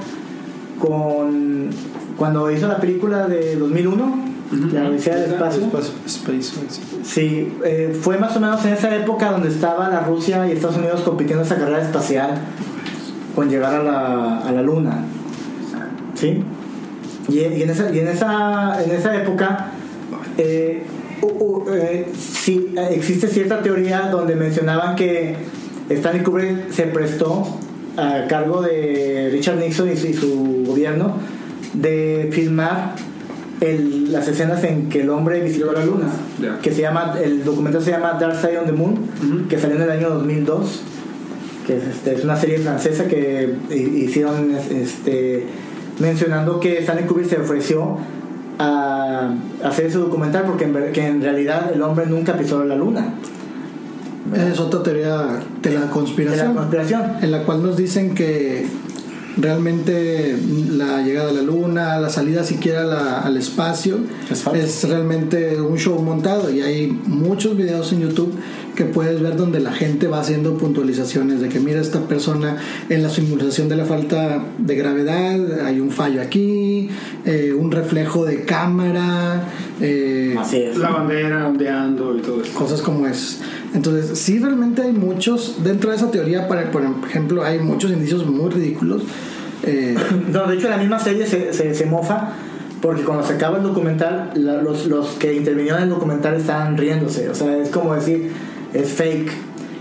con 0.79 1.69
cuando 2.17 2.51
hizo 2.51 2.67
la 2.67 2.77
película 2.79 3.27
de 3.27 3.55
2001, 3.55 4.25
La 4.73 4.89
Odisea 4.89 5.15
del 5.15 5.31
Espacio. 5.33 5.61
Space, 6.05 6.41
sí. 6.43 6.81
Sí, 7.03 7.53
eh, 7.65 7.97
fue 7.99 8.17
más 8.17 8.35
o 8.35 8.39
menos 8.39 8.63
en 8.65 8.73
esa 8.73 8.95
época 8.95 9.31
donde 9.31 9.49
estaba 9.49 9.89
la 9.89 10.01
Rusia 10.01 10.47
y 10.47 10.51
Estados 10.51 10.77
Unidos 10.77 11.01
compitiendo 11.01 11.41
en 11.41 11.45
esa 11.47 11.55
carrera 11.57 11.81
espacial 11.81 12.31
con 13.35 13.49
llegar 13.49 13.73
a 13.75 13.83
la, 13.83 14.37
a 14.39 14.51
la 14.51 14.61
Luna. 14.61 15.03
¿Sí? 16.15 16.43
Y, 17.29 17.39
y 17.39 17.63
en, 17.63 17.69
esa, 17.69 17.93
y 17.93 17.99
en, 17.99 18.07
esa, 18.07 18.83
en 18.83 18.91
esa 18.91 19.15
época 19.21 19.67
eh, 20.37 20.83
eh, 21.71 22.11
sí, 22.17 22.73
existe 22.91 23.27
cierta 23.27 23.61
teoría 23.61 24.09
donde 24.11 24.35
mencionaban 24.35 24.95
que 24.95 25.35
Stanley 25.89 26.23
Kubrick 26.23 26.71
se 26.71 26.83
prestó 26.83 27.47
a 27.97 28.25
cargo 28.27 28.61
de 28.61 29.29
Richard 29.31 29.57
Nixon 29.59 29.91
y 29.91 29.97
su, 29.97 30.07
y 30.07 30.13
su 30.13 30.63
gobierno 30.65 31.17
de 31.73 32.29
filmar 32.31 32.95
el- 33.61 34.11
las 34.11 34.27
escenas 34.27 34.63
en 34.63 34.89
que 34.89 35.01
el 35.01 35.09
hombre 35.09 35.41
visitó 35.41 35.71
la 35.71 35.85
luna 35.85 36.07
que 36.61 36.71
se 36.71 36.81
llama 36.81 37.13
el 37.23 37.43
documental 37.43 37.81
se 37.83 37.91
llama 37.91 38.13
Dark 38.19 38.35
Side 38.41 38.57
on 38.59 38.65
the 38.65 38.71
Moon 38.71 39.07
que 39.49 39.59
salió 39.59 39.75
en 39.77 39.83
el 39.83 39.91
año 39.91 40.09
2002 40.09 40.81
que 41.71 41.77
es, 41.77 41.83
este, 41.95 42.15
es 42.15 42.23
una 42.23 42.35
serie 42.35 42.57
francesa 42.59 43.05
que 43.07 43.55
hi- 43.69 44.03
hicieron 44.05 44.51
este, 44.71 45.45
mencionando 45.99 46.59
que 46.59 46.79
Stanley 46.79 47.05
Kubrick 47.05 47.27
se 47.29 47.37
ofreció 47.37 47.97
a 48.59 49.33
hacer 49.63 49.85
ese 49.87 49.97
documental 49.97 50.43
porque 50.45 50.65
en, 50.65 50.91
que 50.91 51.05
en 51.07 51.21
realidad 51.21 51.71
el 51.73 51.81
hombre 51.81 52.05
nunca 52.07 52.33
pisó 52.37 52.63
la 52.63 52.75
luna 52.75 53.15
Es 54.35 54.59
otra 54.59 54.83
teoría 54.83 55.39
de 55.61 55.71
la 55.73 55.81
de 55.81 55.87
conspiración. 55.89 56.47
la 56.49 56.53
conspiración 56.61 57.01
en 57.21 57.31
la 57.31 57.43
cual 57.43 57.63
nos 57.63 57.75
dicen 57.77 58.13
que 58.13 58.65
realmente 59.37 60.35
la 60.71 61.01
llegada 61.01 61.29
a 61.29 61.33
la 61.33 61.41
luna, 61.41 61.99
la 61.99 62.09
salida 62.09 62.43
siquiera 62.43 62.81
a 62.81 62.85
la- 62.85 63.19
al 63.21 63.37
espacio 63.37 63.97
Es 64.53 64.83
realmente 64.87 65.59
un 65.61 65.77
show 65.77 65.99
montado 66.01 66.49
y 66.51 66.61
hay 66.61 66.87
muchos 66.87 67.55
videos 67.57 67.91
en 67.93 68.01
YouTube 68.01 68.33
que 68.75 68.85
puedes 68.85 69.21
ver 69.21 69.35
donde 69.35 69.59
la 69.59 69.71
gente 69.73 70.07
va 70.07 70.21
haciendo 70.21 70.57
puntualizaciones 70.57 71.41
de 71.41 71.49
que 71.49 71.59
mira 71.59 71.81
esta 71.81 72.01
persona 72.07 72.57
en 72.89 73.03
la 73.03 73.09
simulación 73.09 73.67
de 73.69 73.75
la 73.75 73.85
falta 73.85 74.43
de 74.57 74.75
gravedad 74.75 75.65
hay 75.65 75.79
un 75.81 75.91
fallo 75.91 76.21
aquí, 76.21 76.89
eh, 77.25 77.53
un 77.57 77.71
reflejo 77.71 78.25
de 78.25 78.45
cámara, 78.45 79.43
eh, 79.81 80.35
así 80.39 80.57
es 80.61 80.77
La 80.77 80.89
bandera 80.91 81.47
ondeando 81.47 82.17
y 82.17 82.21
todo 82.21 82.41
eso. 82.41 82.53
cosas 82.53 82.81
como 82.81 83.05
es. 83.07 83.39
Entonces, 83.73 84.19
sí, 84.19 84.39
realmente 84.39 84.81
hay 84.81 84.91
muchos, 84.91 85.63
dentro 85.63 85.91
de 85.91 85.95
esa 85.95 86.11
teoría, 86.11 86.47
para, 86.47 86.71
por 86.71 86.83
ejemplo, 87.07 87.43
hay 87.43 87.59
muchos 87.59 87.91
indicios 87.91 88.25
muy 88.25 88.49
ridículos. 88.49 89.03
Eh, 89.63 89.95
No, 90.31 90.45
de 90.47 90.55
hecho 90.55 90.69
la 90.69 90.77
misma 90.77 90.99
serie 90.99 91.25
se, 91.25 91.53
se, 91.53 91.73
se 91.73 91.85
mofa 91.85 92.33
porque 92.81 93.03
cuando 93.03 93.23
se 93.25 93.33
acaba 93.33 93.57
el 93.57 93.63
documental, 93.63 94.31
la- 94.35 94.61
los, 94.61 94.87
los 94.87 95.09
que 95.11 95.35
intervinieron 95.35 95.79
en 95.79 95.83
el 95.85 95.89
documental 95.93 96.33
estaban 96.35 96.77
riéndose. 96.77 97.29
O 97.29 97.35
sea, 97.35 97.55
es 97.57 97.69
como 97.69 97.93
decir, 97.93 98.31
es 98.73 98.89
fake. 98.89 99.31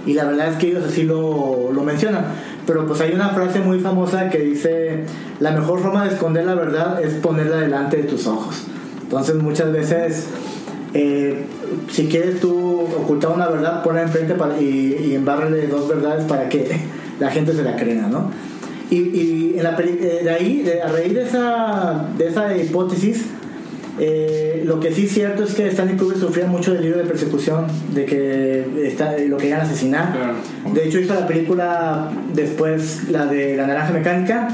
Y 0.07 0.15
la 0.15 0.25
verdad 0.25 0.49
es 0.53 0.57
que 0.59 0.69
ellos 0.69 0.85
así 0.87 1.03
lo, 1.05 1.71
lo 1.73 1.83
mencionan. 1.83 2.27
Pero 2.67 2.87
pues 2.87 3.01
hay 3.01 3.13
una 3.13 3.31
frase 3.31 3.61
muy 3.61 3.81
famosa 3.81 4.29
que 4.31 4.39
dice, 4.39 5.05
la 5.41 5.51
mejor 5.53 5.81
forma 5.81 6.05
de 6.05 6.11
esconder 6.15 6.45
la 6.45 6.55
verdad 6.55 7.03
es 7.03 7.15
ponerla 7.15 7.57
delante 7.57 7.97
de 7.97 8.03
tus 8.05 8.27
ojos. 8.27 8.63
Entonces 9.03 9.35
muchas 9.37 9.73
veces, 9.73 10.27
eh, 10.95 11.45
si 11.91 12.07
quieres 12.07 12.41
tú 12.41 12.81
ocultar 13.01 13.31
una 13.33 13.49
verdad, 13.49 13.83
ponla 13.83 14.03
enfrente 14.03 14.35
para, 14.35 14.61
y, 14.61 14.67
y 14.67 15.67
dos 15.67 15.89
verdades 15.89 16.25
para 16.25 16.49
que 16.49 16.69
la 17.19 17.31
gente 17.31 17.53
se 17.53 17.63
la 17.63 17.77
crea, 17.77 18.07
¿no? 18.09 18.31
Y, 18.91 18.97
y 18.97 19.55
en 19.57 19.63
la 19.63 19.77
peli- 19.77 19.99
eh, 20.01 20.21
de 20.25 20.31
ahí, 20.31 20.63
de- 20.63 20.83
a 20.83 20.89
raíz 20.89 21.15
de 21.15 21.23
esa, 21.23 22.07
de 22.19 22.27
esa 22.29 22.57
hipótesis, 22.57 23.25
eh, 23.99 24.63
lo 24.65 24.81
que 24.81 24.93
sí 24.93 25.05
es 25.05 25.13
cierto 25.13 25.45
es 25.45 25.55
que 25.55 25.69
Stanley 25.69 25.97
Kubrick 25.97 26.19
sufría 26.19 26.47
mucho 26.47 26.73
delirio 26.73 26.97
de 26.97 27.05
persecución, 27.05 27.67
de 27.95 28.05
que 28.07 28.65
está, 28.87 29.17
lo 29.19 29.37
querían 29.37 29.61
asesinar. 29.61 30.13
Claro. 30.13 30.35
De 30.75 30.87
hecho 30.89 30.99
hizo 30.99 31.15
la 31.15 31.27
película 31.27 32.11
después, 32.35 33.09
la 33.11 33.27
de 33.27 33.57
La 33.57 33.67
Naranja 33.67 33.93
Mecánica, 33.93 34.49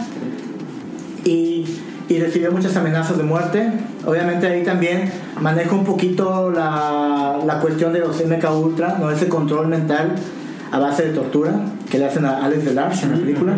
y, 1.25 1.65
y 2.09 2.19
recibió 2.21 2.53
muchas 2.53 2.77
amenazas 2.77 3.17
de 3.17 3.25
muerte. 3.25 3.69
Obviamente 4.05 4.47
ahí 4.47 4.63
también 4.63 5.11
maneja 5.41 5.75
un 5.75 5.85
poquito 5.85 6.51
la, 6.51 7.39
la 7.45 7.61
cuestión 7.61 7.93
de 7.93 8.01
los 8.01 8.25
MK 8.25 8.45
Ultra, 8.57 8.97
¿no? 9.01 9.11
ese 9.11 9.29
control 9.29 9.67
mental 9.69 10.15
a 10.71 10.79
base 10.79 11.05
de 11.05 11.11
tortura 11.13 11.53
que 11.91 11.99
le 11.99 12.07
hacen 12.07 12.25
a 12.25 12.45
Alex 12.45 12.65
Delarge 12.65 13.05
en 13.07 13.13
la 13.13 13.19
película. 13.19 13.57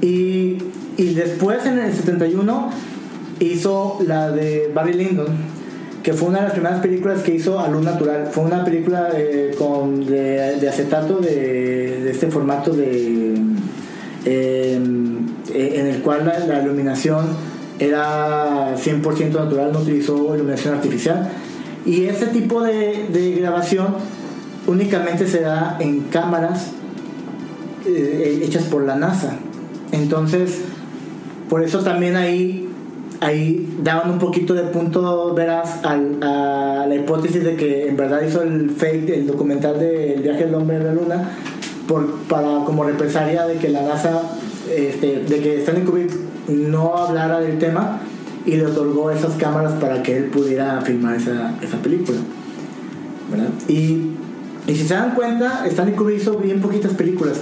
Y, 0.00 0.58
y 0.96 1.14
después 1.14 1.64
en 1.66 1.78
el 1.78 1.92
71 1.92 2.70
hizo 3.40 3.98
la 4.06 4.30
de 4.30 4.70
Barry 4.74 4.94
Lyndon, 4.94 5.28
que 6.02 6.12
fue 6.12 6.28
una 6.28 6.38
de 6.38 6.44
las 6.44 6.52
primeras 6.52 6.80
películas 6.80 7.22
que 7.22 7.34
hizo 7.34 7.60
a 7.60 7.68
luz 7.68 7.82
natural. 7.82 8.28
Fue 8.30 8.44
una 8.44 8.64
película 8.64 9.10
eh, 9.14 9.54
con, 9.58 10.04
de, 10.06 10.56
de 10.58 10.68
acetato 10.68 11.18
de, 11.18 12.00
de 12.04 12.10
este 12.10 12.28
formato 12.28 12.72
de... 12.72 13.34
eh, 14.24 14.74
en 15.52 15.86
el 15.86 16.00
cual 16.02 16.24
la, 16.26 16.38
la 16.46 16.62
iluminación 16.62 17.26
era 17.80 18.76
100% 18.76 19.32
natural, 19.32 19.72
no 19.72 19.80
utilizó 19.80 20.34
iluminación 20.34 20.74
artificial. 20.74 21.30
Y 21.86 22.04
ese 22.04 22.26
tipo 22.26 22.62
de, 22.62 23.06
de 23.10 23.32
grabación 23.32 23.94
únicamente 24.66 25.26
se 25.26 25.40
da 25.40 25.78
en 25.80 26.00
cámaras 26.02 26.68
eh, 27.86 28.42
hechas 28.44 28.64
por 28.64 28.84
la 28.84 28.96
NASA. 28.96 29.36
Entonces, 29.92 30.60
por 31.48 31.64
eso 31.64 31.80
también 31.80 32.16
ahí, 32.16 32.68
ahí 33.20 33.74
daban 33.82 34.10
un 34.10 34.18
poquito 34.18 34.52
de 34.54 34.64
punto 34.64 35.34
veraz 35.34 35.80
a 35.82 35.96
la 36.86 36.94
hipótesis 36.94 37.42
de 37.42 37.56
que 37.56 37.88
en 37.88 37.96
verdad 37.96 38.22
hizo 38.22 38.42
el 38.42 38.70
fake, 38.70 39.08
el 39.10 39.26
documental 39.26 39.78
del 39.78 40.22
viaje 40.22 40.44
del 40.44 40.54
hombre 40.54 40.76
a 40.76 40.80
la 40.80 40.92
luna, 40.92 41.30
por, 41.88 42.18
para 42.28 42.64
como 42.64 42.84
represalia 42.84 43.46
de 43.46 43.56
que 43.56 43.70
la 43.70 43.82
NASA, 43.82 44.22
este, 44.70 45.24
de 45.24 45.40
que 45.40 45.60
Stanley 45.60 45.84
Kubrick 45.84 46.29
no 46.50 46.96
hablara 46.96 47.40
del 47.40 47.58
tema 47.58 48.00
y 48.46 48.52
le 48.52 48.66
otorgó 48.66 49.10
esas 49.10 49.34
cámaras 49.34 49.72
para 49.74 50.02
que 50.02 50.16
él 50.16 50.24
pudiera 50.24 50.80
filmar 50.80 51.16
esa, 51.16 51.54
esa 51.62 51.76
película. 51.78 52.18
¿verdad? 53.30 53.50
Y, 53.68 54.12
y 54.66 54.74
si 54.74 54.86
se 54.86 54.94
dan 54.94 55.14
cuenta, 55.14 55.66
Stanley 55.66 55.94
Kubrick 55.94 56.20
hizo 56.20 56.36
bien 56.38 56.60
poquitas 56.60 56.92
películas. 56.94 57.38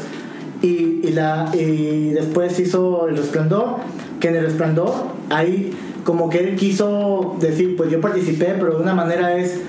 Y, 0.60 1.00
y 1.04 1.12
la, 1.12 1.50
y 1.54 2.10
después 2.10 2.58
hizo 2.58 3.06
El 3.08 3.16
Resplandor, 3.16 3.76
que 4.18 4.28
en 4.28 4.36
El 4.36 4.44
Resplandor 4.44 4.92
ahí 5.30 5.72
como 6.04 6.30
que 6.30 6.38
él 6.38 6.56
quiso 6.56 7.36
decir, 7.38 7.76
pues 7.76 7.90
yo 7.90 8.00
participé, 8.00 8.56
pero 8.58 8.76
de 8.76 8.82
una 8.82 8.94
manera 8.94 9.36
es 9.36 9.60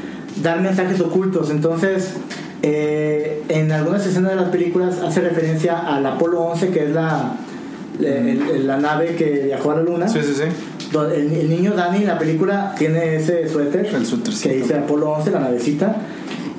dar 0.42 0.62
mensajes 0.62 1.00
ocultos. 1.02 1.50
Entonces, 1.50 2.14
eh, 2.62 3.44
en 3.50 3.72
algunas 3.72 4.06
escenas 4.06 4.32
de 4.32 4.36
las 4.38 4.50
películas 4.50 5.00
hace 5.00 5.22
referencia 5.22 5.78
al 5.78 6.06
Apolo 6.06 6.42
11, 6.42 6.70
que 6.70 6.86
es 6.86 6.92
la, 6.92 7.34
la, 8.00 8.10
el- 8.10 8.68
la 8.68 8.78
nave 8.78 9.16
que 9.16 9.44
viajó 9.46 9.72
a 9.72 9.76
la 9.78 9.82
Luna. 9.84 10.08
Sí, 10.08 10.20
sí, 10.24 10.34
sí. 10.36 10.44
El, 11.16 11.32
el 11.34 11.50
niño 11.50 11.74
Danny 11.76 12.00
en 12.00 12.08
la 12.08 12.18
película 12.18 12.74
tiene 12.78 13.16
ese 13.18 13.48
suéter 13.48 13.86
El 13.86 14.06
que 14.42 14.54
dice 14.56 14.76
Apolo 14.76 15.12
11, 15.12 15.32
la 15.32 15.40
navecita. 15.40 15.98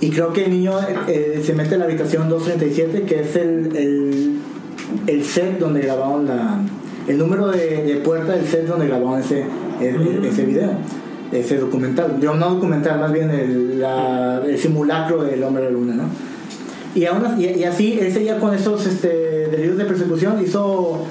Y 0.01 0.11
creo 0.11 0.33
que 0.33 0.45
el 0.45 0.51
niño 0.53 0.73
eh, 1.09 1.43
se 1.45 1.53
mete 1.53 1.75
en 1.75 1.81
la 1.81 1.87
habitación 1.87 2.29
237, 2.29 3.03
que 3.03 3.21
es 3.21 3.37
el, 3.37 3.77
el, 3.77 4.37
el 5.07 5.25
set 5.25 5.59
donde 5.59 5.81
grabaron 5.81 6.27
la. 6.27 6.61
El 7.09 7.19
número 7.19 7.49
de, 7.49 7.83
de 7.83 7.97
puerta 7.97 8.33
del 8.33 8.47
set 8.47 8.67
donde 8.67 8.87
grabaron 8.87 9.19
ese, 9.21 9.45
ese, 9.81 10.29
ese 10.29 10.45
video, 10.45 10.71
ese 11.33 11.57
documental. 11.59 12.19
Yo 12.21 12.35
no 12.35 12.51
documental, 12.55 13.01
más 13.01 13.13
bien 13.13 13.31
el, 13.31 13.81
la- 13.81 14.41
el 14.47 14.57
simulacro 14.59 15.25
del 15.25 15.43
hombre 15.43 15.65
de 15.65 15.71
la 15.71 15.77
luna, 15.77 15.95
¿no? 15.95 16.05
Y, 16.95 17.05
aún 17.07 17.25
así- 17.27 17.43
y, 17.45 17.59
y 17.61 17.65
así, 17.65 17.99
él 18.01 18.13
seguía 18.13 18.39
con 18.39 18.55
esos 18.55 18.87
este, 18.87 19.09
delirios 19.49 19.77
de 19.77 19.85
persecución, 19.87 20.41
hizo 20.43 21.05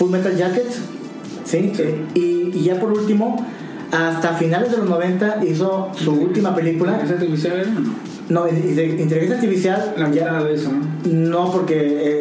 Full 0.00 0.10
Metal 0.10 0.34
Jacket, 0.34 0.66
¿sí? 1.44 1.72
Y, 2.14 2.50
y 2.54 2.62
ya 2.64 2.80
por 2.80 2.90
último, 2.90 3.44
hasta 3.92 4.32
finales 4.32 4.70
de 4.70 4.78
los 4.78 4.88
90 4.88 5.44
hizo 5.44 5.90
su 5.94 6.12
última 6.12 6.54
película. 6.54 6.98
¿Esa 7.04 7.14
artificial 7.14 7.60
era 7.60 7.68
no? 8.30 8.48
Inteligencia 8.48 9.34
artificial. 9.34 9.94
La 9.98 10.10
ya- 10.10 10.42
de 10.42 10.54
eso, 10.54 10.70
¿no? 10.72 10.86
no, 11.12 11.52
porque 11.52 11.74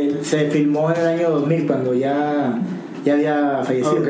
eh, 0.09 0.17
se 0.23 0.49
filmó 0.49 0.91
en 0.91 0.99
el 0.99 1.07
año 1.07 1.29
2000 1.29 1.67
cuando 1.67 1.93
ya, 1.93 2.59
ya 3.05 3.13
había 3.13 3.61
fallecido. 3.63 4.03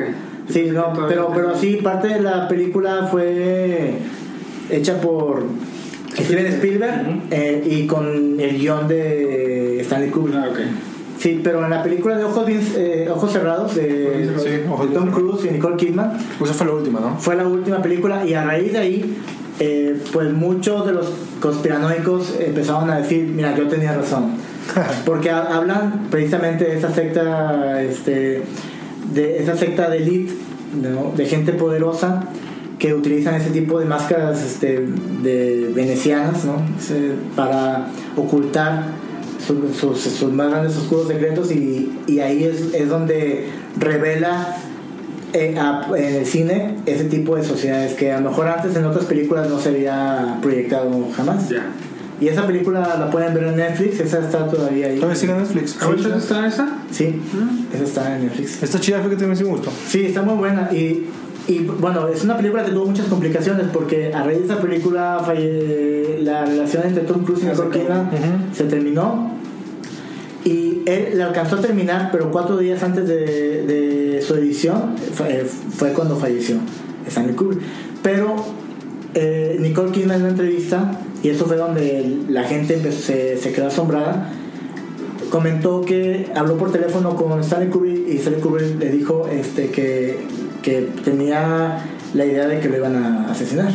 Sí, 0.50 0.70
no, 0.74 0.92
pero, 1.08 1.30
pero 1.32 1.56
sí, 1.56 1.76
parte 1.84 2.08
de 2.08 2.22
la 2.22 2.48
película 2.48 3.08
fue 3.12 4.00
hecha 4.72 5.00
por 5.00 5.44
Steven 6.18 6.48
Spielberg 6.48 7.22
eh, 7.30 7.64
y 7.70 7.86
con 7.86 8.40
el 8.40 8.58
guion 8.58 8.88
de 8.88 9.82
Stanley 9.82 10.10
Kubrick. 10.10 10.38
Ah. 10.38 10.48
Sí, 11.20 11.42
pero 11.44 11.64
en 11.66 11.70
la 11.70 11.84
película 11.84 12.18
de 12.18 12.24
Ojos, 12.24 12.46
eh, 12.50 13.10
Ojos 13.14 13.32
Cerrados 13.34 13.76
de, 13.76 14.30
Sí, 14.38 14.62
Ojos 14.72 14.86
de 14.86 14.96
bien 14.98 15.04
Tom 15.04 15.12
Cruise 15.12 15.46
y 15.46 15.52
Nicole 15.52 15.76
Kidman, 15.76 16.18
Pues 16.40 16.50
esa 16.52 16.58
fue 16.58 16.68
la 16.68 16.74
última, 16.74 17.00
¿no? 17.02 17.18
fue 17.20 17.36
la 17.36 17.46
última 17.46 17.82
película 17.82 18.26
y 18.26 18.34
a 18.34 18.44
raíz 18.46 18.72
de 18.72 18.80
ahí, 18.80 19.18
eh, 19.60 20.00
pues 20.14 20.32
muchos 20.32 20.86
de 20.86 20.94
los 20.94 21.12
conspiranoicos 21.42 22.36
empezaron 22.40 22.90
a 22.90 23.00
decir, 23.00 23.28
mira, 23.28 23.54
yo 23.58 23.68
tenía 23.68 23.94
razón. 23.94 24.32
Porque 25.06 25.30
ha- 25.30 25.56
hablan 25.58 26.08
precisamente 26.10 26.64
de 26.64 26.78
esa 26.78 26.94
secta, 26.94 27.82
este, 27.84 28.44
de 29.14 29.40
esa 29.44 29.58
secta 29.58 29.90
de 29.90 29.98
elite, 29.98 30.34
¿no? 30.82 31.12
de 31.18 31.26
gente 31.26 31.52
poderosa 31.52 32.24
que 32.78 32.94
utilizan 32.94 33.36
ese 33.36 33.50
tipo 33.50 33.78
de 33.80 33.86
máscaras 33.86 34.42
este, 34.42 34.86
de 35.22 35.70
venecianas 35.76 36.46
¿no? 36.46 36.62
Para 37.36 37.88
ocultar 38.16 38.84
su- 39.58 39.74
sus, 39.74 40.00
sus 40.00 40.32
más 40.32 40.50
grandes 40.52 40.78
oscuros 40.78 41.08
secretos 41.08 41.52
y, 41.52 41.92
y 42.08 42.20
ahí 42.20 42.44
es, 42.44 42.74
es 42.74 42.88
donde 42.90 43.48
revela 43.78 44.58
eh, 45.34 45.56
a- 45.58 45.88
en 45.96 46.16
el 46.16 46.26
cine 46.26 46.76
ese 46.86 47.06
tipo 47.06 47.36
de 47.36 47.44
sociedades 47.44 47.94
que 47.94 48.12
a 48.12 48.20
lo 48.20 48.30
mejor 48.30 48.48
antes 48.48 48.76
en 48.76 48.86
otras 48.86 49.06
películas 49.06 49.50
no 49.50 49.60
se 49.60 49.70
había 49.70 50.38
proyectado 50.42 50.90
jamás. 51.16 51.50
Ya. 51.50 51.66
Y 52.22 52.28
esa 52.28 52.46
película 52.46 52.98
la 53.00 53.10
pueden 53.10 53.34
ver 53.34 53.44
en 53.46 53.56
Netflix, 53.56 54.00
esa 54.02 54.20
está 54.20 54.46
todavía 54.50 54.88
ahí. 54.88 54.96
¿Todavía 54.98 55.16
sigue 55.16 55.32
en 55.32 55.38
Netflix? 55.40 55.82
¿Ahorita 55.82 56.18
está 56.18 56.48
esa? 56.48 56.80
Sí, 56.92 57.22
esa 57.74 57.84
está 57.84 58.16
en 58.18 58.24
Netflix. 58.26 58.62
Esta 58.62 58.78
chida 58.80 59.00
fue 59.00 59.10
que 59.12 59.16
también 59.16 59.38
sí 59.38 59.44
me 59.46 59.52
gustó. 59.52 59.72
Sí, 59.88 60.06
está 60.08 60.22
muy 60.22 60.36
buena 60.36 60.70
y, 60.74 61.06
y 61.48 61.60
bueno, 61.80 62.10
es 62.10 62.24
una 62.26 62.36
película 62.36 62.66
que 62.66 62.72
tuvo 62.72 62.88
muchas 62.88 63.06
complicaciones 63.08 63.68
porque 63.72 64.12
a 64.14 64.24
raíz 64.24 64.40
de 64.40 64.46
esa 64.46 64.60
película 64.60 65.22
falle- 65.26 66.20
la 66.22 66.44
relación 66.46 66.84
entre 66.86 67.04
Tom 67.04 67.24
Cruise 67.24 67.42
y 67.44 67.46
Nicole 67.46 67.70
Kidman 67.70 68.10
se 68.54 68.66
terminó 68.66 69.29
él 70.90 71.18
la 71.18 71.28
alcanzó 71.28 71.58
a 71.58 71.62
terminar, 71.62 72.10
pero 72.12 72.32
cuatro 72.32 72.58
días 72.58 72.82
antes 72.84 73.08
de, 73.08 74.24
su 74.26 74.36
edición 74.36 74.96
fue, 75.14 75.46
fue 75.46 75.94
cuando 75.94 76.18
falleció 76.18 76.58
Stanley 77.08 77.36
Kubrick. 77.36 77.62
Pero 78.04 78.36
eh, 79.14 79.58
Nicole 79.60 79.92
Kidman 79.92 80.18
en 80.18 80.22
una 80.24 80.30
entrevista, 80.32 81.00
y 81.24 81.30
eso 81.30 81.46
fue 81.46 81.58
donde 81.58 82.18
la 82.28 82.44
gente 82.44 82.76
empezó- 82.76 83.02
se, 83.02 83.38
se 83.38 83.52
quedó 83.54 83.68
asombrada, 83.68 84.30
comentó 85.30 85.82
que 85.82 86.28
habló 86.36 86.58
por 86.58 86.72
teléfono 86.72 87.16
con 87.16 87.40
Stanley 87.42 87.70
Kubrick 87.70 88.08
y 88.08 88.18
Stanley 88.18 88.42
Kubrick 88.42 88.80
le 88.80 88.92
dijo 88.92 89.28
este, 89.32 89.70
que, 89.70 90.18
que 90.62 90.90
tenía 91.04 91.86
la 92.14 92.26
idea 92.26 92.48
de 92.48 92.60
que 92.60 92.68
lo 92.70 92.78
iban 92.78 92.96
a 92.96 93.32
asesinar. 93.32 93.72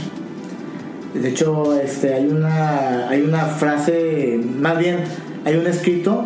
De 1.15 1.29
hecho, 1.29 1.79
este, 1.79 2.13
hay, 2.13 2.27
una, 2.27 3.09
hay 3.09 3.23
una 3.23 3.45
frase, 3.47 4.41
más 4.59 4.77
bien, 4.79 4.99
hay 5.45 5.57
un 5.57 5.67
escrito 5.67 6.25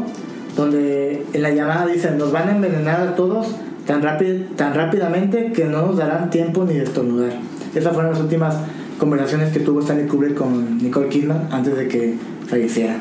donde 0.59 1.25
en 1.33 1.43
la 1.43 1.51
llamada 1.51 1.87
dicen, 1.87 2.19
nos 2.19 2.33
van 2.33 2.49
a 2.49 2.53
envenenar 2.53 3.01
a 3.01 3.15
todos 3.15 3.47
tan, 3.87 4.03
rápido, 4.03 4.45
tan 4.57 4.75
rápidamente 4.75 5.53
que 5.53 5.65
no 5.65 5.87
nos 5.87 5.97
darán 5.97 6.29
tiempo 6.31 6.65
ni 6.65 6.75
de 6.75 6.83
estornudar. 6.83 7.31
Esas 7.75 7.95
fueron 7.95 8.11
las 8.13 8.21
últimas 8.21 8.57
conversaciones 8.99 9.53
que 9.53 9.61
tuvo 9.61 9.81
Stanley 9.81 10.07
Kubrick 10.09 10.35
con 10.35 10.79
Nicole 10.79 11.09
Kidman 11.09 11.49
antes 11.53 11.77
de 11.77 11.87
que 11.87 12.17
falleciera. 12.49 12.97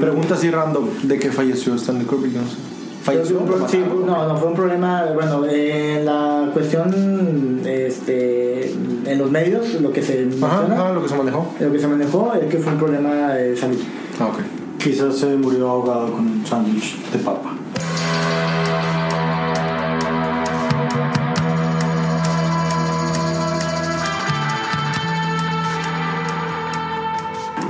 Pregunta 0.00 0.34
así 0.34 0.50
random: 0.50 0.88
¿de 1.04 1.18
qué 1.18 1.30
falleció 1.30 1.74
Stanley 1.76 2.06
Kubrick? 2.06 2.34
No 2.34 2.42
sé. 2.42 2.56
¿Falleció? 3.02 3.38
Un 3.38 3.46
pro- 3.46 3.58
¿Lo 3.58 3.68
sí, 3.68 3.78
no, 4.06 4.28
no 4.28 4.36
fue 4.36 4.48
un 4.48 4.54
problema. 4.54 5.04
Bueno, 5.14 5.46
en 5.48 6.04
la 6.04 6.50
cuestión, 6.52 7.60
este, 7.64 8.72
en 9.06 9.18
los 9.18 9.30
medios, 9.30 9.80
lo 9.80 9.92
que 9.92 10.02
se 10.02 10.28
Ajá, 10.42 10.62
menciona, 10.62 10.92
lo 10.92 11.02
que 11.02 11.08
se 11.08 11.16
manejó. 11.16 11.54
lo 11.60 11.72
que 11.72 11.78
se 11.78 11.86
manejó 11.88 12.32
es 12.34 12.48
que 12.48 12.58
fue 12.58 12.72
un 12.72 12.78
problema 12.78 13.32
de 13.34 13.56
salud. 13.56 13.78
Ah, 14.20 14.26
ok. 14.26 14.38
Quizás 14.78 15.18
se 15.18 15.36
murió 15.36 15.68
ahogado 15.68 16.12
con 16.12 16.20
un 16.20 16.46
sándwich 16.46 16.96
de 17.10 17.18
papa. 17.18 17.54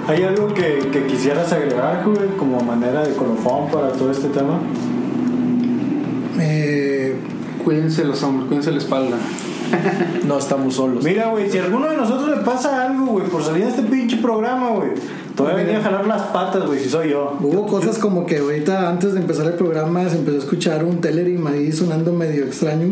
¿Hay 0.06 0.22
algo 0.22 0.48
que, 0.54 0.88
que 0.90 1.06
quisieras 1.06 1.52
agregar, 1.52 2.02
güey, 2.04 2.28
como 2.38 2.60
manera 2.60 3.06
de 3.06 3.14
colofón 3.14 3.70
para 3.70 3.92
todo 3.92 4.10
este 4.10 4.28
tema? 4.28 4.60
cuídense 7.68 8.02
los 8.04 8.22
hombros, 8.22 8.48
cuídense 8.48 8.70
la 8.72 8.78
espalda. 8.78 9.18
No 10.24 10.38
estamos 10.38 10.74
solos. 10.74 11.04
Mira, 11.04 11.28
güey, 11.28 11.50
si 11.50 11.58
a 11.58 11.64
alguno 11.64 11.88
de 11.88 11.96
nosotros 11.96 12.38
le 12.38 12.42
pasa 12.44 12.84
algo, 12.84 13.06
güey, 13.06 13.26
por 13.26 13.42
salir 13.42 13.64
de 13.64 13.70
este 13.70 13.82
pinche 13.82 14.16
programa, 14.16 14.70
güey, 14.70 14.90
todavía 15.38 15.64
venía 15.64 15.78
a 15.78 15.82
jalar 15.82 16.06
las 16.06 16.22
patas, 16.22 16.66
güey, 16.66 16.80
si 16.80 16.88
soy 16.88 17.10
yo. 17.10 17.38
Hubo 17.40 17.64
cosas 17.68 17.96
como 17.98 18.26
que 18.26 18.38
ahorita 18.38 18.88
antes 18.88 19.14
de 19.14 19.20
empezar 19.20 19.46
el 19.46 19.54
programa 19.54 20.08
se 20.08 20.16
empezó 20.16 20.36
a 20.36 20.40
escuchar 20.40 20.84
un 20.84 21.00
Telerim 21.00 21.46
ahí 21.46 21.70
sonando 21.70 22.12
medio 22.12 22.44
extraño. 22.44 22.88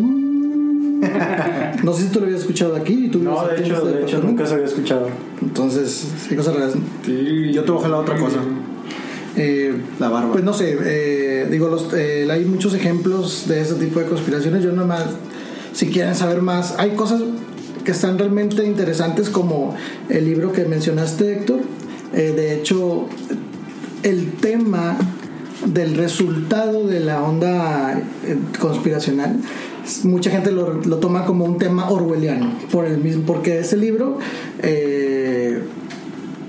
No 1.82 1.92
sé 1.92 2.04
si 2.04 2.08
tú 2.08 2.20
lo 2.20 2.26
habías 2.26 2.40
escuchado 2.40 2.74
aquí. 2.74 3.06
y 3.06 3.08
tú 3.08 3.18
No, 3.18 3.46
de 3.46 3.60
hecho, 3.60 3.74
este 3.74 3.88
de 3.98 4.02
hecho, 4.02 4.18
nunca 4.22 4.46
se 4.46 4.54
había 4.54 4.66
escuchado. 4.66 5.08
Entonces, 5.42 6.06
sí, 6.26 6.34
cosas 6.34 6.54
raras. 6.54 6.72
Yo 7.04 7.64
te 7.64 7.70
voy 7.70 7.80
a 7.80 7.82
jalar 7.82 8.00
otra 8.00 8.16
cosa. 8.16 8.38
Eh, 9.36 9.76
La 10.00 10.08
barba. 10.08 10.32
Pues 10.32 10.42
no 10.42 10.54
sé, 10.54 10.78
eh, 10.80 11.46
digo, 11.50 11.68
los, 11.68 11.92
eh, 11.92 12.26
hay 12.30 12.46
muchos 12.46 12.72
ejemplos 12.74 13.46
de 13.46 13.60
ese 13.60 13.74
tipo 13.74 14.00
de 14.00 14.06
conspiraciones. 14.06 14.64
Yo 14.64 14.72
nomás, 14.72 15.04
si 15.74 15.88
quieren 15.88 16.14
saber 16.14 16.40
más, 16.40 16.76
hay 16.78 16.92
cosas 16.92 17.20
que 17.84 17.90
están 17.90 18.18
realmente 18.18 18.64
interesantes 18.64 19.28
como 19.28 19.76
el 20.08 20.24
libro 20.24 20.52
que 20.52 20.64
mencionaste, 20.64 21.32
Héctor. 21.32 21.60
Eh, 22.16 22.32
de 22.34 22.54
hecho, 22.54 23.06
el 24.02 24.32
tema 24.32 24.96
del 25.66 25.94
resultado 25.96 26.86
de 26.86 27.00
la 27.00 27.22
onda 27.22 27.98
eh, 28.24 28.36
conspiracional, 28.58 29.36
mucha 30.04 30.30
gente 30.30 30.50
lo, 30.50 30.82
lo 30.82 30.96
toma 30.96 31.24
como 31.26 31.44
un 31.44 31.58
tema 31.58 31.90
orwelliano, 31.90 32.52
por 32.72 32.86
el 32.86 32.98
mismo, 32.98 33.24
porque 33.24 33.58
ese 33.60 33.76
libro... 33.76 34.18
eh, 34.62 35.62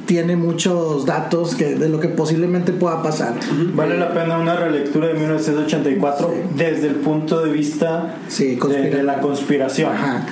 tiene 0.07 0.38
muchos 0.38 1.05
datos 1.05 1.53
que, 1.53 1.76
de 1.76 1.89
lo 1.89 1.99
que 1.99 2.07
posiblemente 2.07 2.72
pueda 2.72 3.03
pasar. 3.03 3.36
Vale 3.76 3.97
la 3.97 4.13
pena 4.13 4.39
una 4.39 4.55
relectura 4.55 5.07
de 5.09 5.15
1984 5.15 6.34
desde 6.55 6.88
el 6.88 6.95
punto 6.95 7.43
de 7.43 7.51
vista 7.51 8.15
Sí, 8.30 8.55
de, 8.55 9.03
la 9.03 9.20
conspiración. 9.20 9.91
Ajá. 9.91 10.26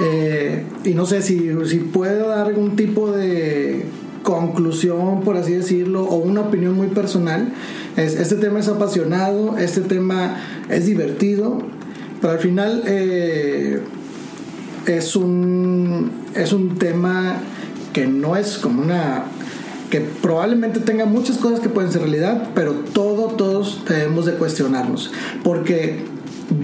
Eh, 0.00 0.64
y 0.84 0.94
no 0.94 1.06
sé 1.06 1.22
si, 1.22 1.50
si 1.66 1.78
puedo 1.80 2.28
dar 2.28 2.46
algún 2.46 2.76
tipo 2.76 3.10
de 3.10 3.84
conclusión, 4.26 5.20
por 5.20 5.36
así 5.36 5.52
decirlo, 5.52 6.02
o 6.02 6.16
una 6.16 6.40
opinión 6.40 6.74
muy 6.74 6.88
personal. 6.88 7.52
Es, 7.96 8.16
este 8.16 8.34
tema 8.34 8.58
es 8.58 8.66
apasionado, 8.66 9.56
este 9.56 9.82
tema 9.82 10.36
es 10.68 10.84
divertido, 10.84 11.58
pero 12.20 12.32
al 12.32 12.40
final 12.40 12.82
eh, 12.86 13.80
es, 14.86 15.14
un, 15.14 16.10
es 16.34 16.52
un 16.52 16.76
tema 16.76 17.36
que 17.92 18.08
no 18.08 18.36
es 18.36 18.58
como 18.58 18.82
una 18.82 19.26
que 19.90 20.00
probablemente 20.00 20.80
tenga 20.80 21.04
muchas 21.04 21.38
cosas 21.38 21.60
que 21.60 21.68
pueden 21.68 21.92
ser 21.92 22.02
realidad, 22.02 22.48
pero 22.56 22.72
todo, 22.72 23.28
todos 23.28 23.84
debemos 23.88 24.26
de 24.26 24.32
cuestionarnos. 24.32 25.12
Porque 25.44 26.00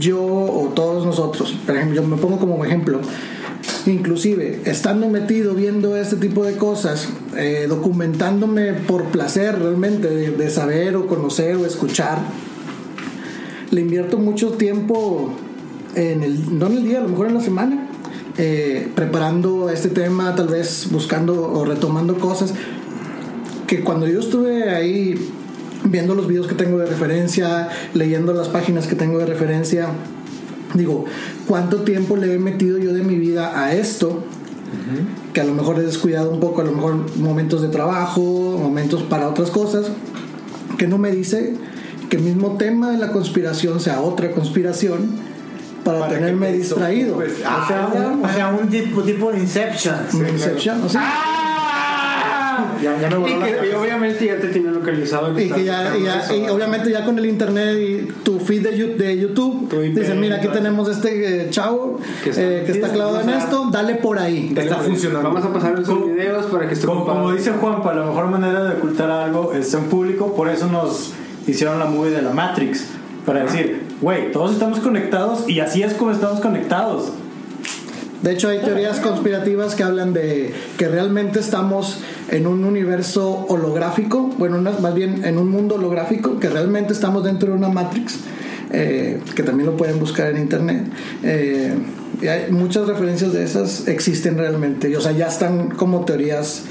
yo 0.00 0.20
o 0.20 0.72
todos 0.74 1.06
nosotros, 1.06 1.56
por 1.64 1.76
ejemplo, 1.76 2.02
yo 2.02 2.08
me 2.08 2.16
pongo 2.16 2.40
como 2.40 2.64
ejemplo, 2.64 2.98
inclusive 3.86 4.60
estando 4.64 5.08
metido 5.08 5.54
viendo 5.54 5.96
este 5.96 6.16
tipo 6.16 6.44
de 6.44 6.56
cosas, 6.56 7.08
eh, 7.36 7.66
documentándome 7.68 8.72
por 8.72 9.06
placer 9.06 9.58
realmente 9.58 10.08
de, 10.08 10.50
saber 10.50 10.96
o 10.96 11.06
conocer 11.06 11.56
o 11.56 11.66
escuchar, 11.66 12.18
le 13.70 13.80
invierto 13.80 14.18
mucho 14.18 14.52
tiempo 14.52 15.32
en 15.94 16.22
el, 16.22 16.58
no 16.58 16.66
en 16.66 16.72
el 16.72 16.84
día, 16.84 16.98
a 16.98 17.02
lo 17.02 17.08
mejor 17.08 17.28
en 17.28 17.34
la 17.34 17.40
semana, 17.40 17.88
eh, 18.38 18.88
preparando 18.94 19.70
este 19.70 19.88
tema, 19.88 20.34
tal 20.34 20.48
vez 20.48 20.88
buscando 20.90 21.52
o 21.52 21.64
retomando 21.64 22.18
cosas 22.18 22.54
que 23.66 23.80
cuando 23.80 24.06
yo 24.06 24.20
estuve 24.20 24.70
ahí 24.70 25.14
viendo 25.84 26.14
los 26.14 26.28
videos 26.28 26.46
que 26.46 26.54
tengo 26.54 26.78
de 26.78 26.86
referencia, 26.86 27.68
leyendo 27.94 28.32
las 28.32 28.48
páginas 28.48 28.86
que 28.86 28.94
tengo 28.94 29.18
de 29.18 29.26
referencia, 29.26 29.88
digo, 30.74 31.04
¿cuánto 31.46 31.82
tiempo 31.82 32.16
le 32.16 32.34
he 32.34 32.38
metido 32.38 32.78
yo 32.78 32.92
de 32.92 33.02
mi 33.02 33.16
vida 33.16 33.58
a 33.58 33.74
esto? 33.74 34.24
Que 35.32 35.40
a 35.40 35.44
lo 35.44 35.52
mejor 35.52 35.78
he 35.78 35.82
descuidado 35.82 36.30
un 36.30 36.40
poco, 36.40 36.62
a 36.62 36.64
lo 36.64 36.72
mejor 36.72 37.16
momentos 37.16 37.62
de 37.62 37.68
trabajo, 37.68 38.58
momentos 38.58 39.02
para 39.02 39.28
otras 39.28 39.50
cosas, 39.50 39.86
que 40.78 40.86
no 40.86 40.98
me 40.98 41.10
dice 41.10 41.54
que 42.08 42.16
el 42.16 42.22
mismo 42.22 42.56
tema 42.56 42.90
de 42.90 42.98
la 42.98 43.12
conspiración 43.12 43.80
sea 43.80 44.00
otra 44.00 44.32
conspiración 44.32 45.10
para, 45.84 46.08
tenerme 46.08 46.48
te 46.48 46.58
distraído. 46.58 47.18
O 47.18 47.66
sea, 47.66 47.90
un, 47.94 48.24
o 48.24 48.28
sea, 48.28 48.48
un 48.48 48.68
tipo, 48.68 49.02
tipo 49.02 49.32
de 49.32 49.40
Inception. 49.40 49.96
Una 50.14 50.28
Inception, 50.28 50.82
o 50.82 50.88
sea, 50.88 51.31
Ya, 52.82 52.98
ya 53.00 53.08
me 53.10 53.16
voló 53.16 53.28
Y, 53.36 53.38
la 53.40 53.46
que, 53.60 53.70
y 53.70 53.74
obviamente 53.74 54.26
ya 54.26 54.38
te 54.38 54.48
tiene 54.48 54.70
localizado. 54.70 55.38
Y 55.38 55.48
que 55.50 55.64
ya, 55.64 55.96
y 55.96 56.02
ya- 56.04 56.34
y 56.36 56.48
obviamente 56.48 56.90
ya 56.90 57.04
con 57.04 57.18
el 57.18 57.26
internet 57.26 57.76
y 57.78 58.12
tu 58.22 58.38
feed 58.40 58.62
de, 58.62 58.70
de 58.96 59.18
YouTube 59.18 59.68
Tu 59.68 59.82
IP, 59.82 59.98
dicen 60.00 60.20
mira 60.20 60.36
aquí 60.36 60.48
tenemos 60.48 60.88
este 60.88 61.42
eh, 61.44 61.50
chavo 61.50 62.00
Que 62.24 62.30
está- 62.30 62.42
eh, 62.42 62.62
que 62.66 62.72
está 62.72 62.88
clavado 62.92 63.20
en 63.20 63.30
esto 63.30 63.68
dale 63.70 63.94
por 63.96 64.18
ahí 64.18 64.52
Está 64.56 64.76
funcionando. 64.76 65.28
Vamos 65.28 65.44
a 65.44 65.52
pasar 65.52 65.72
esos 65.74 65.88
Como- 65.88 66.06
videos 66.06 66.46
para 66.46 66.66
que 66.68 66.74
esté 66.74 66.86
Como, 66.86 67.04
como 67.06 67.32
dice 67.32 67.50
Juanpa, 67.52 67.92
la 67.94 68.04
mejor 68.04 68.26
manera 68.26 68.64
de 68.64 68.76
ocultar 68.76 69.10
algo 69.10 69.52
es 69.52 69.72
en 69.74 69.84
público, 69.84 70.34
por 70.34 70.48
eso 70.48 70.66
nos 70.66 71.12
hicieron 71.46 71.78
la 71.78 71.86
movie 71.86 72.10
de 72.12 72.22
la 72.22 72.30
Matrix, 72.30 72.84
para 73.26 73.44
decir, 73.44 73.82
güey, 74.00 74.32
todos 74.32 74.52
estamos 74.52 74.80
conectados 74.80 75.48
y 75.48 75.60
así 75.60 75.82
es 75.82 75.94
como 75.94 76.10
estamos 76.10 76.40
conectados. 76.40 77.12
De 78.22 78.32
hecho 78.32 78.48
hay 78.48 78.58
teorías 78.58 79.00
conspirativas 79.00 79.74
que 79.74 79.82
hablan 79.82 80.12
de 80.12 80.54
que 80.78 80.88
realmente 80.88 81.40
estamos 81.40 82.00
en 82.30 82.46
un 82.46 82.64
universo 82.64 83.46
holográfico 83.48 84.30
bueno 84.38 84.60
más 84.60 84.94
bien 84.94 85.24
en 85.24 85.38
un 85.38 85.50
mundo 85.50 85.74
holográfico 85.74 86.38
que 86.38 86.48
realmente 86.48 86.92
estamos 86.92 87.24
dentro 87.24 87.50
de 87.50 87.56
una 87.56 87.68
Matrix 87.68 88.18
eh, 88.74 89.20
que 89.34 89.42
también 89.42 89.66
lo 89.66 89.76
pueden 89.76 90.00
buscar 90.00 90.30
en 90.30 90.38
internet. 90.38 90.84
Eh, 91.22 91.74
y 92.22 92.26
hay 92.26 92.50
muchas 92.50 92.86
referencias 92.86 93.32
de 93.34 93.44
esas 93.44 93.86
existen 93.86 94.38
realmente 94.38 94.88
y, 94.88 94.94
o 94.94 95.00
sea 95.00 95.12
ya 95.12 95.26
están 95.26 95.70
como 95.70 96.04
teorías 96.04 96.62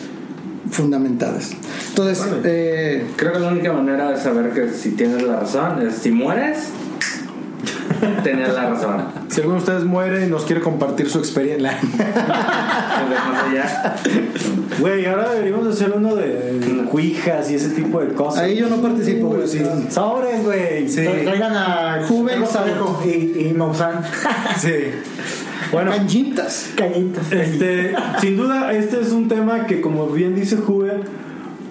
fundamentadas 0.70 1.52
entonces 1.90 2.26
eh, 2.44 3.04
Creo 3.18 3.34
que 3.34 3.40
la 3.40 3.50
única 3.50 3.74
manera 3.74 4.10
de 4.10 4.18
saber 4.18 4.52
que 4.52 4.70
si 4.70 4.92
tienes 4.92 5.22
la 5.24 5.42
razón 5.42 5.86
es 5.86 5.96
si 5.96 6.12
mueres, 6.12 6.70
tener 8.24 8.50
la 8.54 8.70
razón. 8.70 9.04
Si 9.30 9.42
alguno 9.42 9.58
de 9.58 9.64
ustedes 9.64 9.84
muere 9.84 10.26
y 10.26 10.30
nos 10.30 10.44
quiere 10.46 10.62
compartir 10.62 11.10
su 11.10 11.20
experiencia. 11.20 11.78
Güey, 14.80 15.06
ahora 15.06 15.32
deberíamos 15.32 15.68
hacer 15.68 15.94
uno 15.96 16.16
de 16.16 16.86
cuijas 16.90 17.52
y 17.52 17.56
ese 17.56 17.70
tipo 17.70 18.00
de 18.02 18.14
cosas. 18.14 18.44
ahí 18.44 18.58
yo 18.58 18.68
no 18.70 18.78
participo 18.78 19.28
güey. 19.28 19.48
sí. 19.48 19.62
Sobres, 19.90 20.44
güey. 20.44 20.88
Tra- 20.88 21.24
Traigan 21.24 21.56
a 21.56 22.04
Juve 22.08 22.34
y 23.06 23.40
y. 23.40 23.56
Sí. 24.60 24.74
Bueno, 25.72 25.92
Cañitas. 25.92 26.72
Cañitas. 26.76 27.32
Este, 27.32 27.94
sin 28.20 28.38
duda, 28.38 28.74
este 28.74 29.00
es 29.02 29.12
un 29.12 29.28
tema 29.28 29.66
que, 29.68 29.80
como 29.82 30.08
bien 30.08 30.36
dice 30.36 30.58
Juve, 30.58 31.02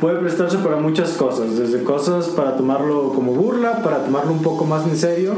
puede 0.01 0.19
prestarse 0.21 0.59
para 0.59 0.77
muchas 0.77 1.11
cosas. 1.11 1.59
Desde 1.59 1.83
cosas 1.83 2.27
para 2.29 2.57
tomarlo 2.57 3.13
como 3.13 3.33
burla, 3.33 3.83
para 3.83 4.05
tomarlo 4.05 4.33
un 4.33 4.43
poco 4.43 4.65
más 4.65 4.87
en 4.87 4.97
serio 4.97 5.35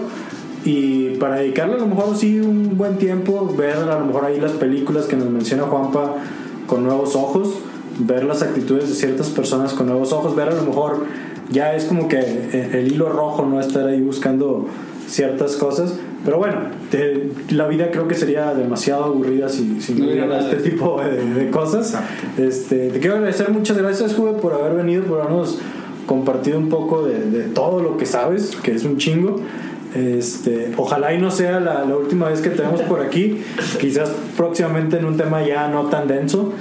y 0.64 1.10
para 1.16 1.36
dedicarle 1.36 1.74
a 1.74 1.78
lo 1.78 1.86
mejor 1.86 2.16
sí 2.16 2.38
un 2.40 2.76
buen 2.76 2.96
tiempo, 2.98 3.52
ver 3.56 3.76
a 3.76 3.98
lo 3.98 4.06
mejor 4.06 4.24
ahí 4.26 4.40
las 4.40 4.52
películas 4.52 5.06
que 5.06 5.16
nos 5.16 5.28
menciona 5.28 5.64
Juanpa 5.64 6.14
con 6.66 6.84
nuevos 6.84 7.16
ojos, 7.16 7.54
ver 7.98 8.24
las 8.24 8.42
actitudes 8.42 8.88
de 8.88 8.94
ciertas 8.94 9.28
personas 9.30 9.72
con 9.74 9.86
nuevos 9.86 10.12
ojos, 10.12 10.34
ver 10.36 10.48
a 10.48 10.54
lo 10.54 10.62
mejor 10.62 11.04
ya 11.50 11.74
es 11.74 11.84
como 11.84 12.08
que 12.08 12.20
el 12.72 12.90
hilo 12.92 13.08
rojo, 13.08 13.44
no 13.44 13.60
estar 13.60 13.86
ahí 13.86 14.00
buscando 14.00 14.66
ciertas 15.08 15.56
cosas. 15.56 15.94
Pero 16.24 16.38
bueno, 16.38 16.60
te- 16.90 17.30
la 17.50 17.66
vida 17.66 17.90
creo 17.90 18.06
que 18.06 18.14
sería 18.14 18.54
demasiado 18.54 19.04
aburrida 19.04 19.48
si, 19.48 19.80
si 19.80 19.92
no 19.94 20.04
hubiera 20.06 20.38
este 20.38 20.56
de 20.56 20.70
tipo 20.70 21.00
de, 21.02 21.34
de 21.44 21.50
cosas. 21.50 21.94
Este, 22.38 22.88
te 22.90 23.00
quiero 23.00 23.16
agradecer, 23.16 23.50
muchas 23.50 23.76
gracias, 23.76 24.14
Juve, 24.14 24.34
por 24.40 24.52
haber 24.54 24.74
venido, 24.74 25.02
por 25.02 25.20
habernos 25.20 25.58
compartido 26.06 26.58
un 26.58 26.68
poco 26.68 27.04
de, 27.04 27.18
de 27.30 27.42
todo 27.48 27.82
lo 27.82 27.96
que 27.96 28.06
sabes, 28.06 28.54
que 28.62 28.70
es 28.72 28.84
un 28.84 28.96
chingo. 28.98 29.40
Este, 29.94 30.72
ojalá 30.76 31.12
y 31.12 31.18
no 31.20 31.30
sea 31.30 31.60
la, 31.60 31.84
la 31.84 31.96
última 31.96 32.28
vez 32.28 32.40
que 32.40 32.50
te 32.50 32.62
vemos 32.62 32.80
por 32.82 33.00
aquí. 33.00 33.42
Quizás 33.80 34.10
próximamente 34.36 34.96
en 34.98 35.04
un 35.04 35.16
tema 35.16 35.42
ya 35.46 35.68
no 35.68 35.84
tan 35.84 36.08
denso. 36.08 36.52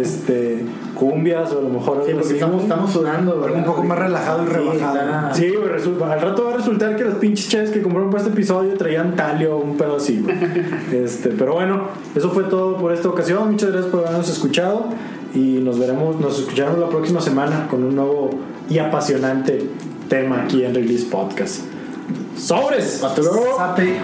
Este, 0.00 0.64
cumbias 0.94 1.52
o 1.52 1.58
a 1.58 1.62
lo 1.62 1.68
mejor 1.68 2.02
Sí, 2.04 2.10
algo 2.10 2.20
porque 2.20 2.26
así. 2.26 2.34
estamos, 2.34 2.62
estamos 2.62 2.90
sudando. 2.92 3.32
Algo 3.32 3.44
¿verdad? 3.44 3.58
un 3.58 3.64
poco 3.64 3.84
más 3.84 3.98
relajado 3.98 4.44
y 4.44 4.46
Sí, 4.46 4.52
rebajado. 4.52 5.34
Sí, 5.34 5.54
güey, 5.54 6.12
al 6.12 6.20
rato 6.20 6.44
va 6.44 6.54
a 6.54 6.56
resultar 6.56 6.96
que 6.96 7.04
los 7.04 7.14
pinches 7.14 7.48
chaves 7.48 7.70
que 7.70 7.82
compraron 7.82 8.10
para 8.10 8.22
este 8.22 8.32
episodio 8.34 8.74
traían 8.74 9.14
talio 9.16 9.56
o 9.56 9.60
un 9.60 9.76
pedo 9.76 9.96
así, 9.96 10.20
güey. 10.22 10.36
Este, 10.92 11.30
pero 11.30 11.54
bueno, 11.54 11.82
eso 12.14 12.30
fue 12.30 12.44
todo 12.44 12.76
por 12.76 12.92
esta 12.92 13.08
ocasión. 13.08 13.50
Muchas 13.50 13.70
gracias 13.72 13.90
por 13.90 14.00
habernos 14.06 14.28
escuchado 14.28 14.86
y 15.34 15.60
nos 15.62 15.78
veremos, 15.78 16.18
nos 16.18 16.38
escucharemos 16.38 16.78
la 16.78 16.88
próxima 16.88 17.20
semana 17.20 17.66
con 17.68 17.84
un 17.84 17.94
nuevo 17.94 18.30
y 18.68 18.78
apasionante 18.78 19.66
tema 20.08 20.42
aquí 20.44 20.64
en 20.64 20.74
Release 20.74 21.06
Podcast. 21.06 21.62
¡Sobres! 22.38 23.02
Hasta 23.02 23.20
luego. 23.22 23.56
Sape. 23.56 24.00